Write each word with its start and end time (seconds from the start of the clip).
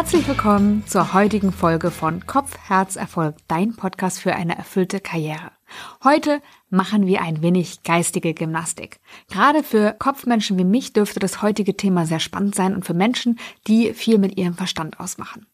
Herzlich 0.00 0.26
willkommen 0.26 0.82
zur 0.86 1.12
heutigen 1.12 1.52
Folge 1.52 1.90
von 1.90 2.26
Kopf, 2.26 2.56
Herz, 2.66 2.96
Erfolg, 2.96 3.34
dein 3.48 3.76
Podcast 3.76 4.18
für 4.18 4.34
eine 4.34 4.56
erfüllte 4.56 4.98
Karriere. 4.98 5.52
Heute 6.02 6.40
machen 6.70 7.06
wir 7.06 7.20
ein 7.20 7.42
wenig 7.42 7.82
geistige 7.82 8.32
Gymnastik. 8.32 8.98
Gerade 9.30 9.62
für 9.62 9.92
Kopfmenschen 9.92 10.56
wie 10.56 10.64
mich 10.64 10.94
dürfte 10.94 11.20
das 11.20 11.42
heutige 11.42 11.76
Thema 11.76 12.06
sehr 12.06 12.18
spannend 12.18 12.54
sein 12.54 12.74
und 12.74 12.86
für 12.86 12.94
Menschen, 12.94 13.38
die 13.66 13.92
viel 13.92 14.16
mit 14.16 14.38
ihrem 14.38 14.54
Verstand 14.54 14.98
ausmachen. 14.98 15.44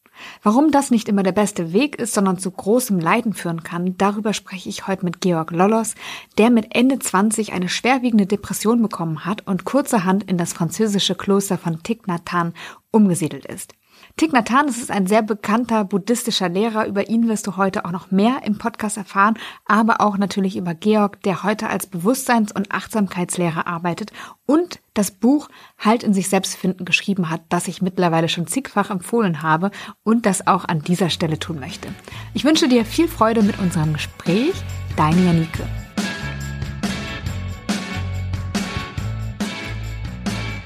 Warum 0.41 0.71
das 0.71 0.91
nicht 0.91 1.09
immer 1.09 1.23
der 1.23 1.33
beste 1.33 1.73
Weg 1.73 1.97
ist, 1.97 2.13
sondern 2.13 2.39
zu 2.39 2.49
großem 2.49 2.99
Leiden 2.99 3.33
führen 3.33 3.63
kann, 3.63 3.97
darüber 3.97 4.31
spreche 4.31 4.69
ich 4.69 4.87
heute 4.87 5.03
mit 5.03 5.19
Georg 5.19 5.51
Lollos, 5.51 5.95
der 6.37 6.51
mit 6.51 6.73
Ende 6.73 6.99
20 6.99 7.51
eine 7.51 7.67
schwerwiegende 7.67 8.25
Depression 8.25 8.81
bekommen 8.81 9.25
hat 9.25 9.45
und 9.45 9.65
kurzerhand 9.65 10.23
in 10.23 10.37
das 10.37 10.53
französische 10.53 11.15
Kloster 11.15 11.57
von 11.57 11.79
Hanh 11.85 12.53
umgesiedelt 12.91 13.45
ist. 13.45 13.73
Thich 14.19 14.31
Nhat 14.31 14.49
Hanh 14.49 14.67
ist 14.67 14.89
ein 14.89 15.05
sehr 15.05 15.21
bekannter 15.21 15.83
buddhistischer 15.83 16.49
Lehrer. 16.49 16.87
Über 16.87 17.07
ihn 17.07 17.27
wirst 17.27 17.45
du 17.45 17.55
heute 17.55 17.85
auch 17.85 17.91
noch 17.91 18.09
mehr 18.09 18.41
im 18.45 18.57
Podcast 18.57 18.97
erfahren, 18.97 19.37
aber 19.67 20.01
auch 20.01 20.17
natürlich 20.17 20.57
über 20.57 20.73
Georg, 20.73 21.21
der 21.21 21.43
heute 21.43 21.69
als 21.69 21.85
Bewusstseins- 21.85 22.51
und 22.51 22.71
Achtsamkeitslehrer 22.71 23.67
arbeitet 23.67 24.11
und 24.47 24.79
das 24.95 25.11
Buch 25.11 25.49
Halt 25.77 26.01
in 26.01 26.15
sich 26.15 26.29
selbst 26.29 26.55
finden 26.55 26.83
geschrieben 26.83 27.29
hat, 27.29 27.41
das 27.49 27.67
ich 27.67 27.83
mittlerweile 27.83 28.27
schon 28.27 28.47
zigfach 28.47 28.89
empfohlen 28.89 29.43
habe 29.43 29.69
und 30.03 30.25
das 30.25 30.47
auch 30.47 30.65
an 30.65 30.81
dieser 30.81 31.11
Stelle 31.11 31.37
tun 31.37 31.59
möchte. 31.59 31.89
Ich 32.33 32.43
wünsche 32.43 32.67
dir 32.67 32.85
viel 32.85 33.07
Freude 33.07 33.43
mit 33.43 33.59
unserem 33.59 33.93
Gespräch. 33.93 34.55
Deine 34.95 35.23
Janike. 35.23 35.63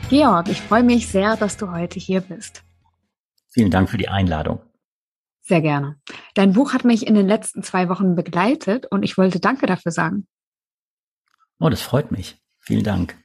Georg, 0.09 0.47
ich 0.47 0.61
freue 0.61 0.83
mich 0.83 1.09
sehr, 1.09 1.35
dass 1.35 1.57
du 1.57 1.69
heute 1.69 1.99
hier 1.99 2.21
bist. 2.21 2.63
Vielen 3.51 3.71
Dank 3.71 3.89
für 3.89 3.97
die 3.97 4.09
Einladung. 4.09 4.61
Sehr 5.41 5.61
gerne. 5.61 5.99
Dein 6.35 6.53
Buch 6.53 6.73
hat 6.73 6.85
mich 6.85 7.05
in 7.05 7.15
den 7.15 7.27
letzten 7.27 7.63
zwei 7.63 7.89
Wochen 7.89 8.15
begleitet 8.15 8.85
und 8.89 9.03
ich 9.03 9.17
wollte 9.17 9.39
Danke 9.39 9.65
dafür 9.65 9.91
sagen. 9.91 10.27
Oh, 11.59 11.69
das 11.69 11.81
freut 11.81 12.11
mich. 12.11 12.41
Vielen 12.59 12.83
Dank. 12.83 13.17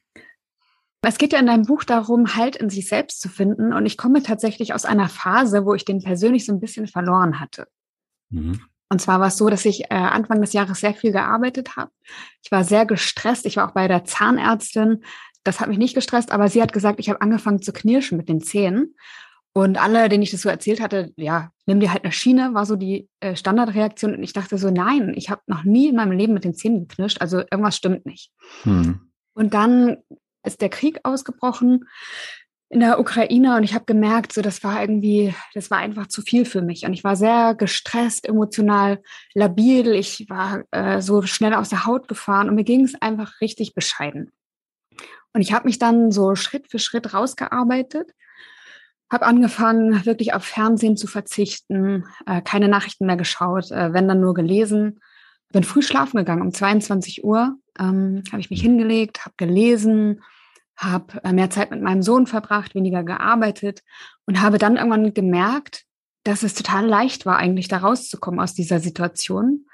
Es 1.02 1.18
geht 1.18 1.32
ja 1.32 1.38
in 1.38 1.46
deinem 1.46 1.66
Buch 1.66 1.84
darum, 1.84 2.34
Halt 2.34 2.56
in 2.56 2.68
sich 2.68 2.88
selbst 2.88 3.20
zu 3.20 3.28
finden. 3.28 3.72
Und 3.72 3.86
ich 3.86 3.96
komme 3.96 4.22
tatsächlich 4.22 4.74
aus 4.74 4.84
einer 4.84 5.08
Phase, 5.08 5.64
wo 5.64 5.74
ich 5.74 5.84
den 5.84 6.02
persönlich 6.02 6.44
so 6.44 6.52
ein 6.52 6.58
bisschen 6.58 6.88
verloren 6.88 7.38
hatte. 7.38 7.68
Mhm. 8.30 8.60
Und 8.88 9.00
zwar 9.00 9.20
war 9.20 9.28
es 9.28 9.36
so, 9.36 9.48
dass 9.48 9.64
ich 9.64 9.84
äh, 9.84 9.94
Anfang 9.94 10.40
des 10.40 10.52
Jahres 10.52 10.80
sehr 10.80 10.94
viel 10.94 11.12
gearbeitet 11.12 11.76
habe. 11.76 11.90
Ich 12.42 12.50
war 12.50 12.64
sehr 12.64 12.86
gestresst. 12.86 13.46
Ich 13.46 13.56
war 13.56 13.68
auch 13.68 13.74
bei 13.74 13.88
der 13.88 14.04
Zahnärztin. 14.04 15.04
Das 15.44 15.60
hat 15.60 15.68
mich 15.68 15.78
nicht 15.78 15.94
gestresst, 15.94 16.32
aber 16.32 16.48
sie 16.48 16.60
hat 16.60 16.72
gesagt, 16.72 16.98
ich 16.98 17.08
habe 17.08 17.20
angefangen 17.20 17.62
zu 17.62 17.72
knirschen 17.72 18.16
mit 18.16 18.28
den 18.28 18.40
Zähnen. 18.40 18.96
Und 19.56 19.78
alle, 19.78 20.10
denen 20.10 20.22
ich 20.22 20.32
das 20.32 20.42
so 20.42 20.50
erzählt 20.50 20.82
hatte, 20.82 21.14
ja, 21.16 21.50
nimm 21.64 21.80
dir 21.80 21.90
halt 21.90 22.04
eine 22.04 22.12
Schiene, 22.12 22.52
war 22.52 22.66
so 22.66 22.76
die 22.76 23.08
äh, 23.20 23.34
Standardreaktion. 23.34 24.14
Und 24.14 24.22
ich 24.22 24.34
dachte 24.34 24.58
so, 24.58 24.68
nein, 24.68 25.14
ich 25.16 25.30
habe 25.30 25.40
noch 25.46 25.64
nie 25.64 25.88
in 25.88 25.96
meinem 25.96 26.12
Leben 26.12 26.34
mit 26.34 26.44
den 26.44 26.52
Zähnen 26.52 26.86
geknirscht, 26.86 27.22
also 27.22 27.38
irgendwas 27.38 27.74
stimmt 27.74 28.04
nicht. 28.04 28.30
Hm. 28.64 29.00
Und 29.32 29.54
dann 29.54 29.96
ist 30.44 30.60
der 30.60 30.68
Krieg 30.68 31.00
ausgebrochen 31.04 31.88
in 32.68 32.80
der 32.80 33.00
Ukraine 33.00 33.56
und 33.56 33.62
ich 33.62 33.72
habe 33.72 33.86
gemerkt, 33.86 34.34
so 34.34 34.42
das 34.42 34.62
war 34.62 34.78
irgendwie, 34.78 35.34
das 35.54 35.70
war 35.70 35.78
einfach 35.78 36.08
zu 36.08 36.20
viel 36.20 36.44
für 36.44 36.60
mich 36.60 36.84
und 36.84 36.92
ich 36.92 37.02
war 37.02 37.16
sehr 37.16 37.54
gestresst, 37.54 38.28
emotional 38.28 39.00
labil, 39.32 39.94
ich 39.94 40.26
war 40.28 40.64
äh, 40.70 41.00
so 41.00 41.22
schnell 41.22 41.54
aus 41.54 41.70
der 41.70 41.86
Haut 41.86 42.08
gefahren 42.08 42.50
und 42.50 42.56
mir 42.56 42.64
ging 42.64 42.84
es 42.84 42.94
einfach 43.00 43.40
richtig 43.40 43.72
bescheiden. 43.72 44.32
Und 45.32 45.40
ich 45.40 45.54
habe 45.54 45.64
mich 45.64 45.78
dann 45.78 46.12
so 46.12 46.34
Schritt 46.34 46.70
für 46.70 46.78
Schritt 46.78 47.14
rausgearbeitet 47.14 48.10
habe 49.10 49.26
angefangen, 49.26 50.04
wirklich 50.04 50.34
auf 50.34 50.44
Fernsehen 50.44 50.96
zu 50.96 51.06
verzichten, 51.06 52.04
äh, 52.26 52.42
keine 52.42 52.68
Nachrichten 52.68 53.06
mehr 53.06 53.16
geschaut, 53.16 53.70
äh, 53.70 53.92
wenn 53.92 54.08
dann 54.08 54.20
nur 54.20 54.34
gelesen. 54.34 55.00
Bin 55.52 55.64
früh 55.64 55.82
schlafen 55.82 56.18
gegangen, 56.18 56.42
um 56.42 56.52
22 56.52 57.24
Uhr 57.24 57.56
ähm, 57.78 58.22
habe 58.30 58.40
ich 58.40 58.50
mich 58.50 58.60
hingelegt, 58.60 59.24
habe 59.24 59.34
gelesen, 59.36 60.22
habe 60.76 61.22
äh, 61.24 61.32
mehr 61.32 61.50
Zeit 61.50 61.70
mit 61.70 61.82
meinem 61.82 62.02
Sohn 62.02 62.26
verbracht, 62.26 62.74
weniger 62.74 63.04
gearbeitet 63.04 63.82
und 64.26 64.40
habe 64.40 64.58
dann 64.58 64.76
irgendwann 64.76 65.14
gemerkt, 65.14 65.84
dass 66.24 66.42
es 66.42 66.54
total 66.54 66.86
leicht 66.86 67.24
war, 67.24 67.36
eigentlich 67.36 67.68
da 67.68 67.78
rauszukommen 67.78 68.40
aus 68.40 68.54
dieser 68.54 68.80
Situation. 68.80 69.66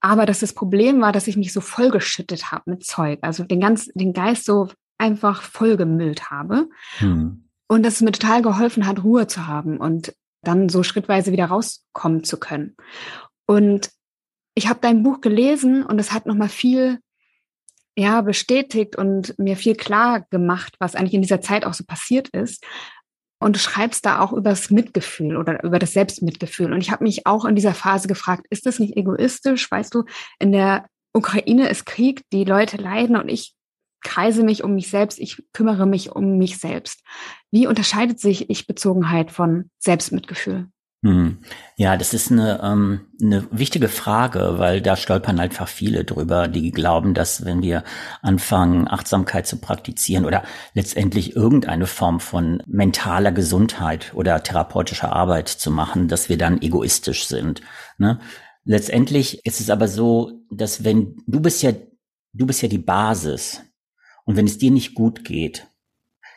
Aber 0.00 0.26
dass 0.26 0.40
das 0.40 0.52
Problem 0.52 1.00
war, 1.00 1.12
dass 1.12 1.28
ich 1.28 1.36
mich 1.36 1.52
so 1.52 1.60
vollgeschüttet 1.60 2.52
habe 2.52 2.70
mit 2.70 2.84
Zeug, 2.84 3.20
also 3.22 3.44
den 3.44 3.60
ganz, 3.60 3.86
den 3.94 4.12
Geist 4.12 4.44
so 4.44 4.68
einfach 4.98 5.42
vollgemüllt 5.42 6.30
habe. 6.30 6.68
Hm. 6.98 7.48
Und 7.68 7.84
dass 7.84 7.94
es 7.94 8.00
mir 8.02 8.12
total 8.12 8.42
geholfen 8.42 8.86
hat, 8.86 9.02
Ruhe 9.02 9.26
zu 9.26 9.46
haben 9.46 9.78
und 9.78 10.14
dann 10.42 10.68
so 10.68 10.82
schrittweise 10.82 11.32
wieder 11.32 11.46
rauskommen 11.46 12.24
zu 12.24 12.38
können. 12.38 12.76
Und 13.46 13.90
ich 14.54 14.68
habe 14.68 14.80
dein 14.82 15.02
Buch 15.02 15.20
gelesen 15.20 15.84
und 15.84 15.98
es 15.98 16.12
hat 16.12 16.26
nochmal 16.26 16.48
viel 16.48 16.98
ja, 17.96 18.22
bestätigt 18.22 18.96
und 18.96 19.38
mir 19.38 19.56
viel 19.56 19.74
klar 19.74 20.26
gemacht, 20.30 20.76
was 20.78 20.94
eigentlich 20.94 21.14
in 21.14 21.22
dieser 21.22 21.40
Zeit 21.40 21.64
auch 21.64 21.74
so 21.74 21.84
passiert 21.84 22.28
ist. 22.28 22.64
Und 23.38 23.56
du 23.56 23.60
schreibst 23.60 24.06
da 24.06 24.20
auch 24.20 24.32
über 24.32 24.50
das 24.50 24.70
Mitgefühl 24.70 25.36
oder 25.36 25.62
über 25.64 25.78
das 25.78 25.92
Selbstmitgefühl. 25.92 26.72
Und 26.72 26.80
ich 26.80 26.90
habe 26.90 27.04
mich 27.04 27.26
auch 27.26 27.44
in 27.44 27.56
dieser 27.56 27.74
Phase 27.74 28.08
gefragt, 28.08 28.46
ist 28.50 28.66
das 28.66 28.78
nicht 28.78 28.96
egoistisch? 28.96 29.70
Weißt 29.70 29.94
du, 29.94 30.04
in 30.38 30.52
der 30.52 30.86
Ukraine 31.12 31.68
ist 31.68 31.84
Krieg, 31.84 32.22
die 32.32 32.44
Leute 32.44 32.76
leiden 32.76 33.16
und 33.16 33.28
ich 33.28 33.54
kreise 34.02 34.42
mich 34.44 34.64
um 34.64 34.74
mich 34.74 34.90
selbst, 34.90 35.18
ich 35.18 35.42
kümmere 35.52 35.86
mich 35.86 36.12
um 36.12 36.38
mich 36.38 36.58
selbst. 36.58 37.02
Wie 37.50 37.66
unterscheidet 37.66 38.20
sich 38.20 38.50
Ich-Bezogenheit 38.50 39.30
von 39.30 39.70
Selbstmitgefühl? 39.78 40.68
Hm. 41.04 41.38
Ja, 41.76 41.96
das 41.96 42.14
ist 42.14 42.30
eine, 42.30 42.60
ähm, 42.62 43.00
eine 43.20 43.44
wichtige 43.50 43.88
Frage, 43.88 44.54
weil 44.58 44.80
da 44.80 44.94
stolpern 44.94 45.40
einfach 45.40 45.66
viele 45.66 46.04
drüber, 46.04 46.46
die 46.46 46.70
glauben, 46.70 47.12
dass 47.12 47.44
wenn 47.44 47.60
wir 47.60 47.82
anfangen, 48.22 48.86
Achtsamkeit 48.86 49.48
zu 49.48 49.56
praktizieren 49.56 50.24
oder 50.24 50.44
letztendlich 50.74 51.34
irgendeine 51.34 51.88
Form 51.88 52.20
von 52.20 52.62
mentaler 52.68 53.32
Gesundheit 53.32 54.12
oder 54.14 54.44
therapeutischer 54.44 55.12
Arbeit 55.12 55.48
zu 55.48 55.72
machen, 55.72 56.06
dass 56.06 56.28
wir 56.28 56.38
dann 56.38 56.62
egoistisch 56.62 57.26
sind. 57.26 57.62
Ne? 57.98 58.20
Letztendlich 58.64 59.44
ist 59.44 59.60
es 59.60 59.70
aber 59.70 59.88
so, 59.88 60.44
dass 60.52 60.84
wenn 60.84 61.16
du 61.26 61.40
bist 61.40 61.64
ja, 61.64 61.72
du 62.32 62.46
bist 62.46 62.62
ja 62.62 62.68
die 62.68 62.78
Basis 62.78 63.60
und 64.24 64.36
wenn 64.36 64.46
es 64.46 64.58
dir 64.58 64.70
nicht 64.70 64.94
gut 64.94 65.24
geht, 65.24 65.66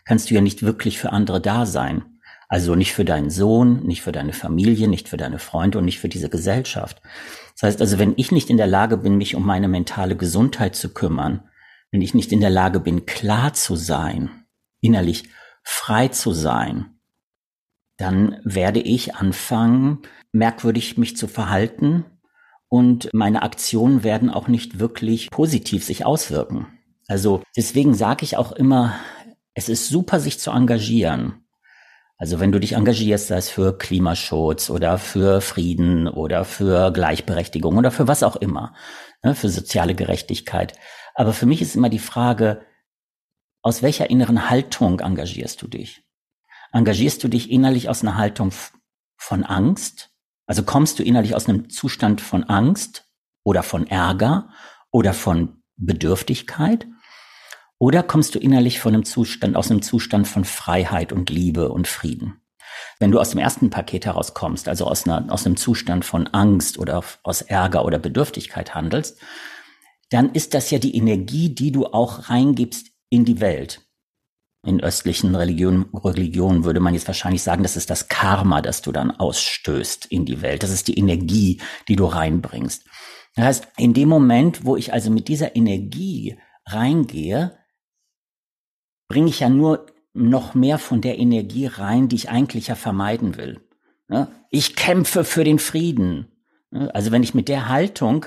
kannst 0.05 0.29
du 0.29 0.35
ja 0.35 0.41
nicht 0.41 0.63
wirklich 0.63 0.99
für 0.99 1.11
andere 1.11 1.41
da 1.41 1.65
sein. 1.65 2.05
Also 2.47 2.75
nicht 2.75 2.93
für 2.93 3.05
deinen 3.05 3.31
Sohn, 3.31 3.83
nicht 3.85 4.01
für 4.01 4.11
deine 4.11 4.33
Familie, 4.33 4.87
nicht 4.87 5.09
für 5.09 5.17
deine 5.17 5.39
Freunde 5.39 5.79
und 5.79 5.85
nicht 5.85 5.99
für 5.99 6.09
diese 6.09 6.29
Gesellschaft. 6.29 7.01
Das 7.53 7.63
heißt 7.63 7.81
also, 7.81 7.97
wenn 7.97 8.13
ich 8.17 8.31
nicht 8.31 8.49
in 8.49 8.57
der 8.57 8.67
Lage 8.67 8.97
bin, 8.97 9.17
mich 9.17 9.35
um 9.35 9.45
meine 9.45 9.67
mentale 9.67 10.15
Gesundheit 10.15 10.75
zu 10.75 10.93
kümmern, 10.93 11.49
wenn 11.91 12.01
ich 12.01 12.13
nicht 12.13 12.31
in 12.31 12.41
der 12.41 12.51
Lage 12.51 12.79
bin, 12.79 13.05
klar 13.05 13.53
zu 13.53 13.75
sein, 13.75 14.29
innerlich 14.79 15.23
frei 15.63 16.09
zu 16.09 16.33
sein, 16.33 16.99
dann 17.97 18.39
werde 18.43 18.79
ich 18.79 19.15
anfangen, 19.15 19.99
merkwürdig 20.31 20.97
mich 20.97 21.17
zu 21.17 21.27
verhalten 21.27 22.05
und 22.67 23.09
meine 23.13 23.41
Aktionen 23.41 24.03
werden 24.03 24.29
auch 24.29 24.47
nicht 24.47 24.79
wirklich 24.79 25.31
positiv 25.31 25.83
sich 25.83 26.05
auswirken. 26.05 26.67
Also 27.07 27.43
deswegen 27.55 27.93
sage 27.93 28.23
ich 28.23 28.37
auch 28.37 28.51
immer, 28.51 28.95
es 29.53 29.69
ist 29.69 29.89
super, 29.89 30.19
sich 30.19 30.39
zu 30.39 30.51
engagieren. 30.51 31.45
Also 32.17 32.39
wenn 32.39 32.51
du 32.51 32.59
dich 32.59 32.73
engagierst, 32.73 33.27
sei 33.27 33.37
es 33.37 33.49
für 33.49 33.77
Klimaschutz 33.77 34.69
oder 34.69 34.97
für 34.97 35.41
Frieden 35.41 36.07
oder 36.07 36.45
für 36.45 36.91
Gleichberechtigung 36.91 37.77
oder 37.77 37.91
für 37.91 38.07
was 38.07 38.23
auch 38.23 38.37
immer, 38.37 38.73
ne, 39.21 39.35
für 39.35 39.49
soziale 39.49 39.95
Gerechtigkeit. 39.95 40.77
Aber 41.13 41.33
für 41.33 41.45
mich 41.45 41.61
ist 41.61 41.75
immer 41.75 41.89
die 41.89 41.99
Frage, 41.99 42.65
aus 43.61 43.81
welcher 43.81 44.09
inneren 44.09 44.49
Haltung 44.49 45.01
engagierst 45.01 45.61
du 45.61 45.67
dich? 45.67 46.03
Engagierst 46.71 47.23
du 47.23 47.27
dich 47.27 47.51
innerlich 47.51 47.89
aus 47.89 48.01
einer 48.01 48.15
Haltung 48.15 48.51
von 49.17 49.43
Angst? 49.43 50.11
Also 50.45 50.63
kommst 50.63 50.99
du 50.99 51.03
innerlich 51.03 51.35
aus 51.35 51.49
einem 51.49 51.69
Zustand 51.69 52.21
von 52.21 52.43
Angst 52.45 53.09
oder 53.43 53.63
von 53.63 53.87
Ärger 53.87 54.49
oder 54.91 55.13
von 55.13 55.63
Bedürftigkeit? 55.75 56.87
Oder 57.77 58.03
kommst 58.03 58.35
du 58.35 58.39
innerlich 58.39 58.79
von 58.79 58.93
einem 58.93 59.05
Zustand, 59.05 59.55
aus 59.55 59.69
einem 59.69 59.81
Zustand 59.81 60.27
von 60.27 60.45
Freiheit 60.45 61.11
und 61.11 61.29
Liebe 61.29 61.69
und 61.69 61.87
Frieden? 61.87 62.41
Wenn 62.99 63.11
du 63.11 63.19
aus 63.19 63.31
dem 63.31 63.39
ersten 63.39 63.69
Paket 63.69 64.05
herauskommst, 64.05 64.67
also 64.67 64.85
aus, 64.85 65.05
einer, 65.05 65.31
aus 65.31 65.45
einem 65.45 65.57
Zustand 65.57 66.05
von 66.05 66.27
Angst 66.27 66.77
oder 66.77 67.03
aus 67.23 67.41
Ärger 67.41 67.85
oder 67.85 67.99
Bedürftigkeit 67.99 68.75
handelst, 68.75 69.19
dann 70.09 70.31
ist 70.33 70.53
das 70.53 70.71
ja 70.71 70.79
die 70.79 70.95
Energie, 70.95 71.53
die 71.53 71.71
du 71.71 71.87
auch 71.87 72.29
reingibst 72.29 72.87
in 73.09 73.25
die 73.25 73.41
Welt. 73.41 73.81
In 74.65 74.81
östlichen 74.81 75.35
Religionen, 75.35 75.85
Religionen 75.93 76.63
würde 76.63 76.79
man 76.79 76.93
jetzt 76.93 77.07
wahrscheinlich 77.07 77.43
sagen, 77.43 77.63
das 77.63 77.77
ist 77.77 77.89
das 77.89 78.07
Karma, 78.07 78.61
das 78.61 78.81
du 78.81 78.91
dann 78.91 79.11
ausstößt 79.11 80.07
in 80.07 80.25
die 80.25 80.41
Welt. 80.41 80.63
Das 80.63 80.71
ist 80.71 80.87
die 80.87 80.97
Energie, 80.97 81.61
die 81.87 81.95
du 81.95 82.05
reinbringst. 82.05 82.83
Das 83.35 83.45
heißt, 83.45 83.67
in 83.77 83.93
dem 83.93 84.09
Moment, 84.09 84.65
wo 84.65 84.75
ich 84.75 84.93
also 84.93 85.11
mit 85.11 85.27
dieser 85.27 85.55
Energie 85.55 86.37
reingehe, 86.65 87.57
bringe 89.07 89.29
ich 89.29 89.39
ja 89.39 89.49
nur 89.49 89.85
noch 90.13 90.55
mehr 90.55 90.79
von 90.79 91.01
der 91.01 91.19
Energie 91.19 91.67
rein, 91.67 92.07
die 92.07 92.15
ich 92.15 92.29
eigentlich 92.29 92.67
ja 92.67 92.75
vermeiden 92.75 93.37
will. 93.37 93.61
Ne? 94.07 94.27
Ich 94.49 94.75
kämpfe 94.75 95.23
für 95.23 95.43
den 95.43 95.59
Frieden. 95.59 96.27
Ne? 96.71 96.93
Also 96.93 97.11
wenn 97.11 97.23
ich 97.23 97.33
mit 97.33 97.49
der 97.49 97.69
Haltung 97.69 98.25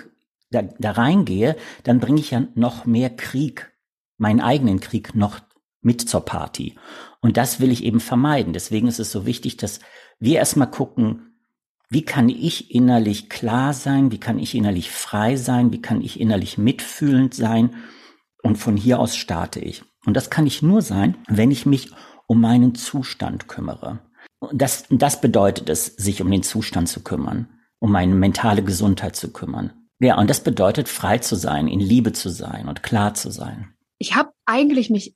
da, 0.50 0.62
da 0.62 0.92
reingehe, 0.92 1.56
dann 1.84 2.00
bringe 2.00 2.20
ich 2.20 2.30
ja 2.30 2.46
noch 2.54 2.84
mehr 2.84 3.10
Krieg, 3.10 3.72
meinen 4.18 4.40
eigenen 4.40 4.80
Krieg 4.80 5.14
noch 5.14 5.40
mit 5.80 6.08
zur 6.08 6.24
Party. 6.24 6.74
Und 7.20 7.36
das 7.36 7.60
will 7.60 7.72
ich 7.72 7.84
eben 7.84 8.00
vermeiden. 8.00 8.52
Deswegen 8.52 8.88
ist 8.88 9.00
es 9.00 9.10
so 9.10 9.26
wichtig, 9.26 9.56
dass 9.56 9.80
wir 10.18 10.36
erstmal 10.36 10.70
gucken, 10.70 11.28
wie 11.90 12.02
kann 12.02 12.28
ich 12.28 12.74
innerlich 12.74 13.30
klar 13.30 13.72
sein, 13.72 14.10
wie 14.10 14.20
kann 14.20 14.38
ich 14.38 14.54
innerlich 14.54 14.90
frei 14.90 15.36
sein, 15.36 15.72
wie 15.72 15.80
kann 15.80 16.02
ich 16.02 16.20
innerlich 16.20 16.58
mitfühlend 16.58 17.32
sein. 17.32 17.74
Und 18.42 18.56
von 18.56 18.76
hier 18.76 19.00
aus 19.00 19.16
starte 19.16 19.60
ich. 19.60 19.84
Und 20.08 20.14
das 20.14 20.30
kann 20.30 20.46
ich 20.46 20.62
nur 20.62 20.80
sein, 20.80 21.18
wenn 21.28 21.50
ich 21.50 21.66
mich 21.66 21.90
um 22.26 22.40
meinen 22.40 22.74
Zustand 22.74 23.46
kümmere. 23.46 23.98
Das, 24.54 24.86
das 24.88 25.20
bedeutet 25.20 25.68
es, 25.68 25.84
sich 25.84 26.22
um 26.22 26.30
den 26.30 26.42
Zustand 26.42 26.88
zu 26.88 27.02
kümmern, 27.02 27.46
um 27.78 27.92
meine 27.92 28.14
mentale 28.14 28.64
Gesundheit 28.64 29.16
zu 29.16 29.30
kümmern. 29.34 29.70
Ja, 30.00 30.16
und 30.16 30.30
das 30.30 30.42
bedeutet, 30.42 30.88
frei 30.88 31.18
zu 31.18 31.36
sein, 31.36 31.68
in 31.68 31.78
Liebe 31.78 32.14
zu 32.14 32.30
sein 32.30 32.68
und 32.68 32.82
klar 32.82 33.12
zu 33.12 33.30
sein. 33.30 33.74
Ich 33.98 34.16
habe 34.16 34.30
eigentlich 34.46 34.88
mich 34.88 35.14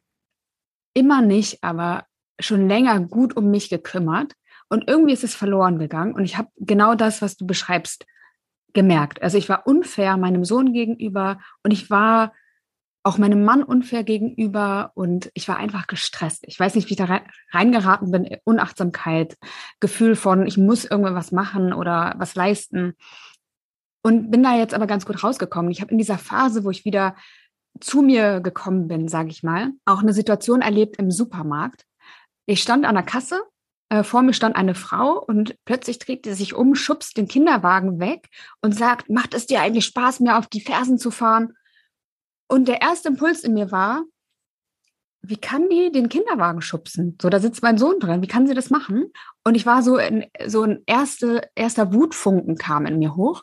immer 0.92 1.22
nicht, 1.22 1.64
aber 1.64 2.04
schon 2.38 2.68
länger 2.68 3.00
gut 3.00 3.34
um 3.34 3.50
mich 3.50 3.70
gekümmert. 3.70 4.34
Und 4.68 4.90
irgendwie 4.90 5.14
ist 5.14 5.24
es 5.24 5.34
verloren 5.34 5.78
gegangen. 5.78 6.12
Und 6.12 6.26
ich 6.26 6.36
habe 6.36 6.50
genau 6.58 6.96
das, 6.96 7.22
was 7.22 7.38
du 7.38 7.46
beschreibst, 7.46 8.04
gemerkt. 8.74 9.22
Also 9.22 9.38
ich 9.38 9.48
war 9.48 9.66
unfair 9.66 10.18
meinem 10.18 10.44
Sohn 10.44 10.74
gegenüber 10.74 11.40
und 11.62 11.70
ich 11.70 11.88
war 11.88 12.34
auch 13.04 13.18
meinem 13.18 13.44
Mann 13.44 13.62
unfair 13.62 14.04
gegenüber 14.04 14.92
und 14.94 15.30
ich 15.34 15.48
war 15.48 15.56
einfach 15.56 15.86
gestresst. 15.86 16.44
Ich 16.46 16.58
weiß 16.58 16.74
nicht, 16.74 16.88
wie 16.88 16.92
ich 16.92 16.98
da 16.98 17.20
reingeraten 17.50 18.10
bin. 18.10 18.36
Unachtsamkeit, 18.44 19.36
Gefühl 19.80 20.14
von, 20.14 20.46
ich 20.46 20.56
muss 20.56 20.84
irgendwas 20.84 21.32
machen 21.32 21.72
oder 21.72 22.14
was 22.18 22.34
leisten. 22.34 22.94
Und 24.04 24.30
bin 24.30 24.42
da 24.42 24.56
jetzt 24.56 24.74
aber 24.74 24.86
ganz 24.86 25.06
gut 25.06 25.22
rausgekommen. 25.22 25.70
Ich 25.70 25.80
habe 25.80 25.92
in 25.92 25.98
dieser 25.98 26.18
Phase, 26.18 26.64
wo 26.64 26.70
ich 26.70 26.84
wieder 26.84 27.16
zu 27.80 28.02
mir 28.02 28.40
gekommen 28.40 28.88
bin, 28.88 29.08
sage 29.08 29.30
ich 29.30 29.42
mal, 29.42 29.72
auch 29.84 30.00
eine 30.00 30.12
Situation 30.12 30.60
erlebt 30.60 30.96
im 30.96 31.10
Supermarkt. 31.10 31.84
Ich 32.46 32.62
stand 32.62 32.84
an 32.84 32.94
der 32.94 33.04
Kasse, 33.04 33.40
äh, 33.88 34.04
vor 34.04 34.22
mir 34.22 34.32
stand 34.32 34.56
eine 34.56 34.74
Frau 34.74 35.18
und 35.18 35.56
plötzlich 35.64 35.98
trägt 35.98 36.26
sie 36.26 36.34
sich 36.34 36.54
um, 36.54 36.74
schubst 36.74 37.16
den 37.16 37.28
Kinderwagen 37.28 37.98
weg 38.00 38.28
und 38.60 38.74
sagt, 38.76 39.10
macht 39.10 39.34
es 39.34 39.46
dir 39.46 39.60
eigentlich 39.60 39.86
Spaß, 39.86 40.20
mir 40.20 40.38
auf 40.38 40.46
die 40.46 40.60
Fersen 40.60 40.98
zu 40.98 41.10
fahren? 41.10 41.54
Und 42.52 42.68
der 42.68 42.82
erste 42.82 43.08
Impuls 43.08 43.44
in 43.44 43.54
mir 43.54 43.72
war, 43.72 44.04
wie 45.22 45.38
kann 45.38 45.70
die 45.70 45.90
den 45.90 46.10
Kinderwagen 46.10 46.60
schubsen? 46.60 47.16
So, 47.18 47.30
da 47.30 47.40
sitzt 47.40 47.62
mein 47.62 47.78
Sohn 47.78 47.98
drin. 47.98 48.20
Wie 48.20 48.26
kann 48.26 48.46
sie 48.46 48.52
das 48.52 48.68
machen? 48.68 49.10
Und 49.42 49.54
ich 49.54 49.64
war 49.64 49.82
so 49.82 49.96
in, 49.96 50.26
so 50.44 50.64
ein 50.64 50.82
erste, 50.84 51.48
erster 51.54 51.94
Wutfunken 51.94 52.58
kam 52.58 52.84
in 52.84 52.98
mir 52.98 53.16
hoch. 53.16 53.42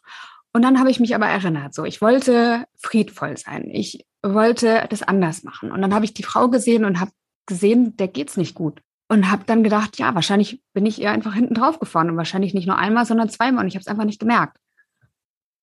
Und 0.54 0.62
dann 0.62 0.78
habe 0.78 0.92
ich 0.92 1.00
mich 1.00 1.16
aber 1.16 1.26
erinnert, 1.26 1.74
so, 1.74 1.86
ich 1.86 2.02
wollte 2.02 2.66
friedvoll 2.78 3.36
sein. 3.36 3.72
Ich 3.72 4.06
wollte 4.22 4.86
das 4.92 5.02
anders 5.02 5.42
machen. 5.42 5.72
Und 5.72 5.82
dann 5.82 5.96
habe 5.96 6.06
ich 6.06 6.14
die 6.14 6.22
Frau 6.22 6.48
gesehen 6.48 6.86
und 6.86 7.00
habe 7.00 7.10
gesehen, 7.48 7.98
der 7.98 8.10
geht's 8.10 8.38
nicht 8.38 8.54
gut. 8.54 8.80
Und 9.08 9.32
habe 9.32 9.42
dann 9.48 9.64
gedacht, 9.64 9.98
ja, 9.98 10.14
wahrscheinlich 10.14 10.62
bin 10.74 10.86
ich 10.86 11.02
ihr 11.02 11.10
einfach 11.10 11.34
hinten 11.34 11.56
drauf 11.56 11.80
gefahren 11.80 12.12
und 12.12 12.18
wahrscheinlich 12.18 12.54
nicht 12.54 12.68
nur 12.68 12.78
einmal, 12.78 13.08
sondern 13.08 13.30
zweimal. 13.30 13.64
Und 13.64 13.70
ich 13.70 13.74
habe 13.74 13.82
es 13.82 13.88
einfach 13.88 14.06
nicht 14.06 14.20
gemerkt. 14.20 14.60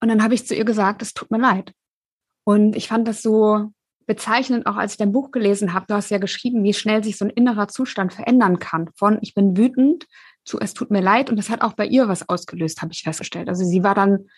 Und 0.02 0.08
dann 0.08 0.24
habe 0.24 0.34
ich 0.34 0.48
zu 0.48 0.56
ihr 0.56 0.64
gesagt, 0.64 1.00
es 1.00 1.14
tut 1.14 1.30
mir 1.30 1.38
leid. 1.38 1.72
Und 2.46 2.76
ich 2.76 2.88
fand 2.88 3.08
das 3.08 3.22
so 3.22 3.72
bezeichnend, 4.06 4.66
auch 4.66 4.76
als 4.76 4.92
ich 4.92 4.98
dein 4.98 5.10
Buch 5.10 5.32
gelesen 5.32 5.74
habe. 5.74 5.86
Du 5.88 5.94
hast 5.94 6.10
ja 6.10 6.18
geschrieben, 6.18 6.62
wie 6.62 6.72
schnell 6.72 7.02
sich 7.02 7.18
so 7.18 7.24
ein 7.24 7.30
innerer 7.30 7.66
Zustand 7.66 8.12
verändern 8.12 8.60
kann. 8.60 8.88
Von 8.94 9.18
ich 9.20 9.34
bin 9.34 9.56
wütend 9.56 10.06
zu 10.44 10.60
es 10.60 10.74
tut 10.74 10.92
mir 10.92 11.00
leid. 11.00 11.28
Und 11.28 11.36
das 11.36 11.50
hat 11.50 11.62
auch 11.62 11.72
bei 11.72 11.86
ihr 11.86 12.06
was 12.06 12.28
ausgelöst, 12.28 12.82
habe 12.82 12.92
ich 12.92 13.02
festgestellt. 13.02 13.48
Also 13.48 13.64
sie 13.64 13.82
war 13.82 13.96
dann, 13.96 14.28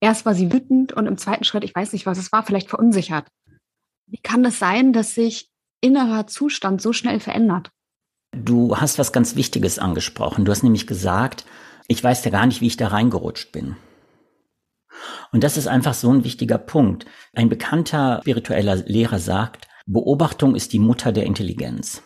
erst 0.00 0.26
war 0.26 0.34
sie 0.34 0.52
wütend 0.52 0.92
und 0.92 1.06
im 1.06 1.16
zweiten 1.16 1.44
Schritt, 1.44 1.64
ich 1.64 1.74
weiß 1.74 1.94
nicht, 1.94 2.04
was 2.04 2.18
es 2.18 2.32
war, 2.32 2.42
vielleicht 2.42 2.68
verunsichert. 2.68 3.26
Wie 4.06 4.20
kann 4.22 4.44
es 4.44 4.58
sein, 4.58 4.92
dass 4.92 5.14
sich 5.14 5.48
innerer 5.80 6.26
Zustand 6.26 6.82
so 6.82 6.92
schnell 6.92 7.18
verändert? 7.18 7.70
Du 8.36 8.76
hast 8.76 8.98
was 8.98 9.12
ganz 9.12 9.36
Wichtiges 9.36 9.78
angesprochen. 9.78 10.44
Du 10.44 10.52
hast 10.52 10.64
nämlich 10.64 10.86
gesagt, 10.86 11.46
ich 11.88 12.04
weiß 12.04 12.24
ja 12.26 12.30
gar 12.30 12.46
nicht, 12.46 12.60
wie 12.60 12.66
ich 12.66 12.76
da 12.76 12.88
reingerutscht 12.88 13.52
bin. 13.52 13.76
Und 15.32 15.44
das 15.44 15.56
ist 15.56 15.66
einfach 15.66 15.94
so 15.94 16.10
ein 16.12 16.24
wichtiger 16.24 16.58
Punkt. 16.58 17.06
Ein 17.34 17.48
bekannter 17.48 18.20
spiritueller 18.22 18.76
Lehrer 18.76 19.18
sagt, 19.18 19.68
Beobachtung 19.86 20.54
ist 20.54 20.72
die 20.72 20.78
Mutter 20.78 21.12
der 21.12 21.24
Intelligenz. 21.24 22.02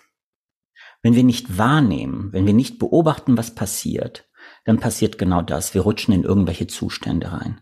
Wenn 1.02 1.14
wir 1.14 1.24
nicht 1.24 1.58
wahrnehmen, 1.58 2.32
wenn 2.32 2.46
wir 2.46 2.54
nicht 2.54 2.78
beobachten, 2.78 3.36
was 3.36 3.54
passiert, 3.54 4.28
dann 4.64 4.80
passiert 4.80 5.18
genau 5.18 5.42
das. 5.42 5.74
Wir 5.74 5.82
rutschen 5.82 6.12
in 6.12 6.24
irgendwelche 6.24 6.66
Zustände 6.66 7.32
rein. 7.32 7.60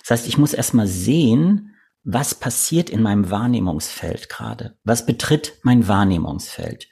Das 0.00 0.10
heißt, 0.10 0.28
ich 0.28 0.38
muss 0.38 0.54
erstmal 0.54 0.86
sehen, 0.86 1.74
was 2.02 2.34
passiert 2.34 2.88
in 2.88 3.02
meinem 3.02 3.30
Wahrnehmungsfeld 3.30 4.28
gerade? 4.28 4.78
Was 4.84 5.04
betritt 5.04 5.58
mein 5.62 5.88
Wahrnehmungsfeld? 5.88 6.88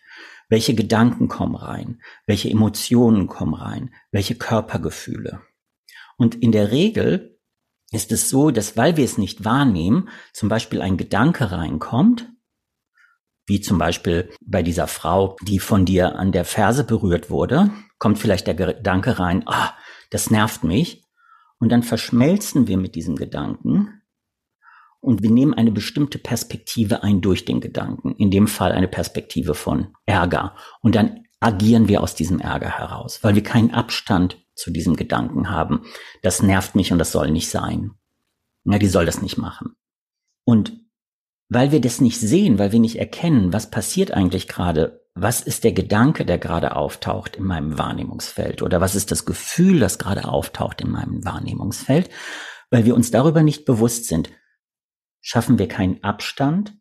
Welche 0.49 0.75
Gedanken 0.75 1.29
kommen 1.29 1.57
rein? 1.57 2.03
Welche 2.27 2.51
Emotionen 2.51 3.27
kommen 3.27 3.55
rein? 3.55 3.95
Welche 4.13 4.35
Körpergefühle? 4.35 5.41
Und 6.19 6.35
in 6.35 6.53
der 6.53 6.71
Regel 6.71 7.36
ist 7.91 8.13
es 8.13 8.29
so, 8.29 8.51
dass 8.51 8.77
weil 8.77 8.97
wir 8.97 9.05
es 9.05 9.19
nicht 9.19 9.45
wahrnehmen, 9.45 10.09
zum 10.33 10.49
Beispiel 10.49 10.83
ein 10.83 10.97
Gedanke 10.97 11.53
reinkommt, 11.53 12.29
wie 13.47 13.61
zum 13.61 13.79
Beispiel 13.79 14.31
bei 14.45 14.63
dieser 14.63 14.89
Frau, 14.89 15.37
die 15.43 15.61
von 15.61 15.85
dir 15.85 16.17
an 16.17 16.33
der 16.33 16.45
Ferse 16.45 16.85
berührt 16.85 17.31
wurde, 17.31 17.71
kommt 17.99 18.19
vielleicht 18.19 18.47
der 18.47 18.55
Gedanke 18.55 19.19
rein, 19.19 19.45
ah, 19.47 19.73
das 20.11 20.31
nervt 20.31 20.65
mich. 20.65 21.05
Und 21.59 21.71
dann 21.71 21.83
verschmelzen 21.83 22.67
wir 22.67 22.77
mit 22.77 22.95
diesem 22.97 23.17
Gedanken 23.17 24.03
und 25.01 25.23
wir 25.23 25.31
nehmen 25.31 25.55
eine 25.55 25.71
bestimmte 25.71 26.19
Perspektive 26.19 27.03
ein 27.03 27.21
durch 27.21 27.45
den 27.45 27.61
Gedanken. 27.61 28.17
In 28.17 28.31
dem 28.31 28.49
Fall 28.49 28.73
eine 28.73 28.89
Perspektive 28.89 29.55
von 29.55 29.95
Ärger. 30.05 30.57
Und 30.81 30.97
dann 30.97 31.27
agieren 31.39 31.87
wir 31.87 32.03
aus 32.03 32.15
diesem 32.15 32.41
Ärger 32.41 32.71
heraus, 32.71 33.23
weil 33.23 33.37
wir 33.37 33.43
keinen 33.43 33.71
Abstand 33.71 34.45
zu 34.57 34.71
diesem 34.71 34.97
Gedanken 34.97 35.51
haben. 35.51 35.83
Das 36.23 36.43
nervt 36.43 36.75
mich 36.75 36.93
und 36.93 36.99
das 36.99 37.13
soll 37.13 37.31
nicht 37.31 37.51
sein. 37.51 37.93
Ja, 38.65 38.79
die 38.79 38.89
soll 38.89 39.07
das 39.07 39.23
nicht 39.23 39.37
machen. 39.37 39.77
Und 40.45 40.81
weil 41.49 41.71
wir 41.71 41.81
das 41.81 42.01
nicht 42.01 42.19
sehen, 42.19 42.59
weil 42.59 42.73
wir 42.73 42.81
nicht 42.81 42.99
erkennen, 42.99 43.53
was 43.53 43.71
passiert 43.71 44.11
eigentlich 44.11 44.49
gerade, 44.49 45.07
was 45.15 45.41
ist 45.41 45.63
der 45.63 45.73
Gedanke, 45.73 46.25
der 46.25 46.39
gerade 46.39 46.75
auftaucht 46.75 47.37
in 47.37 47.45
meinem 47.45 47.79
Wahrnehmungsfeld 47.79 48.63
oder 48.63 48.81
was 48.81 48.97
ist 48.97 49.13
das 49.13 49.25
Gefühl, 49.25 49.79
das 49.79 49.99
gerade 49.99 50.27
auftaucht 50.27 50.81
in 50.81 50.91
meinem 50.91 51.25
Wahrnehmungsfeld, 51.25 52.11
weil 52.71 52.85
wir 52.85 52.97
uns 52.97 53.13
darüber 53.13 53.43
nicht 53.43 53.65
bewusst 53.65 54.07
sind, 54.07 54.31
schaffen 55.21 55.59
wir 55.59 55.69
keinen 55.69 56.03
Abstand 56.03 56.77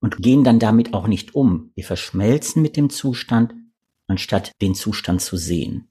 und 0.00 0.18
gehen 0.18 0.42
dann 0.42 0.58
damit 0.58 0.92
auch 0.92 1.06
nicht 1.06 1.34
um. 1.34 1.72
Wir 1.74 1.84
verschmelzen 1.84 2.62
mit 2.62 2.76
dem 2.76 2.90
Zustand, 2.90 3.54
anstatt 4.08 4.52
den 4.60 4.74
Zustand 4.74 5.20
zu 5.20 5.36
sehen. 5.36 5.90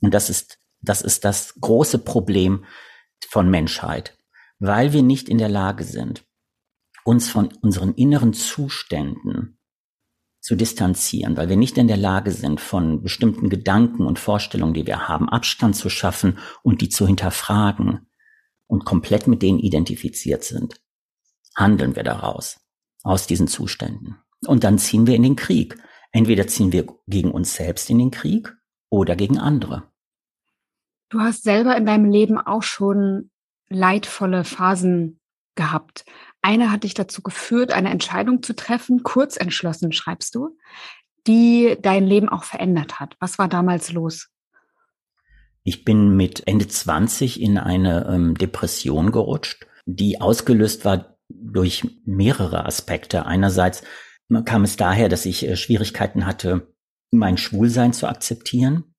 Und 0.00 0.14
das 0.14 0.30
ist 0.30 0.58
das 0.80 1.02
ist 1.02 1.24
das 1.24 1.54
große 1.60 1.98
Problem 1.98 2.64
von 3.28 3.50
Menschheit, 3.50 4.18
weil 4.58 4.92
wir 4.92 5.02
nicht 5.02 5.28
in 5.28 5.38
der 5.38 5.48
Lage 5.48 5.84
sind, 5.84 6.24
uns 7.04 7.28
von 7.28 7.48
unseren 7.62 7.94
inneren 7.94 8.32
Zuständen 8.32 9.58
zu 10.40 10.54
distanzieren, 10.54 11.36
weil 11.36 11.48
wir 11.48 11.56
nicht 11.56 11.76
in 11.76 11.88
der 11.88 11.96
Lage 11.96 12.30
sind, 12.30 12.60
von 12.60 13.02
bestimmten 13.02 13.50
Gedanken 13.50 14.06
und 14.06 14.18
Vorstellungen, 14.18 14.74
die 14.74 14.86
wir 14.86 15.08
haben, 15.08 15.28
Abstand 15.28 15.74
zu 15.74 15.88
schaffen 15.88 16.38
und 16.62 16.80
die 16.80 16.88
zu 16.88 17.06
hinterfragen 17.06 18.08
und 18.68 18.84
komplett 18.84 19.26
mit 19.26 19.42
denen 19.42 19.58
identifiziert 19.58 20.44
sind, 20.44 20.80
handeln 21.56 21.96
wir 21.96 22.04
daraus, 22.04 22.60
aus 23.02 23.26
diesen 23.26 23.48
Zuständen. 23.48 24.18
Und 24.46 24.64
dann 24.64 24.78
ziehen 24.78 25.06
wir 25.06 25.16
in 25.16 25.22
den 25.22 25.36
Krieg. 25.36 25.78
Entweder 26.12 26.46
ziehen 26.46 26.72
wir 26.72 26.86
gegen 27.06 27.32
uns 27.32 27.54
selbst 27.54 27.90
in 27.90 27.98
den 27.98 28.10
Krieg 28.10 28.54
oder 28.88 29.16
gegen 29.16 29.38
andere. 29.38 29.90
Du 31.08 31.20
hast 31.20 31.44
selber 31.44 31.76
in 31.76 31.86
deinem 31.86 32.10
Leben 32.10 32.38
auch 32.38 32.62
schon 32.62 33.30
leidvolle 33.68 34.44
Phasen 34.44 35.20
gehabt. 35.54 36.04
Eine 36.42 36.70
hat 36.70 36.84
dich 36.84 36.94
dazu 36.94 37.22
geführt, 37.22 37.72
eine 37.72 37.90
Entscheidung 37.90 38.42
zu 38.42 38.54
treffen, 38.54 39.02
kurz 39.02 39.36
entschlossen, 39.36 39.92
schreibst 39.92 40.34
du, 40.34 40.56
die 41.26 41.76
dein 41.80 42.06
Leben 42.06 42.28
auch 42.28 42.44
verändert 42.44 43.00
hat. 43.00 43.16
Was 43.20 43.38
war 43.38 43.48
damals 43.48 43.92
los? 43.92 44.28
Ich 45.64 45.84
bin 45.84 46.16
mit 46.16 46.46
Ende 46.46 46.68
20 46.68 47.40
in 47.40 47.58
eine 47.58 48.06
ähm, 48.08 48.34
Depression 48.36 49.10
gerutscht, 49.10 49.66
die 49.84 50.20
ausgelöst 50.20 50.84
war 50.84 51.16
durch 51.28 51.84
mehrere 52.04 52.64
Aspekte. 52.66 53.26
Einerseits 53.26 53.82
kam 54.44 54.62
es 54.62 54.76
daher, 54.76 55.08
dass 55.08 55.26
ich 55.26 55.48
äh, 55.48 55.56
Schwierigkeiten 55.56 56.26
hatte, 56.26 56.72
mein 57.10 57.36
Schwulsein 57.36 57.92
zu 57.92 58.06
akzeptieren. 58.06 58.94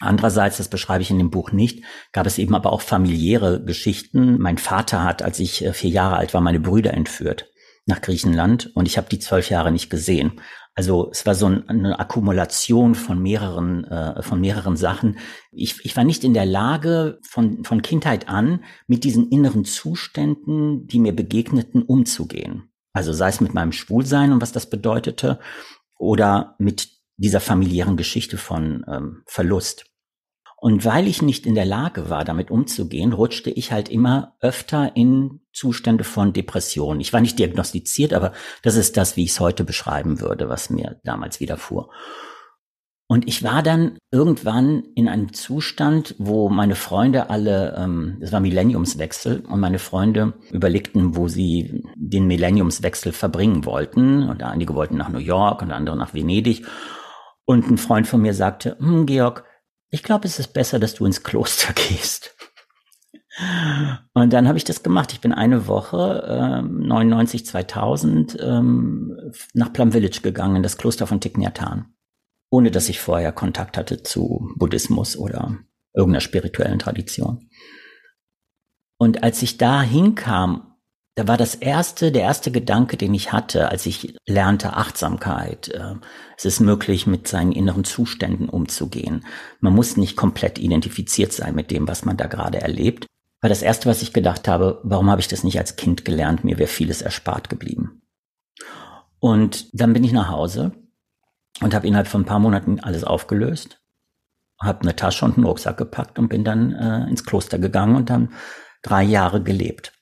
Andererseits, 0.00 0.56
das 0.56 0.68
beschreibe 0.68 1.02
ich 1.02 1.10
in 1.10 1.18
dem 1.18 1.30
Buch 1.30 1.52
nicht, 1.52 1.84
gab 2.12 2.26
es 2.26 2.38
eben 2.38 2.54
aber 2.54 2.72
auch 2.72 2.80
familiäre 2.80 3.62
Geschichten. 3.62 4.38
Mein 4.38 4.58
Vater 4.58 5.04
hat, 5.04 5.22
als 5.22 5.38
ich 5.38 5.64
äh, 5.64 5.72
vier 5.72 5.90
Jahre 5.90 6.16
alt 6.16 6.34
war, 6.34 6.40
meine 6.40 6.60
Brüder 6.60 6.94
entführt 6.94 7.50
nach 7.86 8.00
Griechenland 8.00 8.70
und 8.74 8.86
ich 8.86 8.96
habe 8.96 9.08
die 9.08 9.18
zwölf 9.18 9.50
Jahre 9.50 9.72
nicht 9.72 9.90
gesehen. 9.90 10.40
Also 10.74 11.10
es 11.10 11.26
war 11.26 11.34
so 11.34 11.46
eine 11.46 11.98
Akkumulation 11.98 12.94
von 12.94 13.20
mehreren, 13.20 13.84
äh, 13.84 14.22
von 14.22 14.40
mehreren 14.40 14.76
Sachen. 14.76 15.18
Ich, 15.50 15.84
ich 15.84 15.96
war 15.96 16.04
nicht 16.04 16.24
in 16.24 16.32
der 16.32 16.46
Lage, 16.46 17.18
von, 17.28 17.64
von 17.64 17.82
Kindheit 17.82 18.28
an 18.28 18.64
mit 18.86 19.04
diesen 19.04 19.28
inneren 19.28 19.64
Zuständen, 19.64 20.86
die 20.86 21.00
mir 21.00 21.14
begegneten, 21.14 21.82
umzugehen. 21.82 22.72
Also 22.92 23.12
sei 23.12 23.28
es 23.28 23.40
mit 23.40 23.52
meinem 23.52 23.72
Schwulsein 23.72 24.32
und 24.32 24.40
was 24.40 24.52
das 24.52 24.70
bedeutete, 24.70 25.40
oder 25.98 26.54
mit 26.58 26.88
dieser 27.18 27.40
familiären 27.40 27.98
Geschichte 27.98 28.38
von 28.38 28.84
ähm, 28.88 29.22
Verlust. 29.26 29.89
Und 30.60 30.84
weil 30.84 31.08
ich 31.08 31.22
nicht 31.22 31.46
in 31.46 31.54
der 31.54 31.64
Lage 31.64 32.10
war, 32.10 32.22
damit 32.22 32.50
umzugehen, 32.50 33.14
rutschte 33.14 33.48
ich 33.48 33.72
halt 33.72 33.88
immer 33.88 34.36
öfter 34.40 34.94
in 34.94 35.40
Zustände 35.54 36.04
von 36.04 36.34
Depression. 36.34 37.00
Ich 37.00 37.14
war 37.14 37.22
nicht 37.22 37.38
diagnostiziert, 37.38 38.12
aber 38.12 38.32
das 38.62 38.76
ist 38.76 38.98
das, 38.98 39.16
wie 39.16 39.24
ich 39.24 39.30
es 39.30 39.40
heute 39.40 39.64
beschreiben 39.64 40.20
würde, 40.20 40.50
was 40.50 40.68
mir 40.68 41.00
damals 41.02 41.40
widerfuhr. 41.40 41.90
Und 43.08 43.26
ich 43.26 43.42
war 43.42 43.62
dann 43.62 43.98
irgendwann 44.12 44.84
in 44.94 45.08
einem 45.08 45.32
Zustand, 45.32 46.14
wo 46.18 46.50
meine 46.50 46.76
Freunde 46.76 47.30
alle, 47.30 47.74
ähm, 47.76 48.18
es 48.20 48.30
war 48.30 48.40
Millenniumswechsel, 48.40 49.40
und 49.48 49.60
meine 49.60 49.78
Freunde 49.78 50.34
überlegten, 50.52 51.16
wo 51.16 51.26
sie 51.26 51.82
den 51.96 52.26
Millenniumswechsel 52.26 53.12
verbringen 53.12 53.64
wollten. 53.64 54.28
Und 54.28 54.42
einige 54.42 54.74
wollten 54.74 54.98
nach 54.98 55.08
New 55.08 55.18
York 55.18 55.62
und 55.62 55.72
andere 55.72 55.96
nach 55.96 56.12
Venedig. 56.12 56.66
Und 57.46 57.68
ein 57.68 57.78
Freund 57.78 58.06
von 58.06 58.20
mir 58.20 58.34
sagte, 58.34 58.76
hm, 58.78 59.06
Georg, 59.06 59.44
ich 59.90 60.02
glaube, 60.02 60.26
es 60.26 60.38
ist 60.38 60.52
besser, 60.52 60.78
dass 60.78 60.94
du 60.94 61.04
ins 61.04 61.22
Kloster 61.22 61.72
gehst. 61.88 62.36
Und 64.12 64.32
dann 64.32 64.48
habe 64.48 64.58
ich 64.58 64.64
das 64.64 64.82
gemacht. 64.82 65.12
Ich 65.12 65.20
bin 65.20 65.32
eine 65.32 65.66
Woche, 65.66 66.24
ähm, 66.28 66.80
99, 66.80 67.46
2000, 67.46 68.36
ähm, 68.40 69.32
nach 69.54 69.72
Plum 69.72 69.92
Village 69.92 70.20
gegangen, 70.22 70.62
das 70.62 70.76
Kloster 70.76 71.06
von 71.06 71.20
Thich 71.20 71.36
Nhat 71.36 71.60
Hanh. 71.60 71.86
Ohne 72.50 72.70
dass 72.70 72.88
ich 72.88 73.00
vorher 73.00 73.32
Kontakt 73.32 73.78
hatte 73.78 74.02
zu 74.02 74.48
Buddhismus 74.56 75.16
oder 75.16 75.56
irgendeiner 75.94 76.20
spirituellen 76.20 76.78
Tradition. 76.78 77.48
Und 78.98 79.22
als 79.22 79.40
ich 79.42 79.56
da 79.56 79.80
hinkam 79.80 80.69
da 81.16 81.26
war 81.26 81.36
das 81.36 81.54
erste, 81.54 82.12
der 82.12 82.22
erste 82.22 82.50
Gedanke, 82.50 82.96
den 82.96 83.12
ich 83.14 83.32
hatte, 83.32 83.68
als 83.68 83.84
ich 83.86 84.14
lernte 84.26 84.74
Achtsamkeit. 84.74 85.68
Äh, 85.68 85.96
es 86.36 86.44
ist 86.44 86.60
möglich, 86.60 87.06
mit 87.06 87.28
seinen 87.28 87.52
inneren 87.52 87.84
Zuständen 87.84 88.48
umzugehen. 88.48 89.24
Man 89.60 89.74
muss 89.74 89.96
nicht 89.96 90.16
komplett 90.16 90.58
identifiziert 90.58 91.32
sein 91.32 91.54
mit 91.54 91.70
dem, 91.70 91.88
was 91.88 92.04
man 92.04 92.16
da 92.16 92.26
gerade 92.26 92.60
erlebt. 92.60 93.06
War 93.40 93.48
das 93.48 93.62
erste, 93.62 93.88
was 93.88 94.02
ich 94.02 94.12
gedacht 94.12 94.48
habe, 94.48 94.80
warum 94.82 95.10
habe 95.10 95.20
ich 95.20 95.28
das 95.28 95.44
nicht 95.44 95.58
als 95.58 95.76
Kind 95.76 96.04
gelernt? 96.04 96.44
Mir 96.44 96.58
wäre 96.58 96.68
vieles 96.68 97.02
erspart 97.02 97.48
geblieben. 97.48 98.02
Und 99.18 99.68
dann 99.78 99.92
bin 99.92 100.04
ich 100.04 100.12
nach 100.12 100.28
Hause 100.28 100.72
und 101.60 101.74
habe 101.74 101.86
innerhalb 101.86 102.08
von 102.08 102.22
ein 102.22 102.26
paar 102.26 102.38
Monaten 102.38 102.80
alles 102.80 103.04
aufgelöst, 103.04 103.80
habe 104.60 104.82
eine 104.82 104.96
Tasche 104.96 105.24
und 105.24 105.36
einen 105.36 105.46
Rucksack 105.46 105.76
gepackt 105.76 106.18
und 106.18 106.28
bin 106.28 106.44
dann 106.44 106.72
äh, 106.72 107.08
ins 107.08 107.24
Kloster 107.24 107.58
gegangen 107.58 107.96
und 107.96 108.10
dann 108.10 108.32
drei 108.82 109.02
Jahre 109.02 109.42
gelebt. 109.42 109.92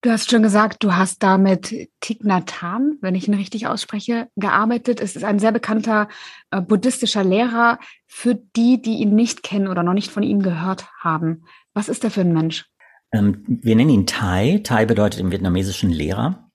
Du 0.00 0.10
hast 0.10 0.30
schon 0.30 0.42
gesagt, 0.42 0.84
du 0.84 0.94
hast 0.94 1.24
da 1.24 1.38
mit 1.38 1.74
Thich 2.00 2.20
Nhat 2.22 2.62
Hanh, 2.62 2.98
wenn 3.00 3.16
ich 3.16 3.26
ihn 3.26 3.34
richtig 3.34 3.66
ausspreche, 3.66 4.28
gearbeitet. 4.36 5.00
Es 5.00 5.16
ist 5.16 5.24
ein 5.24 5.40
sehr 5.40 5.50
bekannter 5.50 6.08
äh, 6.52 6.60
buddhistischer 6.60 7.24
Lehrer 7.24 7.80
für 8.06 8.36
die, 8.36 8.80
die 8.80 8.98
ihn 8.98 9.16
nicht 9.16 9.42
kennen 9.42 9.66
oder 9.66 9.82
noch 9.82 9.94
nicht 9.94 10.12
von 10.12 10.22
ihm 10.22 10.40
gehört 10.40 10.86
haben. 11.00 11.42
Was 11.74 11.88
ist 11.88 12.04
er 12.04 12.12
für 12.12 12.20
ein 12.20 12.32
Mensch? 12.32 12.66
Ähm, 13.12 13.42
wir 13.48 13.74
nennen 13.74 13.90
ihn 13.90 14.06
Thai. 14.06 14.60
Thai 14.62 14.86
bedeutet 14.86 15.18
im 15.18 15.32
Vietnamesischen 15.32 15.90
Lehrer. 15.90 16.48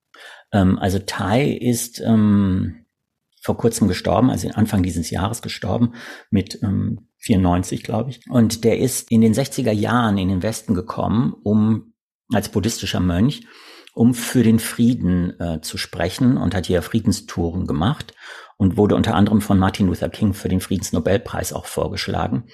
Ähm, 0.53 0.79
also 0.79 0.99
Thai 0.99 1.49
ist 1.49 1.99
ähm, 1.99 2.85
vor 3.41 3.57
kurzem 3.57 3.89
gestorben, 3.89 4.29
also 4.29 4.47
Anfang 4.51 4.83
dieses 4.83 5.09
Jahres 5.09 5.41
gestorben, 5.41 5.95
mit 6.29 6.61
94, 7.17 7.79
ähm, 7.79 7.83
glaube 7.83 8.11
ich. 8.11 8.21
Und 8.29 8.63
der 8.63 8.79
ist 8.79 9.11
in 9.11 9.19
den 9.19 9.33
60er 9.33 9.73
Jahren 9.73 10.17
in 10.17 10.29
den 10.29 10.43
Westen 10.43 10.75
gekommen, 10.75 11.33
um 11.43 11.92
als 12.31 12.49
buddhistischer 12.49 12.99
Mönch, 12.99 13.45
um 13.93 14.13
für 14.13 14.43
den 14.43 14.59
Frieden 14.59 15.39
äh, 15.39 15.61
zu 15.61 15.77
sprechen 15.77 16.37
und 16.37 16.55
hat 16.55 16.65
hier 16.65 16.81
Friedenstouren 16.81 17.67
gemacht 17.67 18.13
und 18.57 18.77
wurde 18.77 18.95
unter 18.95 19.15
anderem 19.15 19.41
von 19.41 19.59
Martin 19.59 19.87
Luther 19.87 20.09
King 20.09 20.33
für 20.33 20.49
den 20.49 20.61
Friedensnobelpreis 20.61 21.53
auch 21.53 21.65
vorgeschlagen. 21.65 22.45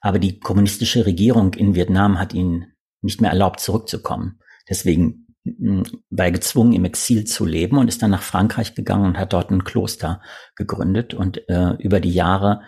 Aber 0.00 0.18
die 0.18 0.38
kommunistische 0.38 1.06
Regierung 1.06 1.54
in 1.54 1.74
Vietnam 1.74 2.18
hat 2.18 2.34
ihn 2.34 2.66
nicht 3.00 3.20
mehr 3.20 3.30
erlaubt, 3.30 3.60
zurückzukommen. 3.60 4.40
Deswegen 4.68 5.24
war 5.44 6.26
er 6.26 6.32
gezwungen, 6.32 6.72
im 6.72 6.84
Exil 6.84 7.24
zu 7.24 7.44
leben 7.44 7.76
und 7.76 7.88
ist 7.88 8.02
dann 8.02 8.10
nach 8.10 8.22
Frankreich 8.22 8.74
gegangen 8.74 9.04
und 9.06 9.18
hat 9.18 9.32
dort 9.32 9.50
ein 9.50 9.64
Kloster 9.64 10.22
gegründet. 10.56 11.12
Und 11.12 11.48
äh, 11.48 11.74
über 11.78 12.00
die 12.00 12.12
Jahre 12.12 12.62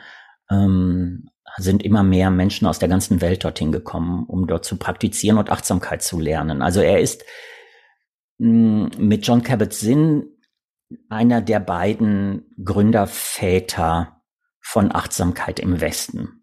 ähm, 0.51 1.29
sind 1.57 1.83
immer 1.83 2.03
mehr 2.03 2.31
Menschen 2.31 2.67
aus 2.67 2.79
der 2.79 2.89
ganzen 2.89 3.21
Welt 3.21 3.45
dorthin 3.45 3.73
gekommen, 3.73 4.25
um 4.27 4.47
dort 4.47 4.65
zu 4.65 4.77
praktizieren 4.77 5.39
und 5.39 5.51
Achtsamkeit 5.51 6.03
zu 6.03 6.21
lernen. 6.21 6.63
Also 6.63 6.81
er 6.81 7.01
ist 7.01 7.25
mh, 8.39 8.91
hm, 8.95 9.09
mit 9.09 9.27
John 9.27 9.43
Kabat-Zinn 9.43 10.25
einer 11.09 11.41
der 11.41 11.61
beiden 11.61 12.55
Gründerväter 12.63 14.23
von 14.61 14.95
Achtsamkeit 14.95 15.59
im 15.61 15.81
Westen. 15.81 16.43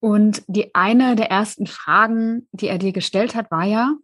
Und 0.00 0.42
die 0.46 0.74
eine 0.74 1.16
der 1.16 1.30
ersten 1.30 1.66
Fragen, 1.66 2.46
die 2.52 2.68
er 2.68 2.78
dir 2.78 2.92
gestellt 2.92 3.34
hat, 3.34 3.50
war 3.50 3.64
ja, 3.64 3.96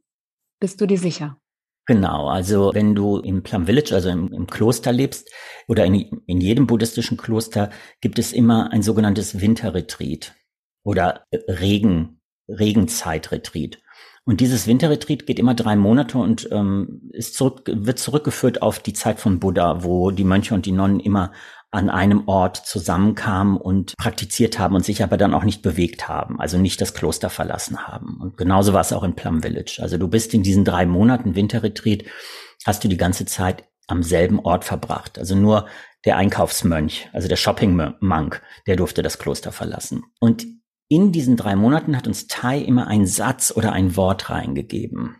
bist 0.58 0.80
du 0.80 0.86
dir 0.86 0.98
sicher? 0.98 1.38
Genau, 1.86 2.28
also 2.28 2.72
wenn 2.74 2.94
du 2.94 3.18
im 3.18 3.42
Plum 3.42 3.66
Village, 3.66 3.94
also 3.94 4.10
im, 4.10 4.32
im 4.32 4.46
Kloster 4.46 4.92
lebst 4.92 5.28
oder 5.66 5.84
in, 5.84 6.22
in, 6.26 6.40
jedem 6.40 6.66
buddhistischen 6.66 7.16
Kloster, 7.16 7.70
gibt 8.00 8.18
es 8.18 8.32
immer 8.32 8.72
ein 8.72 8.82
sogenanntes 8.82 9.40
Winterretreat 9.40 10.34
oder 10.84 11.24
Regen, 11.32 12.20
Regenzeitretreat. 12.48 13.78
Und 14.30 14.40
dieses 14.40 14.68
Winterretreat 14.68 15.26
geht 15.26 15.40
immer 15.40 15.54
drei 15.54 15.74
Monate 15.74 16.16
und 16.16 16.48
ähm, 16.52 17.10
ist 17.12 17.34
zurück, 17.34 17.62
wird 17.66 17.98
zurückgeführt 17.98 18.62
auf 18.62 18.78
die 18.78 18.92
Zeit 18.92 19.18
von 19.18 19.40
Buddha, 19.40 19.82
wo 19.82 20.12
die 20.12 20.22
Mönche 20.22 20.54
und 20.54 20.66
die 20.66 20.72
Nonnen 20.72 21.00
immer 21.00 21.32
an 21.72 21.90
einem 21.90 22.28
Ort 22.28 22.56
zusammenkamen 22.58 23.56
und 23.56 23.96
praktiziert 23.96 24.60
haben 24.60 24.76
und 24.76 24.84
sich 24.84 25.02
aber 25.02 25.16
dann 25.16 25.34
auch 25.34 25.42
nicht 25.42 25.62
bewegt 25.62 26.06
haben, 26.06 26.38
also 26.38 26.58
nicht 26.58 26.80
das 26.80 26.94
Kloster 26.94 27.28
verlassen 27.28 27.88
haben. 27.88 28.20
Und 28.20 28.36
genauso 28.36 28.72
war 28.72 28.82
es 28.82 28.92
auch 28.92 29.02
in 29.02 29.16
Plum 29.16 29.42
Village. 29.42 29.80
Also 29.82 29.98
du 29.98 30.06
bist 30.06 30.32
in 30.32 30.44
diesen 30.44 30.64
drei 30.64 30.86
Monaten 30.86 31.34
Winterretreat, 31.34 32.04
hast 32.64 32.84
du 32.84 32.88
die 32.88 32.96
ganze 32.96 33.24
Zeit 33.24 33.64
am 33.88 34.04
selben 34.04 34.38
Ort 34.38 34.64
verbracht. 34.64 35.18
Also 35.18 35.34
nur 35.34 35.66
der 36.04 36.16
Einkaufsmönch, 36.16 37.08
also 37.12 37.26
der 37.26 37.34
Shopping 37.34 37.94
Monk, 37.98 38.42
der 38.68 38.76
durfte 38.76 39.02
das 39.02 39.18
Kloster 39.18 39.50
verlassen. 39.50 40.04
Und 40.20 40.46
in 40.90 41.12
diesen 41.12 41.36
drei 41.36 41.54
Monaten 41.54 41.96
hat 41.96 42.08
uns 42.08 42.26
Tai 42.26 42.58
immer 42.58 42.88
einen 42.88 43.06
Satz 43.06 43.52
oder 43.54 43.72
ein 43.72 43.94
Wort 43.94 44.28
reingegeben, 44.28 45.16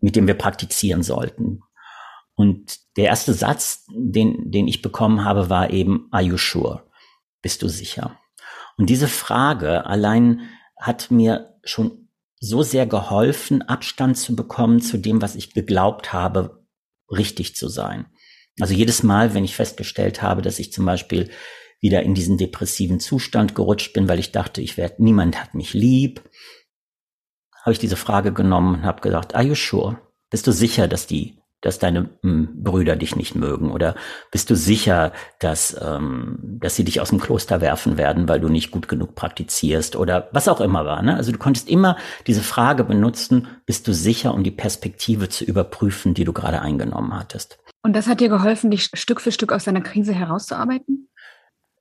mit 0.00 0.16
dem 0.16 0.26
wir 0.26 0.34
praktizieren 0.34 1.02
sollten. 1.02 1.60
Und 2.34 2.78
der 2.96 3.04
erste 3.04 3.34
Satz, 3.34 3.84
den, 3.90 4.50
den 4.50 4.66
ich 4.66 4.80
bekommen 4.80 5.26
habe, 5.26 5.50
war 5.50 5.70
eben, 5.70 6.08
are 6.10 6.22
you 6.22 6.38
sure? 6.38 6.84
Bist 7.42 7.60
du 7.60 7.68
sicher? 7.68 8.18
Und 8.78 8.88
diese 8.88 9.08
Frage 9.08 9.84
allein 9.84 10.48
hat 10.80 11.10
mir 11.10 11.58
schon 11.64 12.08
so 12.40 12.62
sehr 12.62 12.86
geholfen, 12.86 13.60
Abstand 13.60 14.16
zu 14.16 14.34
bekommen 14.34 14.80
zu 14.80 14.96
dem, 14.96 15.20
was 15.20 15.34
ich 15.34 15.52
geglaubt 15.52 16.14
habe, 16.14 16.64
richtig 17.10 17.56
zu 17.56 17.68
sein. 17.68 18.06
Also 18.58 18.72
jedes 18.72 19.02
Mal, 19.02 19.34
wenn 19.34 19.44
ich 19.44 19.54
festgestellt 19.54 20.22
habe, 20.22 20.40
dass 20.40 20.58
ich 20.58 20.72
zum 20.72 20.86
Beispiel 20.86 21.30
wieder 21.80 22.02
in 22.02 22.14
diesen 22.14 22.38
depressiven 22.38 23.00
Zustand 23.00 23.54
gerutscht 23.54 23.92
bin, 23.92 24.08
weil 24.08 24.18
ich 24.18 24.32
dachte, 24.32 24.60
ich 24.60 24.76
werde, 24.76 25.02
niemand 25.02 25.40
hat 25.40 25.54
mich 25.54 25.74
lieb, 25.74 26.22
habe 27.62 27.72
ich 27.72 27.78
diese 27.78 27.96
Frage 27.96 28.32
genommen 28.32 28.76
und 28.76 28.82
habe 28.84 29.00
gesagt, 29.00 29.34
are 29.34 29.44
you 29.44 29.54
sure? 29.54 29.98
Bist 30.30 30.46
du 30.46 30.52
sicher, 30.52 30.88
dass 30.88 31.06
die 31.06 31.38
dass 31.60 31.78
deine 31.78 32.10
hm, 32.22 32.62
Brüder 32.62 32.96
dich 32.96 33.16
nicht 33.16 33.34
mögen? 33.34 33.70
Oder 33.70 33.94
bist 34.30 34.50
du 34.50 34.56
sicher, 34.56 35.12
dass, 35.40 35.76
ähm, 35.80 36.38
dass 36.60 36.76
sie 36.76 36.84
dich 36.84 37.00
aus 37.00 37.10
dem 37.10 37.20
Kloster 37.20 37.60
werfen 37.60 37.98
werden, 37.98 38.28
weil 38.28 38.40
du 38.40 38.48
nicht 38.48 38.70
gut 38.70 38.88
genug 38.88 39.14
praktizierst 39.14 39.96
oder 39.96 40.28
was 40.32 40.48
auch 40.48 40.60
immer 40.60 40.84
war? 40.84 41.02
Ne? 41.02 41.16
Also 41.16 41.32
du 41.32 41.38
konntest 41.38 41.68
immer 41.68 41.96
diese 42.26 42.42
Frage 42.42 42.84
benutzen, 42.84 43.48
bist 43.66 43.88
du 43.88 43.92
sicher, 43.92 44.34
um 44.34 44.44
die 44.44 44.50
Perspektive 44.50 45.28
zu 45.28 45.44
überprüfen, 45.44 46.14
die 46.14 46.24
du 46.24 46.32
gerade 46.32 46.62
eingenommen 46.62 47.18
hattest. 47.18 47.58
Und 47.82 47.94
das 47.94 48.06
hat 48.06 48.20
dir 48.20 48.28
geholfen, 48.28 48.70
dich 48.70 48.90
Stück 48.94 49.20
für 49.20 49.32
Stück 49.32 49.52
aus 49.52 49.64
deiner 49.64 49.80
Krise 49.80 50.12
herauszuarbeiten? 50.12 51.07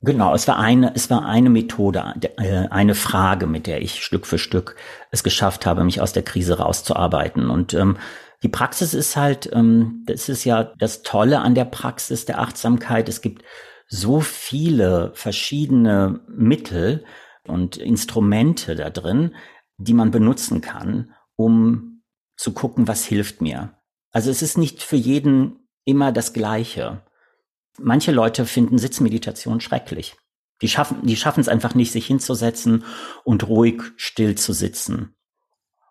Genau, 0.01 0.35
es 0.35 0.47
war 0.47 0.59
eine, 0.59 0.93
es 0.95 1.09
war 1.09 1.25
eine 1.25 1.49
Methode, 1.49 2.13
äh, 2.37 2.67
eine 2.69 2.93
Frage, 2.93 3.47
mit 3.47 3.65
der 3.65 3.81
ich 3.81 4.03
Stück 4.03 4.27
für 4.27 4.37
Stück 4.37 4.75
es 5.11 5.23
geschafft 5.23 5.65
habe, 5.65 5.83
mich 5.83 6.01
aus 6.01 6.13
der 6.13 6.23
Krise 6.23 6.59
rauszuarbeiten. 6.59 7.49
Und 7.49 7.73
ähm, 7.73 7.97
die 8.43 8.49
Praxis 8.49 8.93
ist 8.93 9.15
halt, 9.15 9.49
ähm, 9.51 10.03
das 10.05 10.29
ist 10.29 10.43
ja 10.43 10.71
das 10.77 11.01
Tolle 11.01 11.39
an 11.39 11.55
der 11.55 11.65
Praxis 11.65 12.25
der 12.25 12.39
Achtsamkeit. 12.39 13.09
Es 13.09 13.21
gibt 13.21 13.43
so 13.87 14.19
viele 14.19 15.11
verschiedene 15.15 16.21
Mittel 16.27 17.03
und 17.47 17.77
Instrumente 17.77 18.75
da 18.75 18.91
drin, 18.91 19.35
die 19.77 19.93
man 19.93 20.11
benutzen 20.11 20.61
kann, 20.61 21.13
um 21.35 22.03
zu 22.35 22.53
gucken, 22.53 22.87
was 22.87 23.05
hilft 23.05 23.41
mir. 23.41 23.73
Also 24.11 24.29
es 24.29 24.41
ist 24.41 24.57
nicht 24.57 24.83
für 24.83 24.95
jeden 24.95 25.67
immer 25.85 26.11
das 26.11 26.33
Gleiche. 26.33 27.01
Manche 27.79 28.11
Leute 28.11 28.45
finden 28.45 28.77
Sitzmeditation 28.77 29.61
schrecklich. 29.61 30.15
Die 30.61 30.67
schaffen, 30.67 31.05
die 31.05 31.15
schaffen 31.15 31.41
es 31.41 31.47
einfach 31.47 31.75
nicht, 31.75 31.91
sich 31.91 32.07
hinzusetzen 32.07 32.83
und 33.23 33.47
ruhig 33.47 33.81
still 33.95 34.35
zu 34.35 34.53
sitzen. 34.53 35.15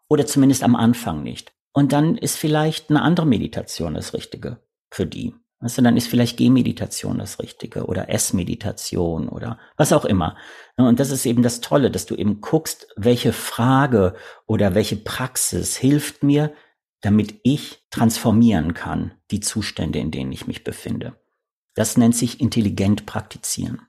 Oder 0.08 0.26
zumindest 0.26 0.62
am 0.62 0.76
Anfang 0.76 1.22
nicht. 1.22 1.52
Und 1.72 1.92
dann 1.92 2.16
ist 2.16 2.36
vielleicht 2.36 2.90
eine 2.90 3.02
andere 3.02 3.26
Meditation 3.26 3.94
das 3.94 4.14
Richtige 4.14 4.60
für 4.90 5.06
die. 5.06 5.34
Du, 5.60 5.82
dann 5.82 5.96
ist 5.96 6.08
vielleicht 6.08 6.36
Gehmeditation 6.36 7.18
das 7.18 7.38
Richtige 7.38 7.86
oder 7.86 8.10
Essmeditation 8.10 9.28
oder 9.28 9.58
was 9.76 9.92
auch 9.92 10.04
immer. 10.04 10.36
Und 10.76 11.00
das 11.00 11.10
ist 11.10 11.24
eben 11.24 11.42
das 11.42 11.60
Tolle, 11.60 11.90
dass 11.90 12.06
du 12.06 12.14
eben 12.14 12.40
guckst, 12.40 12.88
welche 12.96 13.32
Frage 13.32 14.14
oder 14.46 14.74
welche 14.74 14.96
Praxis 14.96 15.76
hilft 15.76 16.22
mir, 16.22 16.52
damit 17.00 17.40
ich 17.42 17.86
transformieren 17.90 18.74
kann, 18.74 19.12
die 19.30 19.40
Zustände, 19.40 19.98
in 19.98 20.10
denen 20.10 20.32
ich 20.32 20.46
mich 20.46 20.62
befinde. 20.62 21.14
Das 21.76 21.97
nennt 21.97 22.16
sich 22.16 22.40
intelligent 22.40 23.06
praktizieren. 23.06 23.83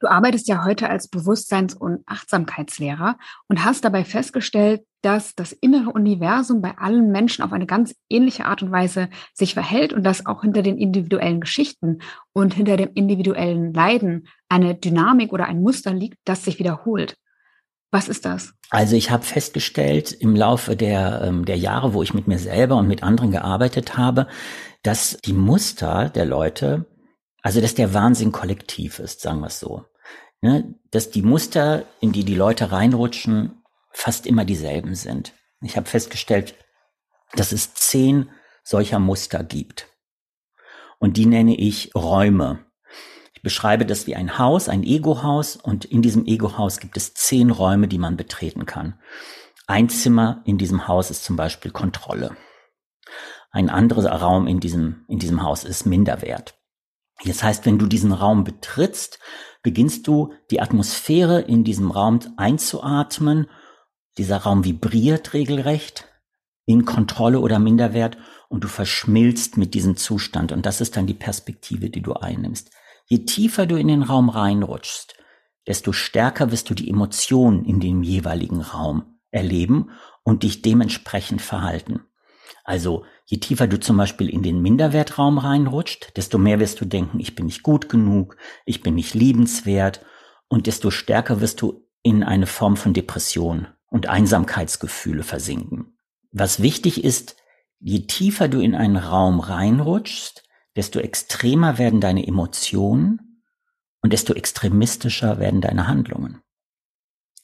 Du 0.00 0.06
arbeitest 0.06 0.46
ja 0.46 0.64
heute 0.64 0.88
als 0.88 1.08
Bewusstseins- 1.08 1.74
und 1.74 2.02
Achtsamkeitslehrer 2.06 3.18
und 3.48 3.64
hast 3.64 3.84
dabei 3.84 4.04
festgestellt, 4.04 4.82
dass 5.02 5.34
das 5.34 5.52
innere 5.52 5.90
Universum 5.90 6.62
bei 6.62 6.78
allen 6.78 7.10
Menschen 7.10 7.42
auf 7.42 7.52
eine 7.52 7.66
ganz 7.66 7.94
ähnliche 8.08 8.44
Art 8.44 8.62
und 8.62 8.70
Weise 8.70 9.08
sich 9.34 9.54
verhält 9.54 9.92
und 9.92 10.04
dass 10.04 10.26
auch 10.26 10.42
hinter 10.42 10.62
den 10.62 10.78
individuellen 10.78 11.40
Geschichten 11.40 11.98
und 12.32 12.54
hinter 12.54 12.76
dem 12.76 12.90
individuellen 12.94 13.72
Leiden 13.72 14.28
eine 14.48 14.76
Dynamik 14.76 15.32
oder 15.32 15.46
ein 15.46 15.62
Muster 15.62 15.92
liegt, 15.92 16.18
das 16.24 16.44
sich 16.44 16.60
wiederholt. 16.60 17.16
Was 17.90 18.08
ist 18.08 18.24
das? 18.24 18.52
Also 18.70 18.96
ich 18.96 19.10
habe 19.10 19.24
festgestellt 19.24 20.12
im 20.12 20.36
Laufe 20.36 20.76
der, 20.76 21.22
ähm, 21.24 21.44
der 21.44 21.56
Jahre, 21.56 21.94
wo 21.94 22.02
ich 22.02 22.14
mit 22.14 22.28
mir 22.28 22.38
selber 22.38 22.76
und 22.76 22.86
mit 22.86 23.02
anderen 23.02 23.30
gearbeitet 23.30 23.96
habe, 23.96 24.28
dass 24.82 25.18
die 25.24 25.32
Muster 25.32 26.10
der 26.10 26.26
Leute, 26.26 26.86
also 27.48 27.62
dass 27.62 27.74
der 27.74 27.94
Wahnsinn 27.94 28.30
kollektiv 28.30 28.98
ist, 28.98 29.22
sagen 29.22 29.40
wir 29.40 29.46
es 29.46 29.58
so. 29.58 29.86
Ne? 30.42 30.74
Dass 30.90 31.10
die 31.10 31.22
Muster, 31.22 31.86
in 31.98 32.12
die 32.12 32.22
die 32.24 32.34
Leute 32.34 32.72
reinrutschen, 32.72 33.62
fast 33.90 34.26
immer 34.26 34.44
dieselben 34.44 34.94
sind. 34.94 35.32
Ich 35.62 35.78
habe 35.78 35.88
festgestellt, 35.88 36.56
dass 37.32 37.52
es 37.52 37.72
zehn 37.72 38.28
solcher 38.64 38.98
Muster 38.98 39.44
gibt. 39.44 39.88
Und 40.98 41.16
die 41.16 41.24
nenne 41.24 41.56
ich 41.56 41.94
Räume. 41.94 42.66
Ich 43.32 43.40
beschreibe 43.40 43.86
das 43.86 44.06
wie 44.06 44.14
ein 44.14 44.38
Haus, 44.38 44.68
ein 44.68 44.82
Ego-Haus, 44.82 45.56
und 45.56 45.86
in 45.86 46.02
diesem 46.02 46.26
Ego-Haus 46.26 46.80
gibt 46.80 46.98
es 46.98 47.14
zehn 47.14 47.48
Räume, 47.48 47.88
die 47.88 47.96
man 47.96 48.18
betreten 48.18 48.66
kann. 48.66 49.00
Ein 49.66 49.88
Zimmer 49.88 50.42
in 50.44 50.58
diesem 50.58 50.86
Haus 50.86 51.10
ist 51.10 51.24
zum 51.24 51.36
Beispiel 51.36 51.70
Kontrolle. 51.70 52.36
Ein 53.50 53.70
anderer 53.70 54.20
Raum 54.20 54.46
in 54.46 54.60
diesem, 54.60 55.06
in 55.08 55.18
diesem 55.18 55.42
Haus 55.42 55.64
ist 55.64 55.86
Minderwert. 55.86 56.57
Das 57.24 57.42
heißt, 57.42 57.66
wenn 57.66 57.78
du 57.78 57.86
diesen 57.86 58.12
Raum 58.12 58.44
betrittst, 58.44 59.18
beginnst 59.62 60.06
du 60.06 60.32
die 60.50 60.60
Atmosphäre 60.60 61.40
in 61.40 61.64
diesem 61.64 61.90
Raum 61.90 62.20
einzuatmen 62.36 63.48
dieser 64.18 64.38
Raum 64.38 64.64
vibriert 64.64 65.32
regelrecht 65.32 66.06
in 66.66 66.84
Kontrolle 66.84 67.38
oder 67.38 67.60
Minderwert 67.60 68.18
und 68.48 68.64
du 68.64 68.68
verschmilzt 68.68 69.56
mit 69.56 69.74
diesem 69.74 69.96
Zustand. 69.96 70.52
Und 70.52 70.66
das 70.66 70.80
ist 70.80 70.96
dann 70.96 71.06
die 71.06 71.14
Perspektive, 71.14 71.88
die 71.88 72.02
du 72.02 72.14
einnimmst. 72.14 72.70
Je 73.06 73.24
tiefer 73.24 73.64
du 73.64 73.76
in 73.76 73.88
den 73.88 74.02
Raum 74.02 74.28
reinrutschst, 74.28 75.14
desto 75.66 75.92
stärker 75.92 76.50
wirst 76.50 76.68
du 76.68 76.74
die 76.74 76.90
Emotionen 76.90 77.64
in 77.64 77.80
dem 77.80 78.02
jeweiligen 78.02 78.60
Raum 78.60 79.20
erleben 79.30 79.90
und 80.24 80.42
dich 80.42 80.62
dementsprechend 80.62 81.40
verhalten. 81.40 82.00
Also 82.64 83.04
je 83.24 83.38
tiefer 83.38 83.66
du 83.66 83.78
zum 83.78 83.96
Beispiel 83.96 84.28
in 84.28 84.42
den 84.42 84.60
Minderwertraum 84.60 85.38
reinrutscht, 85.38 86.16
desto 86.16 86.38
mehr 86.38 86.60
wirst 86.60 86.80
du 86.80 86.84
denken, 86.84 87.20
ich 87.20 87.34
bin 87.34 87.46
nicht 87.46 87.62
gut 87.62 87.88
genug, 87.88 88.36
ich 88.64 88.82
bin 88.82 88.94
nicht 88.94 89.14
liebenswert 89.14 90.04
und 90.48 90.66
desto 90.66 90.90
stärker 90.90 91.40
wirst 91.40 91.60
du 91.60 91.86
in 92.02 92.22
eine 92.22 92.46
Form 92.46 92.76
von 92.76 92.94
Depression 92.94 93.68
und 93.90 94.08
Einsamkeitsgefühle 94.08 95.22
versinken. 95.22 95.98
Was 96.30 96.62
wichtig 96.62 97.04
ist, 97.04 97.36
je 97.80 98.06
tiefer 98.06 98.48
du 98.48 98.60
in 98.60 98.74
einen 98.74 98.96
Raum 98.96 99.40
reinrutschst, 99.40 100.44
desto 100.76 101.00
extremer 101.00 101.78
werden 101.78 102.00
deine 102.00 102.26
Emotionen 102.26 103.42
und 104.00 104.12
desto 104.12 104.34
extremistischer 104.34 105.38
werden 105.38 105.60
deine 105.60 105.88
Handlungen. 105.88 106.40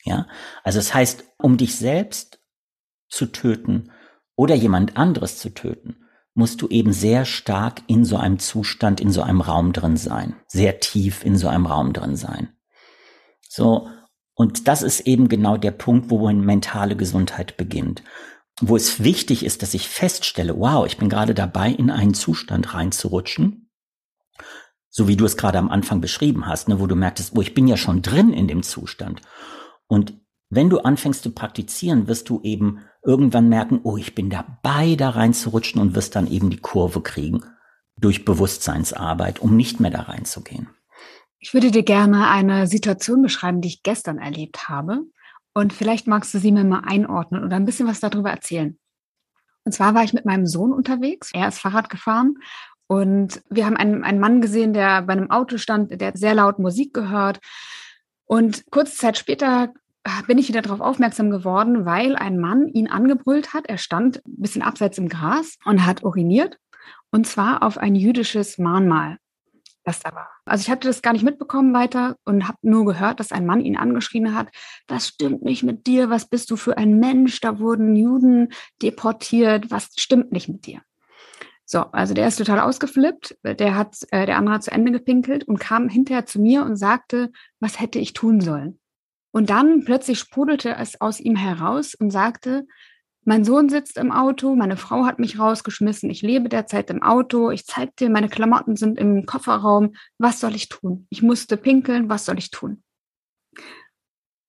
Ja, 0.04 0.28
also 0.62 0.78
es 0.78 0.86
das 0.86 0.94
heißt, 0.94 1.24
um 1.38 1.56
dich 1.56 1.76
selbst 1.76 2.40
zu 3.08 3.26
töten 3.26 3.90
oder 4.36 4.54
jemand 4.54 4.96
anderes 4.96 5.38
zu 5.38 5.50
töten, 5.50 5.96
musst 6.34 6.60
du 6.60 6.68
eben 6.68 6.92
sehr 6.92 7.24
stark 7.24 7.82
in 7.86 8.04
so 8.04 8.16
einem 8.16 8.38
Zustand, 8.38 9.00
in 9.00 9.12
so 9.12 9.22
einem 9.22 9.40
Raum 9.40 9.72
drin 9.72 9.96
sein, 9.96 10.34
sehr 10.48 10.80
tief 10.80 11.24
in 11.24 11.36
so 11.36 11.48
einem 11.48 11.66
Raum 11.66 11.92
drin 11.92 12.16
sein. 12.16 12.48
So, 13.48 13.88
und 14.34 14.66
das 14.66 14.82
ist 14.82 15.00
eben 15.00 15.28
genau 15.28 15.56
der 15.56 15.70
Punkt, 15.70 16.10
wo 16.10 16.30
mentale 16.32 16.96
Gesundheit 16.96 17.56
beginnt. 17.56 18.02
Wo 18.60 18.76
es 18.76 19.02
wichtig 19.02 19.44
ist, 19.44 19.62
dass 19.62 19.74
ich 19.74 19.88
feststelle, 19.88 20.58
wow, 20.58 20.86
ich 20.86 20.98
bin 20.98 21.08
gerade 21.08 21.34
dabei, 21.34 21.70
in 21.70 21.90
einen 21.90 22.14
Zustand 22.14 22.74
reinzurutschen. 22.74 23.70
So 24.90 25.08
wie 25.08 25.16
du 25.16 25.24
es 25.24 25.36
gerade 25.36 25.58
am 25.58 25.70
Anfang 25.70 26.00
beschrieben 26.00 26.46
hast, 26.46 26.68
ne, 26.68 26.78
wo 26.80 26.86
du 26.86 26.94
merktest, 26.96 27.32
oh, 27.36 27.40
ich 27.40 27.54
bin 27.54 27.66
ja 27.66 27.76
schon 27.76 28.02
drin 28.02 28.32
in 28.32 28.48
dem 28.48 28.62
Zustand. 28.62 29.22
Und 29.86 30.23
wenn 30.50 30.70
du 30.70 30.78
anfängst 30.78 31.22
zu 31.22 31.32
praktizieren, 31.32 32.06
wirst 32.06 32.28
du 32.28 32.40
eben 32.42 32.80
irgendwann 33.02 33.48
merken, 33.48 33.80
oh, 33.82 33.96
ich 33.96 34.14
bin 34.14 34.30
dabei, 34.30 34.94
da 34.96 35.10
reinzurutschen 35.10 35.80
und 35.80 35.94
wirst 35.94 36.16
dann 36.16 36.30
eben 36.30 36.50
die 36.50 36.58
Kurve 36.58 37.00
kriegen 37.00 37.44
durch 37.96 38.24
Bewusstseinsarbeit, 38.24 39.40
um 39.40 39.56
nicht 39.56 39.80
mehr 39.80 39.90
da 39.90 40.02
reinzugehen. 40.02 40.68
Ich 41.38 41.54
würde 41.54 41.70
dir 41.70 41.82
gerne 41.82 42.28
eine 42.28 42.66
Situation 42.66 43.22
beschreiben, 43.22 43.60
die 43.60 43.68
ich 43.68 43.82
gestern 43.82 44.18
erlebt 44.18 44.68
habe. 44.68 45.02
Und 45.52 45.72
vielleicht 45.72 46.06
magst 46.06 46.34
du 46.34 46.38
sie 46.38 46.50
mir 46.50 46.64
mal 46.64 46.82
einordnen 46.84 47.44
oder 47.44 47.56
ein 47.56 47.64
bisschen 47.64 47.86
was 47.86 48.00
darüber 48.00 48.30
erzählen. 48.30 48.78
Und 49.64 49.72
zwar 49.72 49.94
war 49.94 50.04
ich 50.04 50.12
mit 50.12 50.24
meinem 50.24 50.46
Sohn 50.46 50.72
unterwegs. 50.72 51.30
Er 51.32 51.48
ist 51.48 51.60
Fahrrad 51.60 51.88
gefahren 51.88 52.36
und 52.86 53.42
wir 53.48 53.66
haben 53.66 53.76
einen, 53.76 54.04
einen 54.04 54.20
Mann 54.20 54.40
gesehen, 54.40 54.72
der 54.72 55.02
bei 55.02 55.12
einem 55.12 55.30
Auto 55.30 55.58
stand, 55.58 56.00
der 56.00 56.16
sehr 56.16 56.34
laut 56.34 56.58
Musik 56.58 56.92
gehört. 56.92 57.40
Und 58.26 58.64
kurze 58.70 58.96
Zeit 58.96 59.18
später 59.18 59.72
bin 60.26 60.38
ich 60.38 60.48
wieder 60.48 60.62
darauf 60.62 60.80
aufmerksam 60.80 61.30
geworden, 61.30 61.86
weil 61.86 62.16
ein 62.16 62.38
Mann 62.38 62.68
ihn 62.68 62.88
angebrüllt 62.88 63.54
hat. 63.54 63.66
Er 63.66 63.78
stand 63.78 64.18
ein 64.26 64.42
bisschen 64.42 64.62
abseits 64.62 64.98
im 64.98 65.08
Gras 65.08 65.56
und 65.64 65.86
hat 65.86 66.04
uriniert. 66.04 66.58
Und 67.10 67.26
zwar 67.26 67.62
auf 67.62 67.78
ein 67.78 67.94
jüdisches 67.94 68.58
Mahnmal 68.58 69.18
das 69.84 70.00
da 70.00 70.14
war. 70.14 70.28
Also 70.44 70.62
ich 70.62 70.70
hatte 70.70 70.88
das 70.88 71.02
gar 71.02 71.12
nicht 71.12 71.24
mitbekommen 71.24 71.74
weiter 71.74 72.16
und 72.24 72.48
habe 72.48 72.58
nur 72.62 72.84
gehört, 72.86 73.20
dass 73.20 73.32
ein 73.32 73.46
Mann 73.46 73.60
ihn 73.60 73.76
angeschrien 73.76 74.34
hat, 74.34 74.48
was 74.88 75.08
stimmt 75.08 75.42
nicht 75.42 75.62
mit 75.62 75.86
dir, 75.86 76.10
was 76.10 76.26
bist 76.26 76.50
du 76.50 76.56
für 76.56 76.76
ein 76.76 76.98
Mensch, 76.98 77.40
da 77.40 77.58
wurden 77.58 77.94
Juden 77.94 78.48
deportiert, 78.82 79.70
was 79.70 79.90
stimmt 79.96 80.32
nicht 80.32 80.48
mit 80.48 80.66
dir. 80.66 80.80
So, 81.66 81.80
also 81.80 82.12
der 82.12 82.28
ist 82.28 82.36
total 82.36 82.60
ausgeflippt, 82.60 83.38
der 83.42 83.74
hat, 83.74 83.96
äh, 84.10 84.26
der 84.26 84.36
andere 84.36 84.56
hat 84.56 84.64
zu 84.64 84.72
Ende 84.72 84.92
gepinkelt 84.92 85.44
und 85.44 85.58
kam 85.58 85.88
hinterher 85.88 86.26
zu 86.26 86.40
mir 86.40 86.62
und 86.64 86.76
sagte, 86.76 87.32
was 87.60 87.80
hätte 87.80 87.98
ich 87.98 88.12
tun 88.12 88.40
sollen? 88.40 88.78
Und 89.34 89.50
dann 89.50 89.84
plötzlich 89.84 90.20
sprudelte 90.20 90.76
es 90.76 91.00
aus 91.00 91.18
ihm 91.18 91.34
heraus 91.34 91.96
und 91.96 92.12
sagte, 92.12 92.68
mein 93.24 93.44
Sohn 93.44 93.68
sitzt 93.68 93.98
im 93.98 94.12
Auto, 94.12 94.54
meine 94.54 94.76
Frau 94.76 95.06
hat 95.06 95.18
mich 95.18 95.40
rausgeschmissen, 95.40 96.08
ich 96.08 96.22
lebe 96.22 96.48
derzeit 96.48 96.88
im 96.88 97.02
Auto, 97.02 97.50
ich 97.50 97.66
zeig 97.66 97.96
dir, 97.96 98.10
meine 98.10 98.28
Klamotten 98.28 98.76
sind 98.76 98.96
im 98.96 99.26
Kofferraum, 99.26 99.96
was 100.18 100.38
soll 100.38 100.54
ich 100.54 100.68
tun? 100.68 101.08
Ich 101.10 101.20
musste 101.20 101.56
pinkeln, 101.56 102.08
was 102.08 102.26
soll 102.26 102.38
ich 102.38 102.52
tun? 102.52 102.84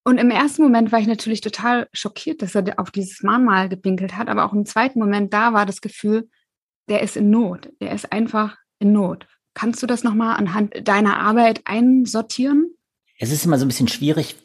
Und 0.03 0.19
im 0.19 0.29
ersten 0.29 0.61
Moment 0.61 0.91
war 0.91 0.99
ich 0.99 1.07
natürlich 1.07 1.41
total 1.41 1.89
schockiert, 1.91 2.43
dass 2.43 2.53
er 2.53 2.77
auf 2.77 2.91
dieses 2.91 3.23
Mahnmal 3.23 3.69
gepinkelt 3.69 4.15
hat, 4.15 4.27
aber 4.29 4.45
auch 4.45 4.53
im 4.53 4.67
zweiten 4.67 4.99
Moment 4.99 5.33
da 5.33 5.51
war 5.51 5.65
das 5.65 5.81
Gefühl, 5.81 6.29
der 6.89 7.01
ist 7.01 7.17
in 7.17 7.31
Not, 7.31 7.71
der 7.81 7.91
ist 7.91 8.11
einfach 8.11 8.55
in 8.77 8.91
Not. 8.91 9.25
Kannst 9.55 9.81
du 9.81 9.87
das 9.87 10.03
nochmal 10.03 10.37
anhand 10.37 10.87
deiner 10.87 11.17
Arbeit 11.17 11.61
einsortieren? 11.65 12.75
Es 13.17 13.31
ist 13.31 13.45
immer 13.45 13.57
so 13.57 13.65
ein 13.65 13.69
bisschen 13.69 13.87
schwierig, 13.87 14.35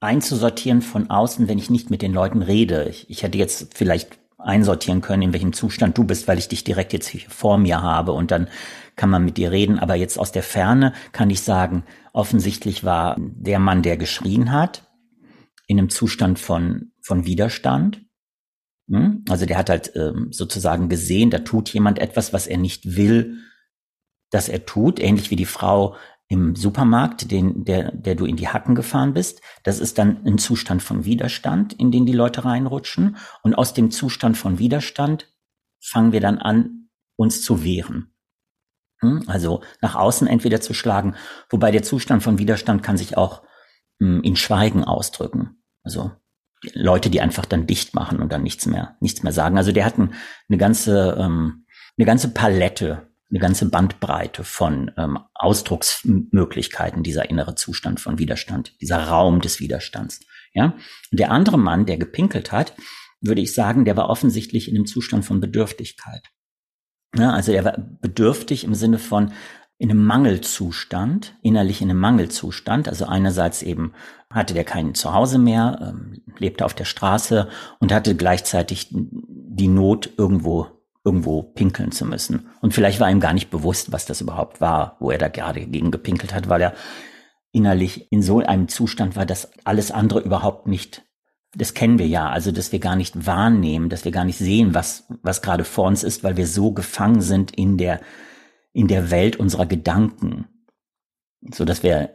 einzusortieren 0.00 0.82
von 0.82 1.10
außen, 1.10 1.48
wenn 1.48 1.58
ich 1.58 1.70
nicht 1.70 1.90
mit 1.90 2.02
den 2.02 2.12
Leuten 2.12 2.42
rede. 2.42 2.88
Ich, 2.88 3.10
ich 3.10 3.22
hätte 3.22 3.38
jetzt 3.38 3.74
vielleicht 3.76 4.18
einsortieren 4.38 5.00
können, 5.00 5.22
in 5.22 5.32
welchem 5.32 5.52
Zustand 5.52 5.98
du 5.98 6.04
bist, 6.04 6.28
weil 6.28 6.38
ich 6.38 6.48
dich 6.48 6.62
direkt 6.62 6.92
jetzt 6.92 7.08
hier 7.08 7.28
vor 7.28 7.58
mir 7.58 7.82
habe 7.82 8.12
und 8.12 8.30
dann 8.30 8.48
kann 8.94 9.10
man 9.10 9.24
mit 9.24 9.36
dir 9.36 9.50
reden. 9.50 9.78
Aber 9.78 9.96
jetzt 9.96 10.18
aus 10.18 10.30
der 10.30 10.44
Ferne 10.44 10.92
kann 11.12 11.30
ich 11.30 11.40
sagen, 11.40 11.84
offensichtlich 12.12 12.84
war 12.84 13.16
der 13.18 13.58
Mann, 13.58 13.82
der 13.82 13.96
geschrien 13.96 14.52
hat, 14.52 14.84
in 15.66 15.78
einem 15.78 15.90
Zustand 15.90 16.38
von, 16.38 16.92
von 17.00 17.26
Widerstand. 17.26 18.04
Hm? 18.88 19.24
Also 19.28 19.44
der 19.44 19.58
hat 19.58 19.70
halt 19.70 19.92
ähm, 19.96 20.28
sozusagen 20.30 20.88
gesehen, 20.88 21.30
da 21.30 21.40
tut 21.40 21.68
jemand 21.70 21.98
etwas, 21.98 22.32
was 22.32 22.46
er 22.46 22.58
nicht 22.58 22.96
will, 22.96 23.38
dass 24.30 24.48
er 24.48 24.66
tut, 24.66 25.00
ähnlich 25.00 25.30
wie 25.30 25.36
die 25.36 25.46
Frau 25.46 25.96
im 26.28 26.54
Supermarkt, 26.54 27.30
den, 27.30 27.64
der, 27.64 27.90
der 27.92 28.14
du 28.14 28.26
in 28.26 28.36
die 28.36 28.48
Hacken 28.48 28.74
gefahren 28.74 29.14
bist. 29.14 29.40
Das 29.62 29.80
ist 29.80 29.98
dann 29.98 30.24
ein 30.26 30.38
Zustand 30.38 30.82
von 30.82 31.04
Widerstand, 31.04 31.72
in 31.72 31.90
den 31.90 32.04
die 32.04 32.12
Leute 32.12 32.44
reinrutschen. 32.44 33.16
Und 33.42 33.54
aus 33.54 33.72
dem 33.72 33.90
Zustand 33.90 34.36
von 34.36 34.58
Widerstand 34.58 35.32
fangen 35.80 36.12
wir 36.12 36.20
dann 36.20 36.38
an, 36.38 36.90
uns 37.16 37.42
zu 37.42 37.64
wehren. 37.64 38.14
Hm? 39.00 39.24
Also 39.26 39.62
nach 39.80 39.94
außen 39.94 40.26
entweder 40.26 40.60
zu 40.60 40.74
schlagen, 40.74 41.14
wobei 41.48 41.70
der 41.70 41.82
Zustand 41.82 42.22
von 42.22 42.38
Widerstand 42.38 42.82
kann 42.82 42.98
sich 42.98 43.16
auch 43.16 43.42
hm, 43.98 44.22
in 44.22 44.36
Schweigen 44.36 44.84
ausdrücken. 44.84 45.62
Also 45.82 46.12
Leute, 46.74 47.08
die 47.08 47.20
einfach 47.20 47.46
dann 47.46 47.66
dicht 47.66 47.94
machen 47.94 48.20
und 48.20 48.32
dann 48.32 48.42
nichts 48.42 48.66
mehr, 48.66 48.96
nichts 49.00 49.22
mehr 49.22 49.32
sagen. 49.32 49.56
Also 49.56 49.72
der 49.72 49.84
hat 49.84 49.94
eine 49.98 50.58
ganze, 50.58 51.16
ähm, 51.18 51.64
eine 51.96 52.06
ganze 52.06 52.34
Palette, 52.34 53.07
eine 53.30 53.40
ganze 53.40 53.68
Bandbreite 53.68 54.44
von 54.44 54.90
ähm, 54.96 55.18
Ausdrucksmöglichkeiten, 55.34 57.02
dieser 57.02 57.28
innere 57.28 57.54
Zustand 57.54 58.00
von 58.00 58.18
Widerstand, 58.18 58.80
dieser 58.80 59.08
Raum 59.08 59.40
des 59.40 59.60
Widerstands. 59.60 60.20
Ja, 60.54 60.74
der 61.10 61.30
andere 61.30 61.58
Mann, 61.58 61.86
der 61.86 61.98
gepinkelt 61.98 62.52
hat, 62.52 62.74
würde 63.20 63.40
ich 63.40 63.52
sagen, 63.52 63.84
der 63.84 63.96
war 63.96 64.08
offensichtlich 64.08 64.68
in 64.68 64.76
einem 64.76 64.86
Zustand 64.86 65.24
von 65.24 65.40
Bedürftigkeit. 65.40 66.22
Ja, 67.16 67.32
also 67.32 67.52
er 67.52 67.64
war 67.64 67.76
bedürftig 68.00 68.64
im 68.64 68.74
Sinne 68.74 68.98
von 68.98 69.32
in 69.78 69.90
einem 69.90 70.04
Mangelzustand, 70.04 71.34
innerlich 71.40 71.80
in 71.80 71.90
einem 71.90 72.00
Mangelzustand. 72.00 72.88
Also 72.88 73.06
einerseits 73.06 73.62
eben 73.62 73.92
hatte 74.30 74.52
der 74.52 74.64
kein 74.64 74.94
Zuhause 74.94 75.38
mehr, 75.38 75.78
ähm, 75.80 76.22
lebte 76.38 76.64
auf 76.64 76.74
der 76.74 76.84
Straße 76.84 77.48
und 77.78 77.92
hatte 77.92 78.16
gleichzeitig 78.16 78.88
die 78.90 79.68
Not, 79.68 80.10
irgendwo, 80.16 80.66
irgendwo 81.08 81.42
pinkeln 81.42 81.90
zu 81.90 82.04
müssen. 82.04 82.48
Und 82.60 82.74
vielleicht 82.74 83.00
war 83.00 83.10
ihm 83.10 83.20
gar 83.20 83.32
nicht 83.32 83.50
bewusst, 83.50 83.92
was 83.92 84.06
das 84.06 84.20
überhaupt 84.20 84.60
war, 84.60 84.96
wo 85.00 85.10
er 85.10 85.18
da 85.18 85.28
gerade 85.28 85.66
gegen 85.66 85.90
gepinkelt 85.90 86.34
hat, 86.34 86.48
weil 86.48 86.60
er 86.60 86.74
innerlich 87.52 88.12
in 88.12 88.22
so 88.22 88.40
einem 88.40 88.68
Zustand 88.68 89.16
war, 89.16 89.26
dass 89.26 89.50
alles 89.64 89.90
andere 89.90 90.20
überhaupt 90.20 90.66
nicht 90.66 91.02
das 91.54 91.74
kennen 91.74 91.98
wir 91.98 92.06
ja, 92.06 92.28
also 92.28 92.52
dass 92.52 92.72
wir 92.72 92.78
gar 92.78 92.96
nicht 92.96 93.26
wahrnehmen, 93.26 93.88
dass 93.88 94.04
wir 94.04 94.12
gar 94.12 94.24
nicht 94.24 94.38
sehen, 94.38 94.74
was, 94.74 95.04
was 95.22 95.42
gerade 95.42 95.64
vor 95.64 95.86
uns 95.86 96.04
ist, 96.04 96.22
weil 96.22 96.36
wir 96.36 96.46
so 96.46 96.72
gefangen 96.72 97.20
sind 97.20 97.52
in 97.52 97.78
der, 97.78 98.00
in 98.72 98.86
der 98.86 99.10
Welt 99.10 99.36
unserer 99.36 99.66
Gedanken, 99.66 100.46
so 101.52 101.64
dass 101.64 101.82
wir, 101.82 102.14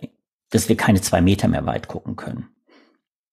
dass 0.51 0.69
wir 0.69 0.77
keine 0.77 1.01
zwei 1.01 1.21
Meter 1.21 1.47
mehr 1.47 1.65
weit 1.65 1.87
gucken 1.87 2.15
können. 2.15 2.49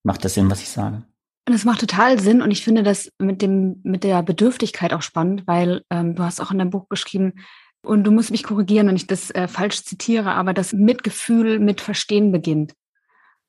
Macht 0.03 0.25
das 0.25 0.35
Sinn, 0.35 0.51
was 0.51 0.63
ich 0.63 0.71
sage? 0.71 1.05
Das 1.51 1.65
macht 1.65 1.81
total 1.81 2.21
Sinn 2.21 2.43
und 2.43 2.51
ich 2.51 2.63
finde 2.63 2.83
das 2.83 3.11
mit 3.19 3.43
dem 3.43 3.81
mit 3.83 4.05
der 4.05 4.23
Bedürftigkeit 4.23 4.93
auch 4.93 5.03
spannend, 5.03 5.47
weil 5.47 5.83
ähm, 5.91 6.15
du 6.15 6.23
hast 6.23 6.41
auch 6.41 6.51
in 6.51 6.59
deinem 6.59 6.71
Buch 6.71 6.89
geschrieben 6.89 7.35
und 7.83 8.05
du 8.05 8.11
musst 8.11 8.31
mich 8.31 8.43
korrigieren, 8.43 8.89
wenn 8.89 8.97
ich 8.97 9.07
das 9.07 9.31
äh, 9.31 9.49
falsch 9.49 9.85
zitiere, 9.85 10.33
aber 10.33 10.53
das 10.53 10.73
Mitgefühl 10.73 11.59
mit 11.59 11.81
Verstehen 11.81 12.31
beginnt. 12.31 12.75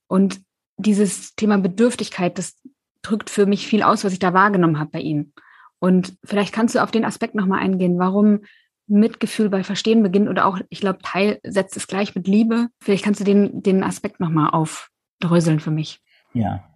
Und 0.08 0.42
dieses 0.78 1.36
Thema 1.36 1.58
Bedürftigkeit, 1.58 2.38
das 2.38 2.56
drückt 3.02 3.30
für 3.30 3.46
mich 3.46 3.68
viel 3.68 3.84
aus, 3.84 4.04
was 4.04 4.14
ich 4.14 4.20
da 4.20 4.34
wahrgenommen 4.34 4.80
habe 4.80 4.92
bei 4.92 5.00
Ihnen. 5.00 5.34
Und 5.80 6.16
vielleicht 6.24 6.54
kannst 6.54 6.76
du 6.76 6.84
auf 6.84 6.92
den 6.92 7.06
Aspekt 7.06 7.36
nochmal 7.36 7.60
eingehen, 7.60 7.98
warum 7.98 8.42
Mitgefühl 8.88 9.50
bei 9.50 9.64
Verstehen 9.64 10.04
beginnt 10.04 10.30
oder 10.30 10.46
auch, 10.46 10.60
ich 10.70 10.82
glaube, 10.82 11.00
Teil 11.02 11.40
setzt 11.44 11.78
es 11.78 11.88
gleich 11.88 12.14
mit 12.14 12.28
Liebe. 12.28 12.68
Vielleicht 12.82 13.04
kannst 13.04 13.20
du 13.20 13.24
den, 13.24 13.64
den 13.64 13.84
Aspekt 13.84 14.20
nochmal 14.20 14.50
aufdröseln 14.52 15.60
für 15.60 15.72
mich. 15.72 16.02
Ja. 16.34 16.71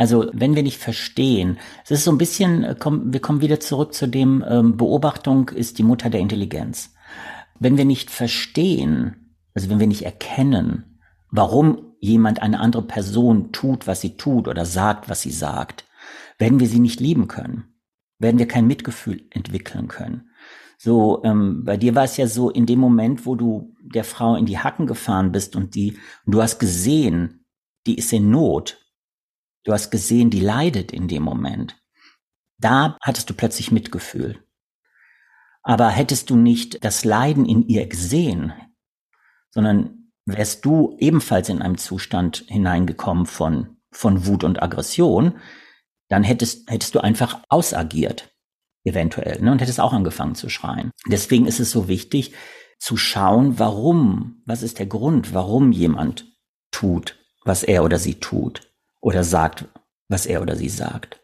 Also 0.00 0.30
wenn 0.32 0.56
wir 0.56 0.62
nicht 0.62 0.78
verstehen, 0.78 1.58
es 1.84 1.90
ist 1.90 2.04
so 2.04 2.10
ein 2.10 2.16
bisschen, 2.16 2.64
äh, 2.64 2.74
wir 2.82 3.20
kommen 3.20 3.42
wieder 3.42 3.60
zurück 3.60 3.92
zu 3.92 4.08
dem, 4.08 4.42
ähm, 4.48 4.78
Beobachtung 4.78 5.50
ist 5.50 5.76
die 5.76 5.82
Mutter 5.82 6.08
der 6.08 6.22
Intelligenz. 6.22 6.94
Wenn 7.58 7.76
wir 7.76 7.84
nicht 7.84 8.10
verstehen, 8.10 9.36
also 9.52 9.68
wenn 9.68 9.78
wir 9.78 9.86
nicht 9.86 10.06
erkennen, 10.06 10.98
warum 11.30 11.92
jemand, 12.00 12.40
eine 12.40 12.60
andere 12.60 12.80
Person 12.80 13.52
tut, 13.52 13.86
was 13.86 14.00
sie 14.00 14.16
tut 14.16 14.48
oder 14.48 14.64
sagt, 14.64 15.10
was 15.10 15.20
sie 15.20 15.30
sagt, 15.30 15.84
werden 16.38 16.60
wir 16.60 16.66
sie 16.66 16.80
nicht 16.80 16.98
lieben 16.98 17.28
können, 17.28 17.64
werden 18.18 18.38
wir 18.38 18.48
kein 18.48 18.66
Mitgefühl 18.66 19.26
entwickeln 19.28 19.88
können. 19.88 20.30
So, 20.78 21.22
ähm, 21.24 21.62
bei 21.66 21.76
dir 21.76 21.94
war 21.94 22.04
es 22.04 22.16
ja 22.16 22.26
so, 22.26 22.48
in 22.48 22.64
dem 22.64 22.78
Moment, 22.78 23.26
wo 23.26 23.34
du 23.34 23.76
der 23.82 24.04
Frau 24.04 24.34
in 24.36 24.46
die 24.46 24.60
Hacken 24.60 24.86
gefahren 24.86 25.30
bist 25.30 25.56
und 25.56 25.74
die, 25.74 25.98
und 26.24 26.34
du 26.34 26.40
hast 26.40 26.58
gesehen, 26.58 27.44
die 27.86 27.96
ist 27.96 28.14
in 28.14 28.30
Not. 28.30 28.78
Du 29.64 29.72
hast 29.72 29.90
gesehen, 29.90 30.30
die 30.30 30.40
leidet 30.40 30.92
in 30.92 31.08
dem 31.08 31.22
Moment. 31.22 31.76
Da 32.58 32.96
hattest 33.02 33.28
du 33.30 33.34
plötzlich 33.34 33.70
Mitgefühl. 33.70 34.42
Aber 35.62 35.88
hättest 35.88 36.30
du 36.30 36.36
nicht 36.36 36.84
das 36.84 37.04
Leiden 37.04 37.44
in 37.44 37.66
ihr 37.68 37.86
gesehen, 37.86 38.52
sondern 39.50 40.12
wärst 40.24 40.64
du 40.64 40.96
ebenfalls 40.98 41.48
in 41.48 41.60
einem 41.60 41.76
Zustand 41.76 42.44
hineingekommen 42.48 43.26
von, 43.26 43.76
von 43.90 44.26
Wut 44.26 44.44
und 44.44 44.62
Aggression, 44.62 45.38
dann 46.08 46.24
hättest, 46.24 46.70
hättest 46.70 46.94
du 46.94 47.00
einfach 47.00 47.42
ausagiert, 47.48 48.34
eventuell, 48.84 49.40
ne, 49.40 49.52
und 49.52 49.60
hättest 49.60 49.80
auch 49.80 49.92
angefangen 49.92 50.34
zu 50.34 50.48
schreien. 50.48 50.90
Deswegen 51.06 51.46
ist 51.46 51.60
es 51.60 51.70
so 51.70 51.88
wichtig, 51.88 52.34
zu 52.78 52.96
schauen, 52.96 53.58
warum, 53.58 54.42
was 54.46 54.62
ist 54.62 54.78
der 54.78 54.86
Grund, 54.86 55.34
warum 55.34 55.70
jemand 55.70 56.26
tut, 56.70 57.18
was 57.44 57.62
er 57.62 57.84
oder 57.84 57.98
sie 57.98 58.14
tut, 58.14 58.69
oder 59.00 59.24
sagt, 59.24 59.66
was 60.08 60.26
er 60.26 60.42
oder 60.42 60.56
sie 60.56 60.68
sagt. 60.68 61.20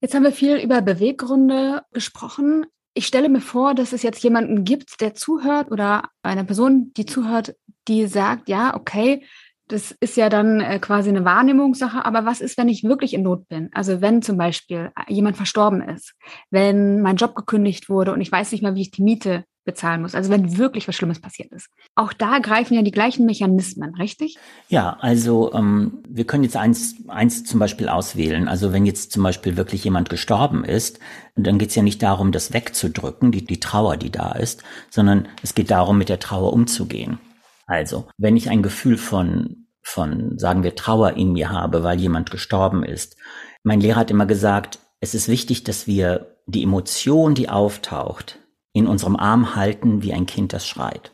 Jetzt 0.00 0.14
haben 0.14 0.24
wir 0.24 0.32
viel 0.32 0.56
über 0.56 0.80
Beweggründe 0.80 1.82
gesprochen. 1.92 2.66
Ich 2.94 3.06
stelle 3.06 3.28
mir 3.28 3.40
vor, 3.40 3.74
dass 3.74 3.92
es 3.92 4.02
jetzt 4.02 4.22
jemanden 4.22 4.64
gibt, 4.64 5.00
der 5.00 5.14
zuhört 5.14 5.70
oder 5.70 6.04
eine 6.22 6.44
Person, 6.44 6.92
die 6.96 7.06
zuhört, 7.06 7.56
die 7.88 8.06
sagt, 8.06 8.48
ja, 8.48 8.76
okay, 8.76 9.24
das 9.68 9.94
ist 10.00 10.16
ja 10.16 10.28
dann 10.28 10.60
äh, 10.60 10.78
quasi 10.78 11.10
eine 11.10 11.24
Wahrnehmungssache, 11.24 12.04
aber 12.04 12.24
was 12.24 12.40
ist, 12.40 12.56
wenn 12.56 12.68
ich 12.68 12.84
wirklich 12.84 13.12
in 13.12 13.22
Not 13.22 13.48
bin? 13.48 13.68
Also 13.72 14.00
wenn 14.00 14.22
zum 14.22 14.38
Beispiel 14.38 14.90
jemand 15.08 15.36
verstorben 15.36 15.82
ist, 15.82 16.14
wenn 16.50 17.02
mein 17.02 17.16
Job 17.16 17.34
gekündigt 17.34 17.88
wurde 17.88 18.12
und 18.12 18.20
ich 18.20 18.32
weiß 18.32 18.50
nicht 18.52 18.62
mehr, 18.62 18.74
wie 18.74 18.82
ich 18.82 18.90
die 18.90 19.02
Miete 19.02 19.44
bezahlen 19.68 20.00
muss, 20.00 20.14
also 20.14 20.30
wenn 20.30 20.56
wirklich 20.56 20.88
was 20.88 20.96
Schlimmes 20.96 21.20
passiert 21.20 21.52
ist. 21.52 21.68
Auch 21.94 22.14
da 22.14 22.38
greifen 22.38 22.72
ja 22.72 22.80
die 22.80 22.90
gleichen 22.90 23.26
Mechanismen, 23.26 23.94
richtig? 23.96 24.38
Ja, 24.68 24.96
also 25.00 25.52
ähm, 25.52 26.02
wir 26.08 26.24
können 26.24 26.42
jetzt 26.42 26.56
eins, 26.56 26.96
eins 27.06 27.44
zum 27.44 27.60
Beispiel 27.60 27.90
auswählen. 27.90 28.48
Also 28.48 28.72
wenn 28.72 28.86
jetzt 28.86 29.12
zum 29.12 29.22
Beispiel 29.22 29.58
wirklich 29.58 29.84
jemand 29.84 30.08
gestorben 30.08 30.64
ist, 30.64 31.00
dann 31.36 31.58
geht 31.58 31.68
es 31.68 31.74
ja 31.74 31.82
nicht 31.82 32.02
darum, 32.02 32.32
das 32.32 32.54
wegzudrücken, 32.54 33.30
die, 33.30 33.44
die 33.44 33.60
Trauer, 33.60 33.98
die 33.98 34.10
da 34.10 34.32
ist, 34.32 34.64
sondern 34.88 35.28
es 35.42 35.54
geht 35.54 35.70
darum, 35.70 35.98
mit 35.98 36.08
der 36.08 36.18
Trauer 36.18 36.54
umzugehen. 36.54 37.18
Also, 37.66 38.08
wenn 38.16 38.38
ich 38.38 38.48
ein 38.48 38.62
Gefühl 38.62 38.96
von, 38.96 39.66
von, 39.82 40.38
sagen 40.38 40.62
wir, 40.62 40.76
Trauer 40.76 41.12
in 41.12 41.34
mir 41.34 41.50
habe, 41.50 41.82
weil 41.82 42.00
jemand 42.00 42.30
gestorben 42.30 42.84
ist, 42.84 43.18
mein 43.62 43.82
Lehrer 43.82 44.00
hat 44.00 44.10
immer 44.10 44.24
gesagt, 44.24 44.78
es 45.00 45.14
ist 45.14 45.28
wichtig, 45.28 45.64
dass 45.64 45.86
wir 45.86 46.38
die 46.46 46.62
Emotion, 46.62 47.34
die 47.34 47.50
auftaucht, 47.50 48.38
in 48.72 48.86
unserem 48.86 49.16
Arm 49.16 49.54
halten 49.54 50.02
wie 50.02 50.12
ein 50.12 50.26
Kind, 50.26 50.52
das 50.52 50.66
schreit. 50.66 51.12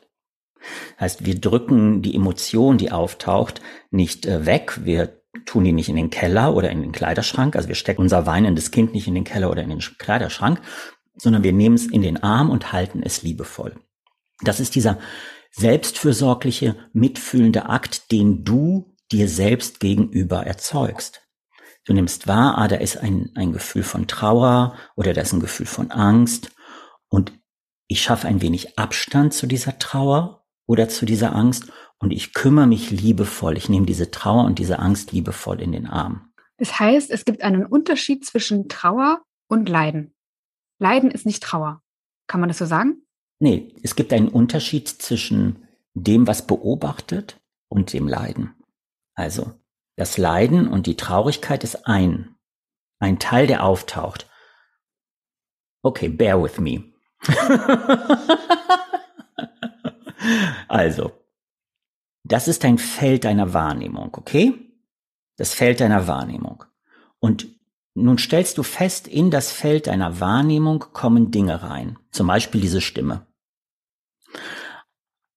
Heißt, 0.98 1.26
wir 1.26 1.40
drücken 1.40 2.02
die 2.02 2.14
Emotion, 2.14 2.78
die 2.78 2.90
auftaucht, 2.90 3.60
nicht 3.90 4.26
äh, 4.26 4.46
weg. 4.46 4.80
Wir 4.84 5.20
tun 5.44 5.64
die 5.64 5.72
nicht 5.72 5.88
in 5.88 5.96
den 5.96 6.10
Keller 6.10 6.54
oder 6.54 6.70
in 6.70 6.80
den 6.80 6.92
Kleiderschrank. 6.92 7.56
Also 7.56 7.68
wir 7.68 7.74
stecken 7.74 8.02
unser 8.02 8.26
weinendes 8.26 8.70
Kind 8.70 8.94
nicht 8.94 9.06
in 9.06 9.14
den 9.14 9.24
Keller 9.24 9.50
oder 9.50 9.62
in 9.62 9.70
den 9.70 9.80
Kleiderschrank, 9.80 10.60
sondern 11.16 11.42
wir 11.42 11.52
nehmen 11.52 11.74
es 11.74 11.86
in 11.86 12.02
den 12.02 12.22
Arm 12.22 12.50
und 12.50 12.72
halten 12.72 13.02
es 13.02 13.22
liebevoll. 13.22 13.74
Das 14.42 14.60
ist 14.60 14.74
dieser 14.74 14.98
selbstfürsorgliche, 15.52 16.76
mitfühlende 16.92 17.68
Akt, 17.68 18.10
den 18.10 18.44
du 18.44 18.96
dir 19.12 19.28
selbst 19.28 19.80
gegenüber 19.80 20.46
erzeugst. 20.46 21.22
Du 21.84 21.92
nimmst 21.92 22.26
wahr, 22.26 22.58
ah, 22.58 22.66
da 22.66 22.76
ist 22.76 22.96
ein, 22.96 23.30
ein 23.34 23.52
Gefühl 23.52 23.82
von 23.82 24.06
Trauer 24.08 24.74
oder 24.96 25.12
da 25.12 25.20
ist 25.20 25.32
ein 25.32 25.40
Gefühl 25.40 25.66
von 25.66 25.90
Angst 25.90 26.50
und 27.08 27.32
ich 27.94 28.02
schaffe 28.02 28.26
ein 28.26 28.42
wenig 28.42 28.76
Abstand 28.76 29.34
zu 29.34 29.46
dieser 29.46 29.78
Trauer 29.78 30.44
oder 30.66 30.88
zu 30.88 31.06
dieser 31.06 31.36
Angst 31.36 31.70
und 32.00 32.10
ich 32.10 32.34
kümmere 32.34 32.66
mich 32.66 32.90
liebevoll. 32.90 33.56
Ich 33.56 33.68
nehme 33.68 33.86
diese 33.86 34.10
Trauer 34.10 34.46
und 34.46 34.58
diese 34.58 34.80
Angst 34.80 35.12
liebevoll 35.12 35.60
in 35.60 35.70
den 35.70 35.86
Arm. 35.86 36.32
Das 36.56 36.80
heißt, 36.80 37.08
es 37.12 37.24
gibt 37.24 37.42
einen 37.42 37.64
Unterschied 37.64 38.26
zwischen 38.26 38.68
Trauer 38.68 39.22
und 39.46 39.68
Leiden. 39.68 40.12
Leiden 40.80 41.12
ist 41.12 41.24
nicht 41.24 41.40
Trauer. 41.40 41.82
Kann 42.26 42.40
man 42.40 42.48
das 42.48 42.58
so 42.58 42.66
sagen? 42.66 43.06
Nee, 43.38 43.72
es 43.84 43.94
gibt 43.94 44.12
einen 44.12 44.28
Unterschied 44.28 44.88
zwischen 44.88 45.68
dem, 45.92 46.26
was 46.26 46.48
beobachtet 46.48 47.40
und 47.68 47.92
dem 47.92 48.08
Leiden. 48.08 48.56
Also, 49.14 49.52
das 49.94 50.18
Leiden 50.18 50.66
und 50.66 50.88
die 50.88 50.96
Traurigkeit 50.96 51.62
ist 51.62 51.86
ein, 51.86 52.34
ein 52.98 53.20
Teil, 53.20 53.46
der 53.46 53.62
auftaucht. 53.62 54.28
Okay, 55.84 56.08
bear 56.08 56.42
with 56.42 56.58
me. 56.58 56.93
also, 60.68 61.12
das 62.24 62.48
ist 62.48 62.64
ein 62.64 62.78
Feld 62.78 63.24
deiner 63.24 63.52
Wahrnehmung, 63.52 64.16
okay? 64.16 64.54
Das 65.36 65.54
Feld 65.54 65.80
deiner 65.80 66.06
Wahrnehmung. 66.06 66.64
Und 67.18 67.48
nun 67.94 68.18
stellst 68.18 68.58
du 68.58 68.62
fest, 68.62 69.08
in 69.08 69.30
das 69.30 69.52
Feld 69.52 69.86
deiner 69.86 70.20
Wahrnehmung 70.20 70.80
kommen 70.92 71.30
Dinge 71.30 71.62
rein. 71.62 71.98
Zum 72.10 72.26
Beispiel 72.26 72.60
diese 72.60 72.80
Stimme 72.80 73.26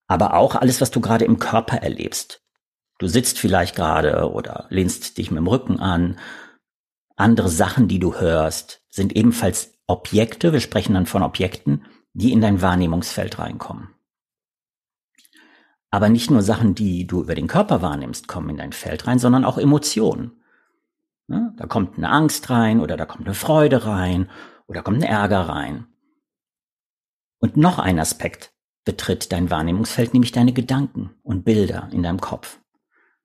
aber 0.08 0.34
auch 0.34 0.56
alles, 0.56 0.82
was 0.82 0.92
du 0.92 1.02
gerade 1.02 1.26
im 1.26 1.38
Körper 1.38 1.78
erlebst. 1.78 2.42
Du 2.98 3.08
sitzt 3.08 3.38
vielleicht 3.38 3.76
gerade 3.76 4.32
oder 4.32 4.66
lehnst 4.70 5.18
dich 5.18 5.30
mit 5.30 5.38
dem 5.38 5.48
Rücken 5.48 5.80
an. 5.80 6.18
Andere 7.16 7.50
Sachen, 7.50 7.88
die 7.88 8.00
du 8.00 8.16
hörst, 8.16 8.82
sind 8.90 9.16
ebenfalls 9.16 9.77
Objekte, 9.88 10.54
wir 10.54 10.60
sprechen 10.60 10.94
dann 10.94 11.06
von 11.06 11.24
Objekten, 11.24 11.86
die 12.14 12.34
in 12.34 12.42
dein 12.42 12.62
Wahrnehmungsfeld 12.62 13.40
reinkommen. 13.40 13.90
Aber 15.90 16.10
nicht 16.10 16.30
nur 16.30 16.42
Sachen, 16.42 16.76
die 16.76 17.08
du 17.08 17.22
über 17.22 17.36
den 17.36 17.48
Körper 17.48 17.82
wahrnimmst, 17.82 18.28
kommen 18.28 18.50
in 18.50 18.58
dein 18.58 18.74
Feld 18.74 19.08
rein, 19.08 19.20
sondern 19.20 19.46
auch 19.46 19.58
Emotionen. 19.58 20.44
Ne? 21.28 21.54
Da 21.58 21.66
kommt 21.66 21.98
eine 21.98 22.10
Angst 22.10 22.50
rein 22.50 22.82
oder 22.82 22.98
da 22.98 23.06
kommt 23.06 23.26
eine 23.26 23.34
Freude 23.34 23.86
rein 23.86 24.30
oder 24.68 24.82
kommt 24.82 24.98
ein 24.98 25.10
Ärger 25.10 25.42
rein. 25.42 25.88
Und 27.40 27.56
noch 27.56 27.80
ein 27.80 28.00
Aspekt 28.00 28.52
betritt 28.84 29.32
dein 29.32 29.50
Wahrnehmungsfeld, 29.50 30.14
nämlich 30.14 30.32
deine 30.32 30.54
Gedanken 30.54 31.12
und 31.24 31.46
Bilder 31.46 31.90
in 31.92 32.04
deinem 32.04 32.20
Kopf. 32.20 32.60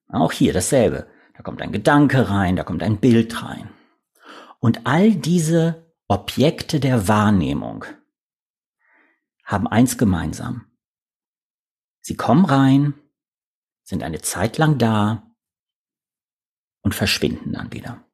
Auch 0.09 0.33
hier 0.33 0.53
dasselbe. 0.53 1.07
Da 1.37 1.43
kommt 1.43 1.63
ein 1.63 1.73
Gedanke 1.73 2.29
rein, 2.29 2.57
da 2.57 2.65
kommt 2.65 2.83
ein 2.83 2.99
Bild 2.99 3.43
rein. 3.43 3.71
Und 4.61 4.87
all 4.87 5.13
diese 5.13 5.82
Objekte 6.13 6.79
der 6.79 7.09
Wahrnehmung 7.09 7.87
haben 9.45 9.67
eins 9.67 9.97
gemeinsam. 9.97 10.71
Sie 12.03 12.19
kommen 12.19 12.45
rein, 12.45 12.93
sind 13.83 14.03
eine 14.03 14.21
Zeit 14.21 14.59
lang 14.59 14.77
da 14.77 15.35
und 16.83 16.95
verschwinden 16.95 17.55
dann 17.55 17.73
wieder. 17.73 18.05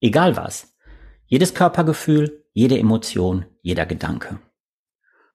Egal 0.00 0.38
was. 0.38 0.74
Jedes 1.26 1.52
Körpergefühl, 1.52 2.48
jede 2.54 2.78
Emotion, 2.78 3.44
jeder 3.60 3.84
Gedanke. 3.84 4.40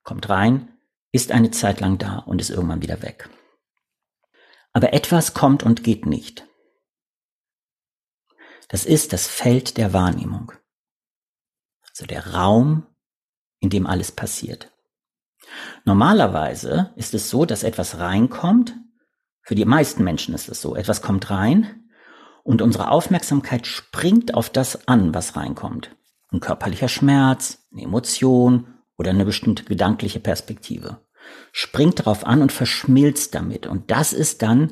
Kommt 0.01 0.27
rein, 0.27 0.75
ist 1.11 1.31
eine 1.31 1.51
Zeit 1.51 1.81
lang 1.81 1.99
da 1.99 2.17
und 2.17 2.41
ist 2.41 2.49
irgendwann 2.49 2.81
wieder 2.81 3.03
weg. 3.03 3.29
Aber 4.73 4.93
etwas 4.93 5.35
kommt 5.35 5.61
und 5.61 5.83
geht 5.83 6.07
nicht. 6.07 6.47
Das 8.69 8.85
ist 8.85 9.13
das 9.13 9.27
Feld 9.27 9.77
der 9.77 9.93
Wahrnehmung. 9.93 10.51
Also 11.99 12.07
der 12.07 12.33
Raum, 12.33 12.85
in 13.59 13.69
dem 13.69 13.85
alles 13.85 14.13
passiert. 14.13 14.71
Normalerweise 15.83 16.93
ist 16.95 17.13
es 17.13 17.29
so, 17.29 17.43
dass 17.43 17.63
etwas 17.63 17.99
reinkommt. 17.99 18.73
Für 19.41 19.53
die 19.53 19.65
meisten 19.65 20.05
Menschen 20.05 20.33
ist 20.33 20.47
es 20.47 20.61
so. 20.61 20.77
Etwas 20.77 21.01
kommt 21.01 21.29
rein 21.29 21.89
und 22.45 22.61
unsere 22.61 22.89
Aufmerksamkeit 22.91 23.67
springt 23.67 24.33
auf 24.33 24.49
das 24.49 24.87
an, 24.87 25.13
was 25.13 25.35
reinkommt. 25.35 25.93
Ein 26.31 26.39
körperlicher 26.39 26.87
Schmerz, 26.87 27.67
eine 27.73 27.81
Emotion 27.81 28.75
oder 28.97 29.09
eine 29.09 29.25
bestimmte 29.25 29.65
gedankliche 29.65 30.21
Perspektive. 30.21 31.01
Springt 31.51 31.99
darauf 31.99 32.25
an 32.25 32.41
und 32.41 32.53
verschmilzt 32.53 33.35
damit. 33.35 33.67
Und 33.67 33.91
das 33.91 34.13
ist 34.13 34.41
dann 34.41 34.71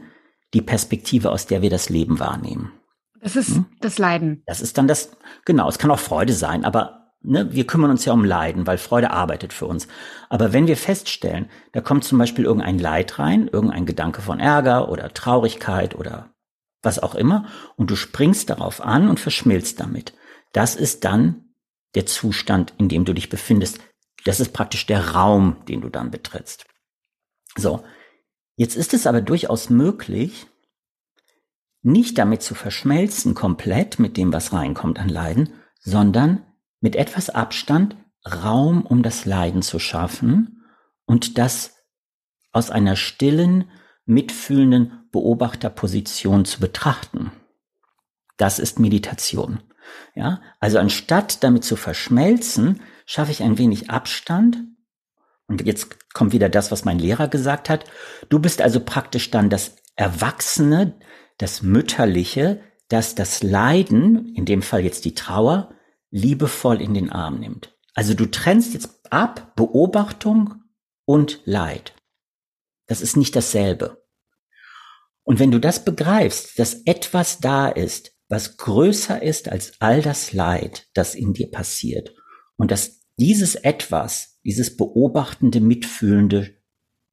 die 0.53 0.61
Perspektive, 0.61 1.29
aus 1.33 1.45
der 1.45 1.61
wir 1.61 1.69
das 1.69 1.89
Leben 1.89 2.21
wahrnehmen. 2.21 2.71
Das 3.19 3.35
ist 3.35 3.49
hm? 3.49 3.65
das 3.81 3.97
Leiden. 3.97 4.43
Das 4.45 4.61
ist 4.61 4.77
dann 4.77 4.87
das, 4.87 5.17
genau, 5.43 5.67
es 5.67 5.77
kann 5.77 5.91
auch 5.91 5.99
Freude 5.99 6.31
sein, 6.31 6.63
aber 6.63 7.06
ne, 7.27 7.53
wir 7.53 7.67
kümmern 7.67 7.91
uns 7.91 8.05
ja 8.05 8.13
um 8.13 8.23
Leiden, 8.23 8.65
weil 8.65 8.77
Freude 8.77 9.11
arbeitet 9.11 9.53
für 9.53 9.65
uns. 9.65 9.87
Aber 10.29 10.53
wenn 10.53 10.67
wir 10.67 10.77
feststellen, 10.77 11.49
da 11.73 11.81
kommt 11.81 12.03
zum 12.03 12.17
Beispiel 12.17 12.45
irgendein 12.45 12.79
Leid 12.79 13.19
rein, 13.19 13.47
irgendein 13.51 13.85
Gedanke 13.85 14.21
von 14.21 14.39
Ärger 14.39 14.89
oder 14.89 15.13
Traurigkeit 15.13 15.95
oder 15.95 16.33
was 16.81 16.99
auch 16.99 17.15
immer, 17.15 17.45
und 17.75 17.91
du 17.91 17.95
springst 17.95 18.49
darauf 18.49 18.81
an 18.81 19.09
und 19.09 19.19
verschmilzt 19.19 19.79
damit. 19.79 20.13
Das 20.53 20.75
ist 20.75 21.03
dann 21.03 21.53
der 21.95 22.05
Zustand, 22.05 22.73
in 22.77 22.87
dem 22.89 23.05
du 23.05 23.13
dich 23.13 23.29
befindest. 23.29 23.79
Das 24.23 24.39
ist 24.39 24.53
praktisch 24.53 24.85
der 24.85 25.09
Raum, 25.09 25.57
den 25.67 25.81
du 25.81 25.89
dann 25.89 26.11
betrittst. 26.11 26.65
So. 27.57 27.83
Jetzt 28.55 28.75
ist 28.75 28.93
es 28.93 29.05
aber 29.05 29.21
durchaus 29.21 29.69
möglich, 29.69 30.47
nicht 31.83 32.17
damit 32.17 32.41
zu 32.41 32.55
verschmelzen 32.55 33.35
komplett 33.35 33.99
mit 33.99 34.17
dem, 34.17 34.33
was 34.33 34.51
reinkommt 34.51 34.99
an 34.99 35.09
Leiden, 35.09 35.53
sondern 35.79 36.46
mit 36.79 36.95
etwas 36.95 37.29
Abstand 37.29 37.95
Raum 38.25 38.85
um 38.85 39.03
das 39.03 39.25
Leiden 39.25 39.61
zu 39.61 39.79
schaffen 39.79 40.65
und 41.05 41.37
das 41.37 41.75
aus 42.51 42.69
einer 42.69 42.95
stillen, 42.95 43.69
mitfühlenden 44.05 45.07
Beobachterposition 45.11 46.45
zu 46.45 46.59
betrachten. 46.59 47.31
Das 48.37 48.59
ist 48.59 48.79
Meditation. 48.79 49.59
Ja, 50.15 50.41
also 50.59 50.79
anstatt 50.79 51.43
damit 51.43 51.63
zu 51.63 51.75
verschmelzen, 51.75 52.81
schaffe 53.05 53.31
ich 53.31 53.41
ein 53.43 53.57
wenig 53.57 53.89
Abstand. 53.89 54.57
Und 55.47 55.65
jetzt 55.65 56.13
kommt 56.13 56.33
wieder 56.33 56.49
das, 56.49 56.71
was 56.71 56.83
mein 56.83 56.99
Lehrer 56.99 57.29
gesagt 57.29 57.69
hat. 57.69 57.85
Du 58.27 58.39
bist 58.39 58.61
also 58.61 58.81
praktisch 58.81 59.31
dann 59.31 59.49
das 59.49 59.77
Erwachsene, 59.95 60.99
das 61.37 61.61
Mütterliche, 61.61 62.61
das 62.89 63.15
das 63.15 63.43
Leiden, 63.43 64.33
in 64.35 64.45
dem 64.45 64.61
Fall 64.61 64.81
jetzt 64.81 65.05
die 65.05 65.15
Trauer, 65.15 65.73
liebevoll 66.09 66.81
in 66.81 66.93
den 66.93 67.09
Arm 67.09 67.39
nimmt. 67.39 67.75
Also 67.93 68.13
du 68.13 68.25
trennst 68.25 68.73
jetzt 68.73 69.11
ab 69.11 69.55
Beobachtung 69.55 70.63
und 71.05 71.41
Leid. 71.45 71.93
Das 72.87 73.01
ist 73.01 73.17
nicht 73.17 73.35
dasselbe. 73.35 74.03
Und 75.23 75.39
wenn 75.39 75.51
du 75.51 75.59
das 75.59 75.83
begreifst, 75.83 76.57
dass 76.57 76.83
etwas 76.85 77.39
da 77.39 77.67
ist, 77.67 78.13
was 78.29 78.57
größer 78.57 79.21
ist 79.21 79.49
als 79.49 79.73
all 79.79 80.01
das 80.01 80.33
Leid, 80.33 80.87
das 80.93 81.15
in 81.15 81.33
dir 81.33 81.51
passiert, 81.51 82.15
und 82.55 82.71
dass 82.71 83.01
dieses 83.17 83.55
etwas, 83.55 84.39
dieses 84.43 84.77
beobachtende, 84.77 85.59
mitfühlende, 85.59 86.55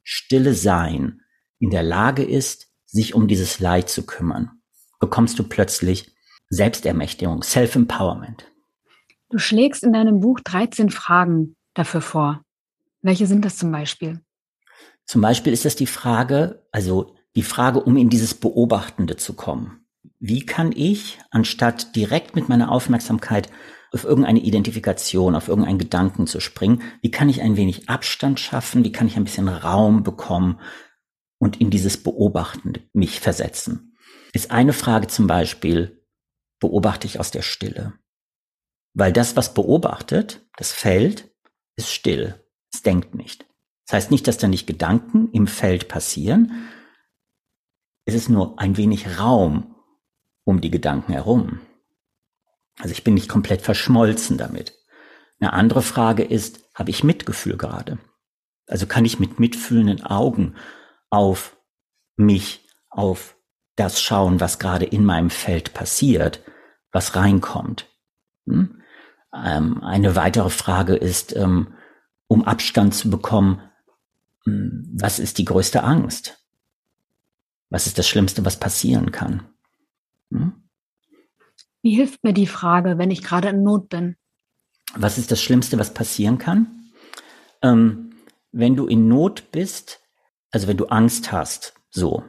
stille 0.02 0.54
Sein 0.54 1.22
in 1.58 1.70
der 1.70 1.82
Lage 1.82 2.24
ist, 2.24 2.68
sich 2.84 3.14
um 3.14 3.26
dieses 3.26 3.58
Leid 3.58 3.88
zu 3.88 4.04
kümmern, 4.04 4.62
bekommst 5.00 5.38
du 5.38 5.44
plötzlich 5.44 6.14
Selbstermächtigung, 6.50 7.42
Self-Empowerment. 7.42 8.53
Du 9.30 9.38
schlägst 9.38 9.82
in 9.82 9.92
deinem 9.92 10.20
Buch 10.20 10.40
13 10.40 10.90
Fragen 10.90 11.56
dafür 11.74 12.00
vor. 12.00 12.42
Welche 13.02 13.26
sind 13.26 13.44
das 13.44 13.56
zum 13.58 13.70
Beispiel? 13.72 14.20
Zum 15.06 15.20
Beispiel 15.20 15.52
ist 15.52 15.64
das 15.64 15.76
die 15.76 15.86
Frage, 15.86 16.66
also 16.72 17.14
die 17.36 17.42
Frage, 17.42 17.80
um 17.80 17.96
in 17.96 18.08
dieses 18.08 18.34
Beobachtende 18.34 19.16
zu 19.16 19.34
kommen. 19.34 19.86
Wie 20.18 20.46
kann 20.46 20.72
ich, 20.72 21.18
anstatt 21.30 21.96
direkt 21.96 22.34
mit 22.36 22.48
meiner 22.48 22.70
Aufmerksamkeit 22.70 23.50
auf 23.92 24.04
irgendeine 24.04 24.40
Identifikation, 24.40 25.36
auf 25.36 25.48
irgendeinen 25.48 25.78
Gedanken 25.78 26.26
zu 26.26 26.40
springen, 26.40 26.82
wie 27.02 27.10
kann 27.10 27.28
ich 27.28 27.42
ein 27.42 27.56
wenig 27.56 27.88
Abstand 27.88 28.40
schaffen, 28.40 28.84
wie 28.84 28.92
kann 28.92 29.06
ich 29.06 29.16
ein 29.16 29.24
bisschen 29.24 29.48
Raum 29.48 30.02
bekommen 30.02 30.60
und 31.38 31.60
in 31.60 31.70
dieses 31.70 32.02
Beobachtende 32.02 32.82
mich 32.92 33.20
versetzen? 33.20 33.96
Ist 34.32 34.50
eine 34.50 34.72
Frage 34.72 35.06
zum 35.06 35.26
Beispiel, 35.26 36.04
beobachte 36.58 37.06
ich 37.06 37.20
aus 37.20 37.30
der 37.30 37.42
Stille? 37.42 37.92
Weil 38.94 39.12
das, 39.12 39.36
was 39.36 39.54
beobachtet, 39.54 40.40
das 40.56 40.72
Feld, 40.72 41.30
ist 41.76 41.92
still. 41.92 42.40
Es 42.72 42.82
denkt 42.82 43.14
nicht. 43.14 43.44
Das 43.86 43.94
heißt 43.94 44.10
nicht, 44.10 44.26
dass 44.26 44.38
da 44.38 44.48
nicht 44.48 44.66
Gedanken 44.66 45.28
im 45.32 45.46
Feld 45.46 45.88
passieren. 45.88 46.68
Es 48.06 48.14
ist 48.14 48.28
nur 48.28 48.58
ein 48.58 48.76
wenig 48.76 49.18
Raum 49.18 49.74
um 50.44 50.60
die 50.60 50.70
Gedanken 50.70 51.12
herum. 51.12 51.60
Also 52.78 52.92
ich 52.92 53.04
bin 53.04 53.14
nicht 53.14 53.28
komplett 53.28 53.62
verschmolzen 53.62 54.38
damit. 54.38 54.76
Eine 55.40 55.52
andere 55.52 55.82
Frage 55.82 56.22
ist, 56.22 56.64
habe 56.74 56.90
ich 56.90 57.04
Mitgefühl 57.04 57.56
gerade? 57.56 57.98
Also 58.66 58.86
kann 58.86 59.04
ich 59.04 59.18
mit 59.18 59.38
mitfühlenden 59.38 60.04
Augen 60.04 60.54
auf 61.10 61.56
mich, 62.16 62.66
auf 62.88 63.36
das 63.76 64.00
schauen, 64.00 64.40
was 64.40 64.58
gerade 64.58 64.84
in 64.84 65.04
meinem 65.04 65.30
Feld 65.30 65.74
passiert, 65.74 66.40
was 66.92 67.16
reinkommt? 67.16 67.86
Hm? 68.46 68.82
Ähm, 69.34 69.82
eine 69.82 70.16
weitere 70.16 70.50
Frage 70.50 70.94
ist, 70.94 71.34
ähm, 71.34 71.74
um 72.28 72.44
Abstand 72.44 72.94
zu 72.94 73.10
bekommen, 73.10 73.60
hm, 74.44 74.88
was 74.94 75.18
ist 75.18 75.38
die 75.38 75.44
größte 75.44 75.82
Angst? 75.82 76.44
Was 77.70 77.86
ist 77.86 77.98
das 77.98 78.06
Schlimmste, 78.06 78.44
was 78.44 78.60
passieren 78.60 79.10
kann? 79.10 79.46
Hm? 80.30 80.52
Wie 81.82 81.96
hilft 81.96 82.22
mir 82.24 82.32
die 82.32 82.46
Frage, 82.46 82.98
wenn 82.98 83.10
ich 83.10 83.22
gerade 83.22 83.48
in 83.48 83.62
Not 83.62 83.88
bin? 83.88 84.16
Was 84.94 85.18
ist 85.18 85.30
das 85.30 85.42
Schlimmste, 85.42 85.78
was 85.78 85.92
passieren 85.92 86.38
kann? 86.38 86.92
Ähm, 87.62 88.10
wenn 88.52 88.76
du 88.76 88.86
in 88.86 89.08
Not 89.08 89.50
bist, 89.50 90.00
also 90.50 90.68
wenn 90.68 90.76
du 90.76 90.86
Angst 90.86 91.32
hast, 91.32 91.74
so, 91.90 92.22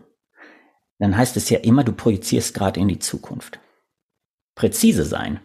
dann 1.00 1.16
heißt 1.16 1.38
es 1.38 1.50
ja 1.50 1.60
immer, 1.60 1.84
du 1.84 1.92
projizierst 1.92 2.54
gerade 2.54 2.80
in 2.80 2.88
die 2.88 3.00
Zukunft. 3.00 3.60
Präzise 4.56 5.06
sein. 5.06 5.40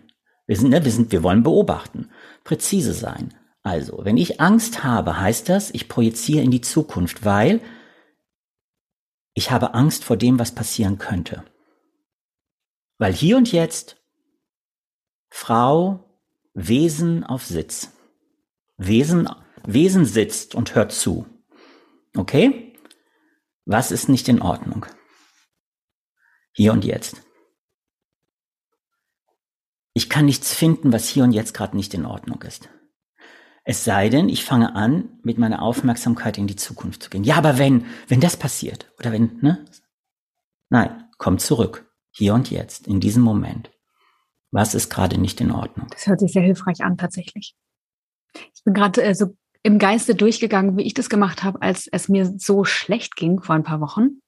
Wir 0.51 0.57
sind, 0.57 0.71
ne, 0.71 0.85
wir 0.85 0.91
sind, 0.91 1.13
wir 1.13 1.23
wollen 1.23 1.45
beobachten, 1.45 2.11
präzise 2.43 2.93
sein. 2.93 3.33
Also, 3.63 4.05
wenn 4.05 4.17
ich 4.17 4.41
Angst 4.41 4.83
habe, 4.83 5.21
heißt 5.21 5.49
das, 5.49 5.71
ich 5.71 5.89
projiziere 5.89 6.43
in 6.43 6.51
die 6.51 6.61
Zukunft, 6.61 7.25
weil 7.25 7.61
ich 9.33 9.53
habe 9.53 9.75
Angst 9.75 10.03
vor 10.03 10.17
dem, 10.17 10.41
was 10.41 10.53
passieren 10.53 10.99
könnte. 10.99 11.45
Weil 12.99 13.13
hier 13.13 13.37
und 13.37 13.53
jetzt 13.53 14.03
Frau, 15.29 16.19
Wesen 16.53 17.23
auf 17.23 17.45
Sitz. 17.47 17.93
Wesen, 18.77 19.29
Wesen 19.65 20.05
sitzt 20.05 20.57
und 20.57 20.75
hört 20.75 20.91
zu. 20.91 21.27
Okay? 22.17 22.77
Was 23.67 23.93
ist 23.93 24.09
nicht 24.09 24.29
in 24.29 24.43
Ordnung? 24.43 24.85
Hier 26.51 26.73
und 26.73 26.85
jetzt. 26.85 27.23
Ich 29.93 30.09
kann 30.09 30.27
nichts 30.27 30.55
finden, 30.55 30.93
was 30.93 31.09
hier 31.09 31.25
und 31.25 31.33
jetzt 31.33 31.55
gerade 31.55 31.77
nicht 31.77 31.95
in 31.95 32.07
Ordnung 32.07 32.43
ist. 32.43 32.69
Es 33.65 33.85
sei 33.85 34.09
denn, 34.09 34.29
ich 34.29 34.45
fange 34.45 34.75
an, 34.75 35.19
mit 35.23 35.39
meiner 35.39 35.63
Aufmerksamkeit 35.63 36.39
in 36.39 36.47
die 36.47 36.57
Zukunft 36.57 37.03
zu 37.03 37.11
gehen. 37.11 37.25
Ja, 37.25 37.37
aber 37.37 37.59
wenn, 37.59 37.87
wenn 38.09 38.21
das 38.21 38.37
passiert 38.37 38.93
oder 38.99 39.13
wenn, 39.13 39.39
ne? 39.43 39.65
Nein, 40.71 41.05
komm 41.19 41.39
zurück. 41.39 41.91
Hier 42.11 42.35
und 42.35 42.51
jetzt, 42.51 42.87
in 42.87 43.01
diesem 43.01 43.23
Moment. 43.23 43.71
Was 44.51 44.75
ist 44.75 44.91
gerade 44.91 45.19
nicht 45.19 45.41
in 45.41 45.53
Ordnung? 45.53 45.89
Das 45.91 46.07
hört 46.07 46.21
sich 46.21 46.33
sehr 46.33 46.43
hilfreich 46.43 46.81
an, 46.81 46.97
tatsächlich. 46.97 47.55
Ich 48.35 48.65
bin 48.65 48.75
gerade 48.75 49.03
äh, 49.03 49.15
so 49.15 49.37
im 49.63 49.79
Geiste 49.79 50.15
durchgegangen, 50.15 50.77
wie 50.77 50.83
ich 50.83 50.95
das 50.95 51.11
gemacht 51.11 51.43
habe, 51.43 51.61
als 51.63 51.87
es 51.93 52.09
mir 52.09 52.33
so 52.39 52.65
schlecht 52.65 53.17
ging 53.17 53.41
vor 53.41 53.55
ein 53.55 53.63
paar 53.63 53.81
Wochen. 53.81 54.23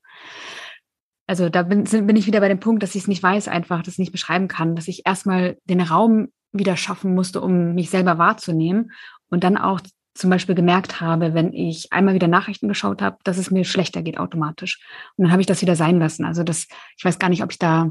Also 1.27 1.49
da 1.49 1.63
bin, 1.63 1.85
bin 1.85 2.17
ich 2.17 2.27
wieder 2.27 2.41
bei 2.41 2.49
dem 2.49 2.61
Punkt, 2.61 2.83
dass 2.83 2.95
ich 2.95 3.03
es 3.03 3.09
nicht 3.09 3.23
weiß, 3.23 3.49
einfach 3.49 3.83
das 3.83 3.99
nicht 3.99 4.13
beschreiben 4.13 4.49
kann, 4.49 4.77
dass 4.77 4.89
ich 4.89 5.07
erstmal 5.07 5.57
den 5.65 5.81
Raum 5.81 6.29
wieder 6.53 6.77
schaffen 6.77 7.15
musste, 7.15 7.41
um 7.41 7.75
mich 7.75 7.91
selber 7.91 8.19
wahrzunehmen 8.19 8.93
und 9.31 9.45
dann 9.45 9.57
auch 9.57 9.81
zum 10.15 10.29
Beispiel 10.29 10.55
gemerkt 10.55 11.01
habe, 11.01 11.33
wenn 11.33 11.53
ich 11.53 11.93
einmal 11.93 12.15
wieder 12.15 12.29
Nachrichten 12.29 12.69
geschaut 12.69 13.01
habe, 13.01 13.17
dass 13.25 13.39
es 13.39 13.51
mir 13.51 13.65
schlechter 13.65 14.03
geht 14.03 14.19
automatisch. 14.19 14.81
Und 15.17 15.25
dann 15.25 15.33
habe 15.33 15.41
ich 15.41 15.47
das 15.47 15.63
wieder 15.63 15.77
sein 15.77 15.99
lassen. 15.99 16.25
Also 16.25 16.43
das, 16.43 16.67
ich 16.99 17.05
weiß 17.05 17.19
gar 17.19 17.31
nicht, 17.31 17.43
ob 17.43 17.51
ich 17.51 17.59
da 17.59 17.91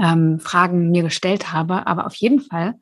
ähm, 0.00 0.40
Fragen 0.40 0.90
mir 0.90 1.02
gestellt 1.02 1.52
habe, 1.52 1.86
aber 1.86 2.06
auf 2.06 2.14
jeden 2.16 2.40
Fall 2.40 2.74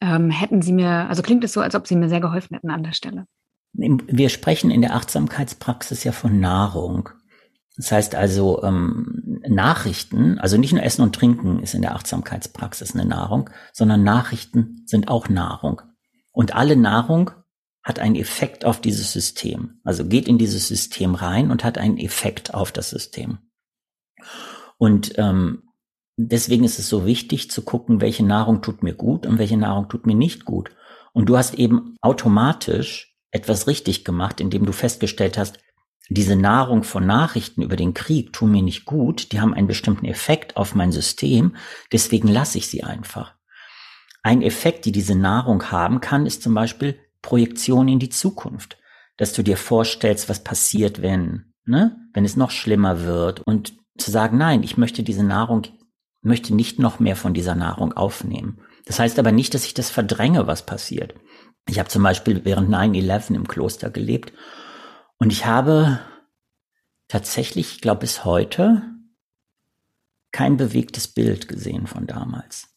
ähm, 0.00 0.30
hätten 0.30 0.60
sie 0.60 0.72
mir, 0.72 1.08
also 1.08 1.22
klingt 1.22 1.44
es 1.44 1.52
so, 1.52 1.60
als 1.60 1.74
ob 1.74 1.86
sie 1.86 1.96
mir 1.96 2.08
sehr 2.08 2.20
geholfen 2.20 2.54
hätten 2.54 2.70
an 2.70 2.82
der 2.82 2.92
Stelle. 2.92 3.26
Wir 3.72 4.28
sprechen 4.28 4.70
in 4.70 4.82
der 4.82 4.94
Achtsamkeitspraxis 4.94 6.04
ja 6.04 6.12
von 6.12 6.40
Nahrung. 6.40 7.10
Das 7.78 7.92
heißt 7.92 8.16
also, 8.16 8.62
ähm, 8.64 9.40
Nachrichten, 9.48 10.38
also 10.40 10.58
nicht 10.58 10.72
nur 10.72 10.82
Essen 10.82 11.02
und 11.02 11.14
Trinken 11.14 11.60
ist 11.60 11.74
in 11.74 11.82
der 11.82 11.94
Achtsamkeitspraxis 11.94 12.94
eine 12.94 13.04
Nahrung, 13.04 13.50
sondern 13.72 14.02
Nachrichten 14.02 14.82
sind 14.84 15.08
auch 15.08 15.28
Nahrung. 15.28 15.80
Und 16.32 16.54
alle 16.56 16.76
Nahrung 16.76 17.30
hat 17.84 18.00
einen 18.00 18.16
Effekt 18.16 18.64
auf 18.64 18.80
dieses 18.80 19.12
System. 19.12 19.80
Also 19.84 20.04
geht 20.04 20.26
in 20.26 20.38
dieses 20.38 20.66
System 20.66 21.14
rein 21.14 21.52
und 21.52 21.62
hat 21.62 21.78
einen 21.78 21.98
Effekt 21.98 22.52
auf 22.52 22.72
das 22.72 22.90
System. 22.90 23.38
Und 24.76 25.16
ähm, 25.16 25.62
deswegen 26.16 26.64
ist 26.64 26.80
es 26.80 26.88
so 26.88 27.06
wichtig 27.06 27.48
zu 27.48 27.62
gucken, 27.62 28.00
welche 28.00 28.24
Nahrung 28.24 28.60
tut 28.60 28.82
mir 28.82 28.94
gut 28.94 29.24
und 29.24 29.38
welche 29.38 29.56
Nahrung 29.56 29.88
tut 29.88 30.04
mir 30.04 30.16
nicht 30.16 30.44
gut. 30.44 30.72
Und 31.12 31.28
du 31.28 31.36
hast 31.36 31.54
eben 31.54 31.96
automatisch 32.00 33.16
etwas 33.30 33.68
richtig 33.68 34.04
gemacht, 34.04 34.40
indem 34.40 34.66
du 34.66 34.72
festgestellt 34.72 35.38
hast, 35.38 35.60
diese 36.08 36.36
Nahrung 36.36 36.84
von 36.84 37.06
Nachrichten 37.06 37.62
über 37.62 37.76
den 37.76 37.92
Krieg 37.92 38.32
tun 38.32 38.50
mir 38.50 38.62
nicht 38.62 38.86
gut, 38.86 39.32
die 39.32 39.40
haben 39.40 39.52
einen 39.52 39.66
bestimmten 39.66 40.06
Effekt 40.06 40.56
auf 40.56 40.74
mein 40.74 40.90
System, 40.90 41.56
deswegen 41.92 42.28
lasse 42.28 42.58
ich 42.58 42.68
sie 42.68 42.82
einfach. 42.82 43.34
Ein 44.22 44.42
Effekt, 44.42 44.84
die 44.86 44.92
diese 44.92 45.14
Nahrung 45.14 45.70
haben 45.70 46.00
kann, 46.00 46.26
ist 46.26 46.42
zum 46.42 46.54
Beispiel 46.54 46.98
Projektion 47.20 47.88
in 47.88 47.98
die 47.98 48.08
Zukunft, 48.08 48.78
dass 49.16 49.32
du 49.32 49.42
dir 49.42 49.56
vorstellst, 49.56 50.28
was 50.28 50.42
passiert, 50.42 51.02
wenn, 51.02 51.52
ne, 51.66 51.96
wenn 52.14 52.24
es 52.24 52.36
noch 52.36 52.50
schlimmer 52.50 53.04
wird 53.04 53.40
und 53.40 53.74
zu 53.98 54.10
sagen, 54.10 54.38
nein, 54.38 54.62
ich 54.62 54.78
möchte 54.78 55.02
diese 55.02 55.24
Nahrung, 55.24 55.66
möchte 56.22 56.54
nicht 56.54 56.78
noch 56.78 57.00
mehr 57.00 57.16
von 57.16 57.34
dieser 57.34 57.54
Nahrung 57.54 57.92
aufnehmen. 57.92 58.60
Das 58.86 58.98
heißt 58.98 59.18
aber 59.18 59.32
nicht, 59.32 59.52
dass 59.54 59.66
ich 59.66 59.74
das 59.74 59.90
verdränge, 59.90 60.46
was 60.46 60.64
passiert. 60.64 61.14
Ich 61.68 61.78
habe 61.78 61.90
zum 61.90 62.02
Beispiel 62.02 62.44
während 62.44 62.70
9-11 62.70 63.34
im 63.34 63.46
Kloster 63.46 63.90
gelebt 63.90 64.32
und 65.18 65.32
ich 65.32 65.46
habe 65.46 66.00
tatsächlich, 67.08 67.74
ich 67.74 67.80
glaube 67.80 68.00
bis 68.00 68.24
heute, 68.24 68.82
kein 70.30 70.56
bewegtes 70.56 71.08
Bild 71.08 71.48
gesehen 71.48 71.86
von 71.86 72.06
damals. 72.06 72.68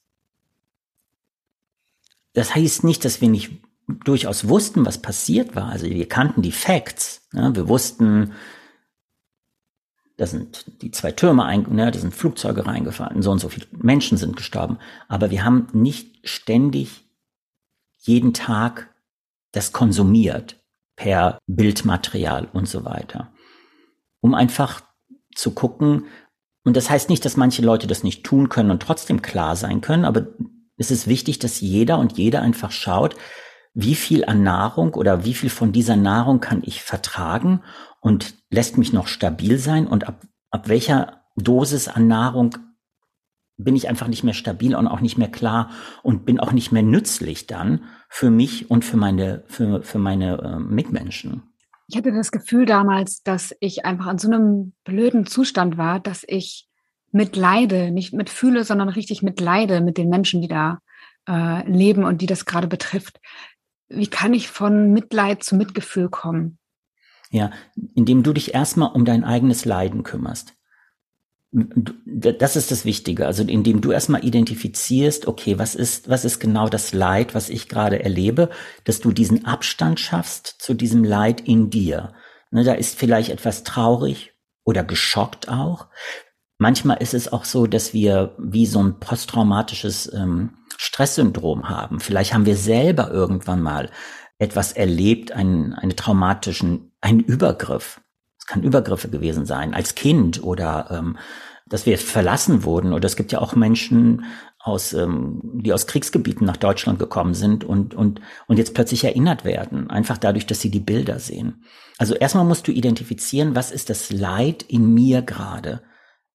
Das 2.33 2.55
heißt 2.55 2.83
nicht, 2.83 3.03
dass 3.03 3.21
wir 3.21 3.29
nicht 3.29 3.61
durchaus 4.05 4.47
wussten, 4.47 4.85
was 4.85 5.01
passiert 5.01 5.55
war. 5.55 5.67
Also 5.67 5.85
wir 5.85 6.07
kannten 6.07 6.41
die 6.41 6.53
Facts. 6.53 7.27
Ne? 7.33 7.53
Wir 7.53 7.67
wussten, 7.67 8.33
da 10.15 10.25
sind 10.27 10.81
die 10.81 10.91
zwei 10.91 11.11
Türme, 11.11 11.43
ein, 11.45 11.63
ne, 11.73 11.91
da 11.91 11.99
sind 11.99 12.15
Flugzeuge 12.15 12.65
reingefallen, 12.65 13.21
so 13.21 13.31
und 13.31 13.39
so 13.39 13.49
viele 13.49 13.67
Menschen 13.71 14.17
sind 14.17 14.37
gestorben. 14.37 14.77
Aber 15.09 15.29
wir 15.29 15.43
haben 15.43 15.67
nicht 15.73 16.27
ständig 16.27 17.03
jeden 17.97 18.33
Tag 18.33 18.93
das 19.51 19.73
konsumiert 19.73 20.60
per 21.01 21.39
Bildmaterial 21.47 22.47
und 22.53 22.69
so 22.69 22.85
weiter. 22.85 23.33
Um 24.21 24.35
einfach 24.35 24.81
zu 25.33 25.49
gucken, 25.49 26.05
und 26.63 26.77
das 26.77 26.91
heißt 26.91 27.09
nicht, 27.09 27.25
dass 27.25 27.37
manche 27.37 27.63
Leute 27.63 27.87
das 27.87 28.03
nicht 28.03 28.23
tun 28.23 28.49
können 28.49 28.69
und 28.69 28.83
trotzdem 28.83 29.23
klar 29.23 29.55
sein 29.55 29.81
können, 29.81 30.05
aber 30.05 30.27
es 30.77 30.91
ist 30.91 31.07
wichtig, 31.07 31.39
dass 31.39 31.59
jeder 31.59 31.97
und 31.97 32.19
jeder 32.19 32.43
einfach 32.43 32.69
schaut, 32.69 33.15
wie 33.73 33.95
viel 33.95 34.25
an 34.25 34.43
Nahrung 34.43 34.93
oder 34.93 35.25
wie 35.25 35.33
viel 35.33 35.49
von 35.49 35.71
dieser 35.71 35.95
Nahrung 35.95 36.39
kann 36.39 36.61
ich 36.63 36.83
vertragen 36.83 37.63
und 37.99 38.35
lässt 38.51 38.77
mich 38.77 38.93
noch 38.93 39.07
stabil 39.07 39.57
sein 39.57 39.87
und 39.87 40.07
ab, 40.07 40.21
ab 40.51 40.67
welcher 40.67 41.23
Dosis 41.35 41.87
an 41.87 42.07
Nahrung 42.07 42.55
bin 43.63 43.75
ich 43.75 43.89
einfach 43.89 44.07
nicht 44.07 44.23
mehr 44.23 44.33
stabil 44.33 44.75
und 44.75 44.87
auch 44.87 45.01
nicht 45.01 45.17
mehr 45.17 45.29
klar 45.29 45.69
und 46.03 46.25
bin 46.25 46.39
auch 46.39 46.51
nicht 46.51 46.71
mehr 46.71 46.83
nützlich 46.83 47.47
dann 47.47 47.83
für 48.09 48.29
mich 48.29 48.69
und 48.69 48.85
für 48.85 48.97
meine, 48.97 49.43
für, 49.47 49.83
für 49.83 49.99
meine 49.99 50.37
äh, 50.41 50.59
Mitmenschen. 50.59 51.43
Ich 51.87 51.97
hatte 51.97 52.11
das 52.11 52.31
Gefühl 52.31 52.65
damals, 52.65 53.21
dass 53.23 53.55
ich 53.59 53.85
einfach 53.85 54.07
an 54.07 54.17
so 54.17 54.29
einem 54.29 54.73
blöden 54.85 55.25
Zustand 55.25 55.77
war, 55.77 55.99
dass 55.99 56.23
ich 56.27 56.67
mitleide, 57.11 57.91
nicht 57.91 58.13
mitfühle, 58.13 58.63
sondern 58.63 58.89
richtig 58.89 59.21
mitleide 59.21 59.81
mit 59.81 59.97
den 59.97 60.09
Menschen, 60.09 60.41
die 60.41 60.47
da 60.47 60.79
äh, 61.27 61.69
leben 61.69 62.03
und 62.03 62.21
die 62.21 62.27
das 62.27 62.45
gerade 62.45 62.67
betrifft. 62.67 63.19
Wie 63.89 64.07
kann 64.07 64.33
ich 64.33 64.47
von 64.47 64.93
Mitleid 64.93 65.43
zu 65.43 65.55
Mitgefühl 65.55 66.09
kommen? 66.09 66.57
Ja, 67.29 67.51
indem 67.93 68.23
du 68.23 68.33
dich 68.33 68.53
erstmal 68.53 68.91
um 68.91 69.03
dein 69.05 69.23
eigenes 69.23 69.65
Leiden 69.65 70.03
kümmerst 70.03 70.55
das 71.53 72.55
ist 72.55 72.71
das 72.71 72.85
Wichtige. 72.85 73.25
Also 73.25 73.43
indem 73.43 73.81
du 73.81 73.91
erstmal 73.91 74.23
identifizierst, 74.23 75.27
okay, 75.27 75.59
was 75.59 75.75
ist, 75.75 76.07
was 76.07 76.23
ist 76.23 76.39
genau 76.39 76.69
das 76.69 76.93
Leid, 76.93 77.35
was 77.35 77.49
ich 77.49 77.67
gerade 77.67 78.01
erlebe, 78.01 78.49
dass 78.85 79.01
du 79.01 79.11
diesen 79.11 79.45
Abstand 79.45 79.99
schaffst 79.99 80.47
zu 80.59 80.73
diesem 80.73 81.03
Leid 81.03 81.41
in 81.41 81.69
dir. 81.69 82.13
Ne, 82.51 82.63
da 82.63 82.73
ist 82.73 82.97
vielleicht 82.97 83.29
etwas 83.29 83.63
traurig 83.63 84.33
oder 84.63 84.83
geschockt 84.83 85.49
auch. 85.49 85.87
Manchmal 86.57 86.97
ist 86.97 87.13
es 87.13 87.31
auch 87.31 87.43
so, 87.43 87.67
dass 87.67 87.93
wir 87.93 88.35
wie 88.37 88.65
so 88.65 88.81
ein 88.81 88.99
posttraumatisches 88.99 90.13
ähm, 90.13 90.57
Stresssyndrom 90.77 91.69
haben. 91.69 91.99
Vielleicht 91.99 92.33
haben 92.33 92.45
wir 92.45 92.55
selber 92.55 93.11
irgendwann 93.11 93.61
mal 93.61 93.89
etwas 94.37 94.71
erlebt, 94.71 95.31
einen, 95.31 95.73
einen 95.73 95.95
traumatischen, 95.95 96.91
einen 97.01 97.19
Übergriff 97.19 98.00
kann 98.51 98.63
Übergriffe 98.63 99.09
gewesen 99.09 99.45
sein, 99.45 99.73
als 99.73 99.95
Kind 99.95 100.43
oder 100.43 100.89
ähm, 100.91 101.17
dass 101.69 101.85
wir 101.85 101.97
verlassen 101.97 102.65
wurden. 102.65 102.91
Oder 102.91 103.05
es 103.05 103.15
gibt 103.15 103.31
ja 103.31 103.39
auch 103.39 103.55
Menschen 103.55 104.25
aus, 104.59 104.93
ähm, 104.93 105.41
die 105.63 105.71
aus 105.71 105.87
Kriegsgebieten 105.87 106.45
nach 106.45 106.57
Deutschland 106.57 106.99
gekommen 106.99 107.33
sind 107.33 107.63
und, 107.63 107.95
und, 107.95 108.19
und 108.47 108.57
jetzt 108.57 108.73
plötzlich 108.73 109.05
erinnert 109.05 109.45
werden, 109.45 109.89
einfach 109.89 110.17
dadurch, 110.17 110.45
dass 110.45 110.59
sie 110.59 110.69
die 110.69 110.81
Bilder 110.81 111.19
sehen. 111.19 111.63
Also 111.97 112.13
erstmal 112.13 112.45
musst 112.45 112.67
du 112.67 112.71
identifizieren, 112.71 113.55
was 113.55 113.71
ist 113.71 113.89
das 113.89 114.11
Leid 114.11 114.63
in 114.63 114.93
mir 114.93 115.21
gerade? 115.21 115.81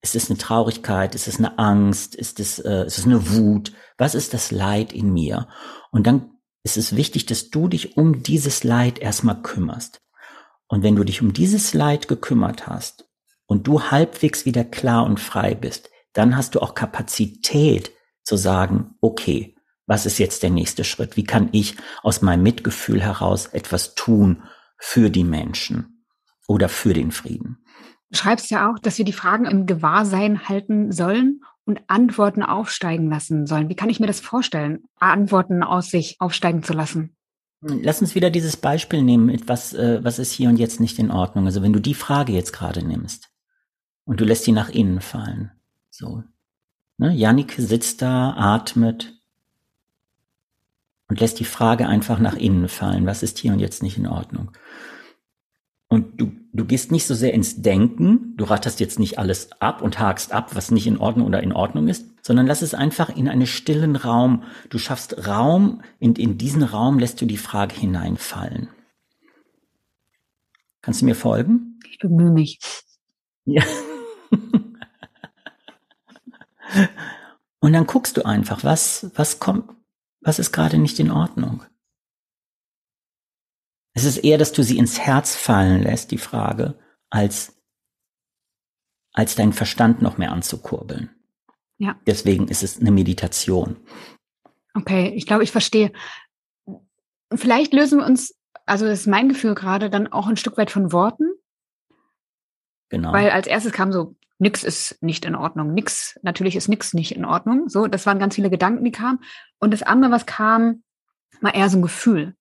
Ist 0.00 0.16
es 0.16 0.30
eine 0.30 0.38
Traurigkeit? 0.38 1.14
Ist 1.14 1.28
es 1.28 1.38
eine 1.38 1.58
Angst? 1.58 2.14
Ist 2.14 2.40
es, 2.40 2.58
äh, 2.58 2.86
ist 2.86 2.98
es 2.98 3.04
eine 3.04 3.30
Wut? 3.30 3.72
Was 3.98 4.14
ist 4.14 4.32
das 4.32 4.50
Leid 4.50 4.92
in 4.92 5.12
mir? 5.12 5.48
Und 5.90 6.06
dann 6.06 6.30
ist 6.62 6.78
es 6.78 6.96
wichtig, 6.96 7.26
dass 7.26 7.50
du 7.50 7.68
dich 7.68 7.96
um 7.96 8.22
dieses 8.22 8.64
Leid 8.64 8.98
erstmal 8.98 9.42
kümmerst. 9.42 10.00
Und 10.68 10.82
wenn 10.82 10.96
du 10.96 11.04
dich 11.04 11.22
um 11.22 11.32
dieses 11.32 11.74
Leid 11.74 12.08
gekümmert 12.08 12.66
hast 12.66 13.08
und 13.46 13.66
du 13.66 13.82
halbwegs 13.82 14.44
wieder 14.44 14.64
klar 14.64 15.04
und 15.04 15.20
frei 15.20 15.54
bist, 15.54 15.90
dann 16.12 16.36
hast 16.36 16.54
du 16.54 16.60
auch 16.60 16.74
Kapazität 16.74 17.92
zu 18.24 18.36
sagen, 18.36 18.94
okay, 19.00 19.54
was 19.86 20.06
ist 20.06 20.18
jetzt 20.18 20.42
der 20.42 20.50
nächste 20.50 20.82
Schritt? 20.82 21.16
Wie 21.16 21.24
kann 21.24 21.48
ich 21.52 21.76
aus 22.02 22.22
meinem 22.22 22.42
Mitgefühl 22.42 23.00
heraus 23.00 23.46
etwas 23.46 23.94
tun 23.94 24.42
für 24.78 25.10
die 25.10 25.24
Menschen 25.24 26.04
oder 26.48 26.68
für 26.68 26.92
den 26.92 27.12
Frieden? 27.12 27.58
Du 28.10 28.18
schreibst 28.18 28.50
ja 28.50 28.70
auch, 28.70 28.78
dass 28.78 28.98
wir 28.98 29.04
die 29.04 29.12
Fragen 29.12 29.46
im 29.46 29.66
Gewahrsein 29.66 30.48
halten 30.48 30.92
sollen 30.92 31.40
und 31.64 31.80
Antworten 31.88 32.42
aufsteigen 32.42 33.10
lassen 33.10 33.46
sollen. 33.46 33.68
Wie 33.68 33.74
kann 33.74 33.90
ich 33.90 34.00
mir 34.00 34.06
das 34.06 34.20
vorstellen, 34.20 34.84
Antworten 34.98 35.62
aus 35.62 35.90
sich 35.90 36.16
aufsteigen 36.20 36.62
zu 36.62 36.72
lassen? 36.72 37.15
Lass 37.82 38.00
uns 38.00 38.14
wieder 38.14 38.30
dieses 38.30 38.56
Beispiel 38.56 39.02
nehmen, 39.02 39.26
mit 39.26 39.48
was, 39.48 39.72
äh, 39.74 40.02
was 40.02 40.18
ist 40.18 40.32
hier 40.32 40.48
und 40.48 40.56
jetzt 40.56 40.80
nicht 40.80 40.98
in 40.98 41.10
Ordnung. 41.10 41.46
Also 41.46 41.62
wenn 41.62 41.72
du 41.72 41.80
die 41.80 41.94
Frage 41.94 42.32
jetzt 42.32 42.52
gerade 42.52 42.84
nimmst 42.84 43.30
und 44.04 44.20
du 44.20 44.24
lässt 44.24 44.44
sie 44.44 44.52
nach 44.52 44.68
innen 44.68 45.00
fallen, 45.00 45.50
so. 45.90 46.22
Ne? 46.98 47.12
Janik 47.12 47.54
sitzt 47.58 48.02
da, 48.02 48.34
atmet 48.36 49.12
und 51.08 51.20
lässt 51.20 51.40
die 51.40 51.44
Frage 51.44 51.88
einfach 51.88 52.18
nach 52.18 52.36
innen 52.36 52.68
fallen. 52.68 53.06
Was 53.06 53.22
ist 53.22 53.38
hier 53.38 53.52
und 53.52 53.60
jetzt 53.60 53.82
nicht 53.82 53.98
in 53.98 54.06
Ordnung? 54.06 54.52
Und 55.88 56.20
du, 56.20 56.32
du 56.52 56.64
gehst 56.64 56.90
nicht 56.90 57.06
so 57.06 57.14
sehr 57.14 57.32
ins 57.32 57.62
Denken, 57.62 58.36
du 58.36 58.44
ratterst 58.44 58.80
jetzt 58.80 58.98
nicht 58.98 59.18
alles 59.18 59.52
ab 59.60 59.82
und 59.82 60.00
hakst 60.00 60.32
ab, 60.32 60.56
was 60.56 60.70
nicht 60.70 60.86
in 60.86 60.98
Ordnung 60.98 61.26
oder 61.26 61.42
in 61.42 61.52
Ordnung 61.52 61.86
ist, 61.86 62.06
sondern 62.22 62.46
lass 62.46 62.62
es 62.62 62.74
einfach 62.74 63.08
in 63.08 63.28
einen 63.28 63.46
stillen 63.46 63.94
Raum. 63.94 64.42
Du 64.68 64.78
schaffst 64.78 65.28
Raum, 65.28 65.82
und 66.00 66.18
in 66.18 66.38
diesen 66.38 66.64
Raum 66.64 66.98
lässt 66.98 67.20
du 67.20 67.26
die 67.26 67.36
Frage 67.36 67.76
hineinfallen. 67.76 68.68
Kannst 70.82 71.02
du 71.02 71.04
mir 71.04 71.14
folgen? 71.14 71.78
Ich 71.88 71.98
bemühe 71.98 72.30
mich. 72.30 72.58
Ja. 73.44 73.62
Und 77.60 77.72
dann 77.72 77.86
guckst 77.86 78.16
du 78.16 78.24
einfach, 78.24 78.64
was, 78.64 79.10
was 79.14 79.38
kommt, 79.38 79.70
was 80.20 80.38
ist 80.38 80.52
gerade 80.52 80.78
nicht 80.78 80.98
in 80.98 81.10
Ordnung? 81.10 81.64
Es 83.96 84.04
ist 84.04 84.18
eher, 84.18 84.36
dass 84.36 84.52
du 84.52 84.62
sie 84.62 84.76
ins 84.76 85.00
Herz 85.00 85.34
fallen 85.34 85.82
lässt, 85.82 86.10
die 86.10 86.18
Frage, 86.18 86.78
als, 87.08 87.56
als 89.14 89.36
deinen 89.36 89.54
Verstand 89.54 90.02
noch 90.02 90.18
mehr 90.18 90.32
anzukurbeln. 90.32 91.08
Ja. 91.78 91.98
Deswegen 92.06 92.48
ist 92.48 92.62
es 92.62 92.78
eine 92.78 92.90
Meditation. 92.90 93.78
Okay, 94.74 95.14
ich 95.16 95.26
glaube, 95.26 95.44
ich 95.44 95.50
verstehe. 95.50 95.92
Vielleicht 97.34 97.72
lösen 97.72 98.00
wir 98.00 98.06
uns, 98.06 98.38
also 98.66 98.84
das 98.84 99.00
ist 99.00 99.06
mein 99.06 99.30
Gefühl 99.30 99.54
gerade, 99.54 99.88
dann 99.88 100.08
auch 100.08 100.26
ein 100.26 100.36
Stück 100.36 100.58
weit 100.58 100.70
von 100.70 100.92
Worten. 100.92 101.32
Genau. 102.90 103.14
Weil 103.14 103.30
als 103.30 103.46
erstes 103.46 103.72
kam 103.72 103.92
so, 103.92 104.14
nix 104.38 104.62
ist 104.62 105.02
nicht 105.02 105.24
in 105.24 105.34
Ordnung, 105.34 105.72
nix, 105.72 106.20
natürlich 106.20 106.54
ist 106.54 106.68
nix 106.68 106.92
nicht 106.92 107.12
in 107.12 107.24
Ordnung. 107.24 107.70
So, 107.70 107.86
das 107.86 108.04
waren 108.04 108.18
ganz 108.18 108.34
viele 108.34 108.50
Gedanken, 108.50 108.84
die 108.84 108.92
kamen. 108.92 109.20
Und 109.58 109.70
das 109.70 109.82
andere, 109.82 110.10
was 110.10 110.26
kam, 110.26 110.82
war 111.40 111.54
eher 111.54 111.70
so 111.70 111.78
ein 111.78 111.82
Gefühl. 111.82 112.36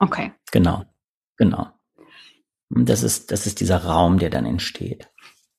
Okay. 0.00 0.32
Genau, 0.50 0.84
genau. 1.36 1.68
Das 2.70 3.02
ist, 3.02 3.30
das 3.30 3.46
ist 3.46 3.60
dieser 3.60 3.84
Raum, 3.84 4.18
der 4.18 4.30
dann 4.30 4.46
entsteht. 4.46 5.10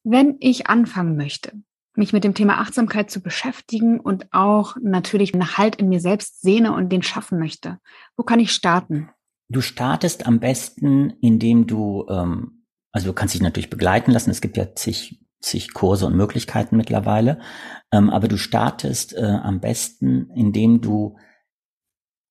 Wenn 0.03 0.37
ich 0.39 0.67
anfangen 0.67 1.15
möchte, 1.15 1.53
mich 1.95 2.13
mit 2.13 2.23
dem 2.23 2.33
Thema 2.33 2.59
Achtsamkeit 2.59 3.11
zu 3.11 3.21
beschäftigen 3.21 3.99
und 3.99 4.27
auch 4.31 4.75
natürlich 4.81 5.33
einen 5.33 5.57
Halt 5.57 5.75
in 5.75 5.89
mir 5.89 5.99
selbst 5.99 6.41
sehne 6.41 6.73
und 6.73 6.89
den 6.89 7.03
schaffen 7.03 7.37
möchte, 7.37 7.79
wo 8.15 8.23
kann 8.23 8.39
ich 8.39 8.51
starten? 8.51 9.09
Du 9.49 9.61
startest 9.61 10.25
am 10.25 10.39
besten, 10.39 11.11
indem 11.21 11.67
du, 11.67 12.05
ähm, 12.09 12.65
also 12.91 13.07
du 13.07 13.13
kannst 13.13 13.35
dich 13.35 13.41
natürlich 13.41 13.69
begleiten 13.69 14.11
lassen. 14.11 14.31
Es 14.31 14.41
gibt 14.41 14.55
ja 14.55 14.73
zig, 14.73 15.21
zig 15.41 15.73
Kurse 15.73 16.05
und 16.05 16.15
Möglichkeiten 16.15 16.77
mittlerweile. 16.77 17.41
Ähm, 17.91 18.09
aber 18.09 18.29
du 18.29 18.37
startest 18.37 19.13
äh, 19.13 19.25
am 19.25 19.59
besten, 19.59 20.31
indem 20.33 20.79
du 20.79 21.17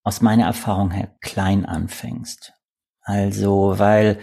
aus 0.03 0.21
meiner 0.21 0.47
Erfahrung 0.47 0.91
her 0.91 1.15
klein 1.21 1.65
anfängst. 1.65 2.53
Also, 3.03 3.79
weil 3.79 4.19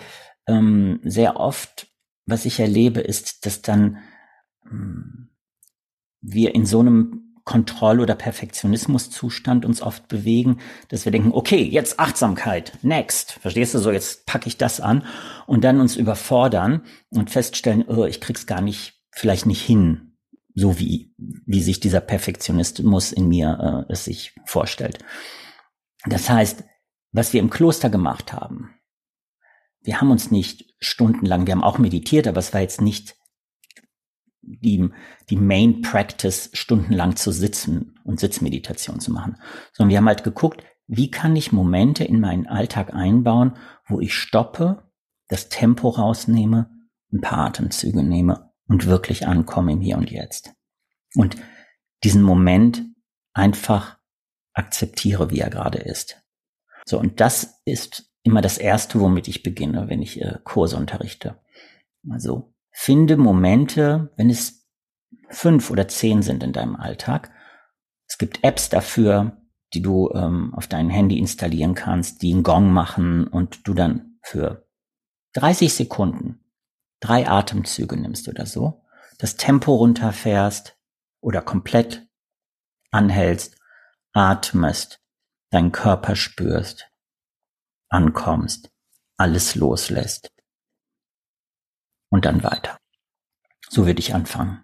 ähm, 0.48 1.00
sehr 1.04 1.40
oft, 1.40 1.88
was 2.26 2.46
ich 2.46 2.60
erlebe, 2.60 3.02
ist, 3.02 3.46
dass 3.46 3.62
dann 3.62 3.98
ähm, 4.66 5.30
wir 6.22 6.56
in 6.56 6.66
so 6.66 6.80
einem 6.80 7.28
Kontroll- 7.48 8.02
oder 8.02 8.16
Perfektionismuszustand 8.16 9.64
uns 9.64 9.82
oft 9.82 10.10
bewegen, 10.10 10.60
dass 10.90 11.06
wir 11.06 11.14
denken, 11.14 11.32
okay, 11.32 11.64
jetzt 11.64 11.98
Achtsamkeit, 11.98 12.74
next, 12.82 13.32
verstehst 13.32 13.74
du 13.74 13.80
so, 13.80 13.90
jetzt 13.90 14.26
packe 14.26 14.48
ich 14.48 14.58
das 14.58 14.82
an 14.82 15.06
und 15.46 15.64
dann 15.64 15.80
uns 15.80 15.96
überfordern 15.96 16.82
und 17.10 17.30
feststellen, 17.30 17.86
oh, 17.88 18.04
ich 18.04 18.20
krieg's 18.20 18.48
gar 18.48 18.60
nicht, 18.60 18.96
vielleicht 19.12 19.46
nicht 19.46 19.66
hin, 19.66 20.18
so 20.56 20.78
wie, 20.78 21.14
wie 21.18 21.62
sich 21.62 21.80
dieser 21.80 22.02
Perfektionismus 22.02 23.14
in 23.14 23.30
mir 23.30 23.86
äh, 23.88 23.94
es 23.94 24.04
sich 24.04 24.36
vorstellt. 24.46 25.00
Das 26.10 26.30
heißt, 26.30 26.64
was 27.12 27.34
wir 27.34 27.40
im 27.40 27.50
Kloster 27.50 27.90
gemacht 27.90 28.34
haben, 28.34 28.74
wir 29.82 30.02
haben 30.02 30.12
uns 30.12 30.32
nicht 30.32 30.76
stundenlang, 30.80 31.48
wir 31.48 31.54
haben 31.54 31.64
auch 31.64 31.78
meditiert, 31.78 32.28
aber 32.28 32.40
es 32.40 32.54
war 32.54 32.62
jetzt 32.62 32.82
nicht 32.82 33.16
die, 34.42 34.90
die 35.30 35.36
Main 35.36 35.82
Practice, 35.82 36.50
stundenlang 36.54 37.16
zu 37.16 37.32
sitzen 37.32 38.00
und 38.04 38.20
Sitzmeditation 38.20 39.00
zu 39.00 39.12
machen, 39.12 39.38
sondern 39.74 39.90
wir 39.90 39.98
haben 39.98 40.08
halt 40.08 40.24
geguckt, 40.24 40.64
wie 40.88 41.12
kann 41.12 41.36
ich 41.36 41.52
Momente 41.52 42.06
in 42.06 42.20
meinen 42.20 42.48
Alltag 42.48 42.94
einbauen, 42.94 43.58
wo 43.88 44.00
ich 44.00 44.14
stoppe, 44.14 44.90
das 45.28 45.50
Tempo 45.50 45.90
rausnehme, 45.90 46.70
ein 47.12 47.22
paar 47.22 47.40
Atemzüge 47.40 48.04
nehme 48.04 48.52
und 48.68 48.86
wirklich 48.86 49.28
ankomme 49.28 49.74
im 49.74 49.82
Hier 49.82 49.98
und 49.98 50.10
Jetzt. 50.10 50.54
Und 51.16 51.36
diesen 52.04 52.22
Moment 52.22 52.84
einfach 53.34 53.97
akzeptiere, 54.58 55.30
wie 55.30 55.40
er 55.40 55.50
gerade 55.50 55.80
ist. 55.80 56.22
So, 56.86 57.00
und 57.00 57.20
das 57.20 57.62
ist 57.66 58.12
immer 58.24 58.42
das 58.42 58.58
Erste, 58.58 59.00
womit 59.00 59.28
ich 59.28 59.44
beginne, 59.44 59.90
wenn 59.90 60.02
ich 60.02 60.22
äh, 60.22 60.40
Kurse 60.44 60.78
unterrichte. 60.78 61.38
Also 62.10 62.54
finde 62.72 63.18
Momente, 63.18 64.12
wenn 64.18 64.30
es 64.30 64.68
fünf 65.30 65.72
oder 65.72 65.88
zehn 65.88 66.22
sind 66.22 66.44
in 66.44 66.54
deinem 66.54 66.76
Alltag. 66.76 67.32
Es 68.08 68.18
gibt 68.18 68.44
Apps 68.44 68.70
dafür, 68.70 69.42
die 69.74 69.82
du 69.82 70.12
ähm, 70.14 70.54
auf 70.54 70.68
dein 70.68 70.90
Handy 70.90 71.18
installieren 71.18 71.76
kannst, 71.76 72.22
die 72.22 72.34
einen 72.34 72.44
Gong 72.44 72.72
machen 72.72 73.28
und 73.28 73.68
du 73.68 73.74
dann 73.74 74.20
für 74.22 74.68
30 75.34 75.74
Sekunden 75.74 76.40
drei 77.00 77.28
Atemzüge 77.28 77.98
nimmst 77.98 78.28
oder 78.28 78.46
so, 78.46 78.86
das 79.20 79.36
Tempo 79.36 79.76
runterfährst 79.76 80.78
oder 81.22 81.42
komplett 81.42 82.08
anhältst 82.92 83.57
atmest, 84.14 85.00
deinen 85.52 85.72
Körper 85.72 86.16
spürst, 86.16 86.90
ankommst, 87.90 88.72
alles 89.18 89.56
loslässt. 89.56 90.32
Und 92.10 92.26
dann 92.26 92.44
weiter. 92.44 92.78
So 93.70 93.86
würde 93.86 94.00
ich 94.00 94.14
anfangen. 94.14 94.64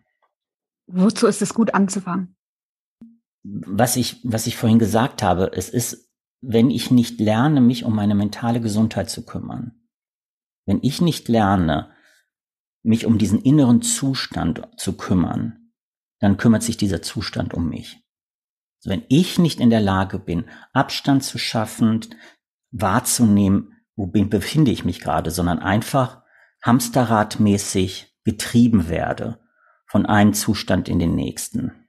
Wozu 0.88 1.28
ist 1.28 1.42
es 1.42 1.54
gut 1.54 1.74
anzufangen? 1.74 2.36
Was 3.44 3.98
ich, 3.98 4.22
was 4.24 4.48
ich 4.48 4.56
vorhin 4.56 4.80
gesagt 4.80 5.22
habe, 5.22 5.52
es 5.54 5.70
ist, 5.70 6.10
wenn 6.42 6.70
ich 6.70 6.92
nicht 6.92 7.20
lerne, 7.20 7.60
mich 7.60 7.84
um 7.84 7.96
meine 7.96 8.16
mentale 8.16 8.62
Gesundheit 8.62 9.10
zu 9.10 9.26
kümmern, 9.26 9.90
wenn 10.66 10.80
ich 10.82 11.02
nicht 11.02 11.28
lerne, 11.28 11.94
mich 12.84 13.06
um 13.06 13.18
diesen 13.18 13.42
inneren 13.42 13.82
Zustand 13.82 14.68
zu 14.78 14.96
kümmern, 14.96 15.72
dann 16.20 16.38
kümmert 16.38 16.64
sich 16.64 16.78
dieser 16.78 17.02
Zustand 17.02 17.54
um 17.54 17.68
mich. 17.68 18.03
Wenn 18.86 19.04
ich 19.08 19.40
nicht 19.40 19.60
in 19.60 19.70
der 19.70 19.82
Lage 19.82 20.20
bin, 20.20 20.46
Abstand 20.74 21.24
zu 21.24 21.38
schaffen, 21.38 22.02
wahrzunehmen, 22.72 23.74
wo 23.96 24.08
bin, 24.08 24.30
befinde 24.30 24.72
ich 24.72 24.84
mich 24.84 25.00
gerade, 25.00 25.32
sondern 25.32 25.60
einfach 25.60 26.24
hamsterradmäßig 26.64 28.16
getrieben 28.24 28.90
werde 28.90 29.40
von 29.86 30.06
einem 30.06 30.34
Zustand 30.34 30.90
in 30.90 31.00
den 31.00 31.16
nächsten, 31.16 31.88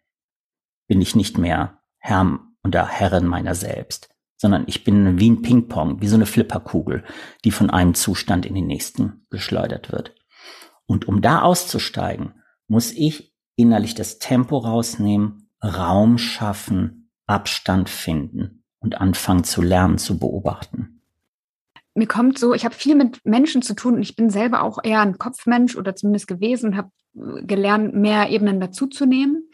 bin 0.87 1.01
ich 1.01 1.17
nicht 1.17 1.39
mehr 1.39 1.81
Herr 1.99 2.41
oder 2.63 2.87
Herrin 2.87 3.27
meiner 3.27 3.55
selbst, 3.55 4.11
sondern 4.37 4.65
ich 4.67 4.85
bin 4.85 5.19
wie 5.19 5.31
ein 5.31 5.43
Ping-Pong, 5.43 6.01
wie 6.01 6.09
so 6.09 6.17
eine 6.17 6.27
Flipperkugel, 6.27 7.05
die 7.45 7.51
von 7.51 7.71
einem 7.71 7.95
Zustand 7.95 8.47
in 8.47 8.55
den 8.55 8.67
nächsten 8.67 9.27
geschleudert 9.31 9.91
wird. 9.91 10.15
Und 10.87 11.09
um 11.09 11.23
da 11.23 11.43
auszusteigen, 11.43 12.35
muss 12.67 12.93
ich 12.93 13.35
innerlich 13.57 13.95
das 13.95 14.19
Tempo 14.19 14.59
rausnehmen 14.59 15.44
Raum 15.65 16.19
schaffen, 16.19 17.11
Abstand 17.27 17.89
finden 17.89 18.63
und 18.81 19.01
anfangen 19.01 19.45
zu 19.45 19.63
lernen, 19.63 19.99
zu 19.99 20.19
beobachten. 20.19 21.01
Mir 21.95 22.07
kommt 22.07 22.39
so, 22.39 22.55
ich 22.55 22.65
habe 22.65 22.75
viel 22.75 22.97
mit 22.97 23.25
Menschen 23.25 23.63
zu 23.63 23.75
tun 23.75 23.95
und 23.95 24.03
ich 24.03 24.17
bin 24.17 24.29
selber 24.29 24.63
auch 24.63 24.79
eher 24.83 25.01
ein 25.01 25.17
Kopfmensch 25.17 25.77
oder 25.77 25.95
zumindest 25.95 26.27
gewesen 26.27 26.71
und 26.71 26.77
habe 26.77 26.91
äh, 27.15 27.45
gelernt, 27.45 27.95
mehr 27.95 28.31
Ebenen 28.31 28.61
dazuzunehmen. 28.61 29.49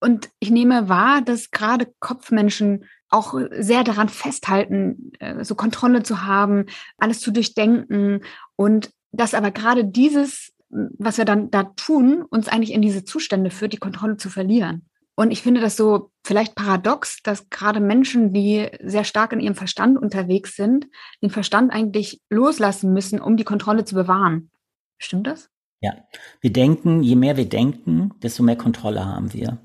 Und 0.00 0.28
ich 0.38 0.50
nehme 0.50 0.88
wahr, 0.88 1.22
dass 1.22 1.50
gerade 1.50 1.92
Kopfmenschen 1.98 2.84
auch 3.10 3.34
sehr 3.50 3.84
daran 3.84 4.08
festhalten, 4.08 5.12
äh, 5.18 5.44
so 5.44 5.54
Kontrolle 5.54 6.02
zu 6.02 6.24
haben, 6.24 6.66
alles 6.98 7.20
zu 7.20 7.30
durchdenken 7.30 8.20
und 8.56 8.90
dass 9.12 9.34
aber 9.34 9.50
gerade 9.50 9.84
dieses, 9.84 10.52
was 10.68 11.16
wir 11.16 11.24
dann 11.24 11.50
da 11.50 11.64
tun, 11.64 12.22
uns 12.22 12.48
eigentlich 12.48 12.72
in 12.72 12.82
diese 12.82 13.04
Zustände 13.04 13.50
führt, 13.50 13.72
die 13.72 13.78
Kontrolle 13.78 14.18
zu 14.18 14.28
verlieren. 14.28 14.84
Und 15.18 15.32
ich 15.32 15.42
finde 15.42 15.60
das 15.60 15.76
so 15.76 16.12
vielleicht 16.24 16.54
paradox, 16.54 17.24
dass 17.24 17.50
gerade 17.50 17.80
Menschen, 17.80 18.32
die 18.32 18.68
sehr 18.80 19.02
stark 19.02 19.32
in 19.32 19.40
ihrem 19.40 19.56
Verstand 19.56 19.98
unterwegs 19.98 20.54
sind, 20.54 20.86
den 21.20 21.30
Verstand 21.30 21.72
eigentlich 21.72 22.22
loslassen 22.30 22.92
müssen, 22.92 23.20
um 23.20 23.36
die 23.36 23.42
Kontrolle 23.42 23.84
zu 23.84 23.96
bewahren. 23.96 24.52
Stimmt 24.96 25.26
das? 25.26 25.50
Ja, 25.80 25.92
wir 26.40 26.52
denken, 26.52 27.02
je 27.02 27.16
mehr 27.16 27.36
wir 27.36 27.48
denken, 27.48 28.14
desto 28.22 28.44
mehr 28.44 28.54
Kontrolle 28.54 29.06
haben 29.06 29.32
wir. 29.32 29.58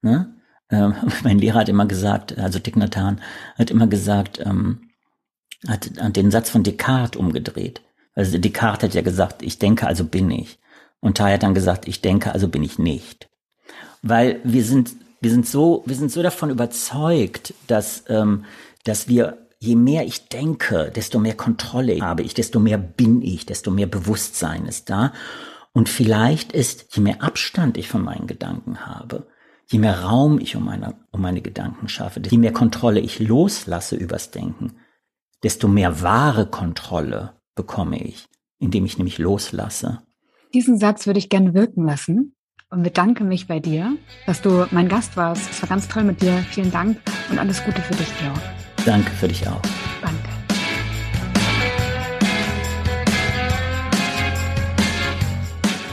Ne? 0.00 0.36
Ähm, 0.70 0.94
mein 1.24 1.40
Lehrer 1.40 1.58
hat 1.58 1.68
immer 1.68 1.86
gesagt, 1.86 2.38
also 2.38 2.60
Dick 2.60 2.76
Nathan 2.76 3.20
hat 3.56 3.72
immer 3.72 3.88
gesagt, 3.88 4.38
ähm, 4.46 4.92
hat, 5.66 5.90
hat 5.98 6.14
den 6.14 6.30
Satz 6.30 6.50
von 6.50 6.62
Descartes 6.62 7.18
umgedreht. 7.18 7.82
Also 8.14 8.38
Descartes 8.38 8.90
hat 8.90 8.94
ja 8.94 9.02
gesagt, 9.02 9.42
ich 9.42 9.58
denke, 9.58 9.88
also 9.88 10.04
bin 10.04 10.30
ich. 10.30 10.60
Und 11.00 11.18
Thay 11.18 11.32
hat 11.32 11.42
dann 11.42 11.54
gesagt, 11.54 11.88
ich 11.88 12.00
denke, 12.00 12.30
also 12.30 12.46
bin 12.46 12.62
ich 12.62 12.78
nicht 12.78 13.28
weil 14.02 14.40
wir 14.44 14.64
sind, 14.64 14.94
wir 15.20 15.30
sind 15.30 15.46
so, 15.46 15.82
wir 15.86 15.96
sind 15.96 16.10
so 16.12 16.22
davon 16.22 16.50
überzeugt, 16.50 17.54
dass, 17.66 18.04
ähm, 18.08 18.44
dass 18.84 19.08
wir 19.08 19.38
je 19.60 19.74
mehr 19.74 20.06
ich 20.06 20.28
denke, 20.28 20.92
desto 20.94 21.18
mehr 21.18 21.34
Kontrolle 21.34 22.00
habe 22.00 22.22
ich, 22.22 22.34
desto 22.34 22.60
mehr 22.60 22.78
bin 22.78 23.22
ich, 23.22 23.46
desto 23.46 23.70
mehr 23.70 23.86
Bewusstsein 23.86 24.66
ist 24.66 24.88
da. 24.88 25.12
Und 25.72 25.88
vielleicht 25.88 26.52
ist, 26.52 26.94
je 26.96 27.02
mehr 27.02 27.22
Abstand 27.22 27.76
ich 27.76 27.88
von 27.88 28.02
meinen 28.02 28.26
Gedanken 28.26 28.86
habe, 28.86 29.26
je 29.66 29.78
mehr 29.78 30.00
Raum 30.02 30.38
ich 30.38 30.56
um 30.56 30.64
meine, 30.64 30.94
um 31.10 31.20
meine 31.20 31.42
Gedanken 31.42 31.88
schaffe, 31.88 32.22
je 32.28 32.38
mehr 32.38 32.52
Kontrolle 32.52 33.00
ich 33.00 33.18
loslasse 33.18 33.96
übers 33.96 34.30
Denken, 34.30 34.76
desto 35.42 35.68
mehr 35.68 36.02
wahre 36.02 36.46
Kontrolle 36.46 37.34
bekomme 37.54 38.02
ich, 38.02 38.28
indem 38.58 38.84
ich 38.84 38.96
nämlich 38.98 39.18
loslasse. 39.18 40.02
Diesen 40.54 40.78
Satz 40.78 41.06
würde 41.06 41.18
ich 41.18 41.28
gerne 41.28 41.52
wirken 41.52 41.84
lassen 41.84 42.34
und 42.70 42.82
bedanke 42.82 43.24
mich 43.24 43.46
bei 43.46 43.60
dir, 43.60 43.96
dass 44.26 44.42
du 44.42 44.66
mein 44.70 44.88
Gast 44.88 45.16
warst. 45.16 45.50
Es 45.50 45.62
war 45.62 45.68
ganz 45.68 45.88
toll 45.88 46.04
mit 46.04 46.20
dir. 46.22 46.38
Vielen 46.50 46.70
Dank 46.70 46.98
und 47.30 47.38
alles 47.38 47.64
Gute 47.64 47.80
für 47.80 47.94
dich, 47.94 48.08
Georg. 48.18 48.40
Danke 48.84 49.10
für 49.10 49.28
dich 49.28 49.46
auch. 49.48 49.60
Danke. 50.02 50.28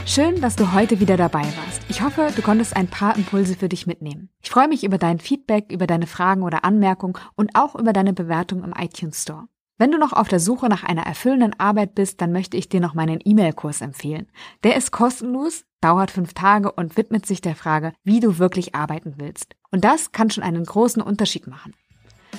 Schön, 0.04 0.40
dass 0.40 0.56
du 0.56 0.72
heute 0.72 1.00
wieder 1.00 1.16
dabei 1.16 1.42
warst. 1.42 1.82
Ich 1.88 2.02
hoffe, 2.02 2.28
du 2.34 2.42
konntest 2.42 2.74
ein 2.74 2.88
paar 2.88 3.16
Impulse 3.16 3.54
für 3.54 3.68
dich 3.68 3.86
mitnehmen. 3.86 4.30
Ich 4.42 4.50
freue 4.50 4.68
mich 4.68 4.84
über 4.84 4.98
dein 4.98 5.18
Feedback, 5.18 5.70
über 5.70 5.86
deine 5.86 6.06
Fragen 6.06 6.42
oder 6.42 6.64
Anmerkungen 6.64 7.14
und 7.36 7.50
auch 7.54 7.74
über 7.74 7.92
deine 7.92 8.12
Bewertung 8.12 8.64
im 8.64 8.72
iTunes 8.76 9.22
Store. 9.22 9.46
Wenn 9.78 9.92
du 9.92 9.98
noch 9.98 10.14
auf 10.14 10.28
der 10.28 10.40
Suche 10.40 10.68
nach 10.68 10.84
einer 10.84 11.02
erfüllenden 11.02 11.58
Arbeit 11.60 11.94
bist, 11.94 12.22
dann 12.22 12.32
möchte 12.32 12.56
ich 12.56 12.70
dir 12.70 12.80
noch 12.80 12.94
meinen 12.94 13.18
E-Mail-Kurs 13.22 13.82
empfehlen. 13.82 14.26
Der 14.64 14.74
ist 14.74 14.90
kostenlos, 14.90 15.64
dauert 15.82 16.10
fünf 16.10 16.32
Tage 16.32 16.72
und 16.72 16.96
widmet 16.96 17.26
sich 17.26 17.42
der 17.42 17.54
Frage, 17.54 17.92
wie 18.02 18.20
du 18.20 18.38
wirklich 18.38 18.74
arbeiten 18.74 19.14
willst. 19.18 19.54
Und 19.70 19.84
das 19.84 20.12
kann 20.12 20.30
schon 20.30 20.44
einen 20.44 20.64
großen 20.64 21.02
Unterschied 21.02 21.46
machen. 21.46 21.74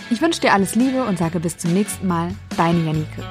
Ich 0.10 0.22
wünsche 0.22 0.42
dir 0.42 0.54
alles 0.54 0.74
Liebe 0.74 1.04
und 1.04 1.20
sage 1.20 1.40
bis 1.40 1.58
zum 1.58 1.74
nächsten 1.74 2.08
Mal, 2.08 2.34
deine 2.58 2.84
Janike. 2.84 3.24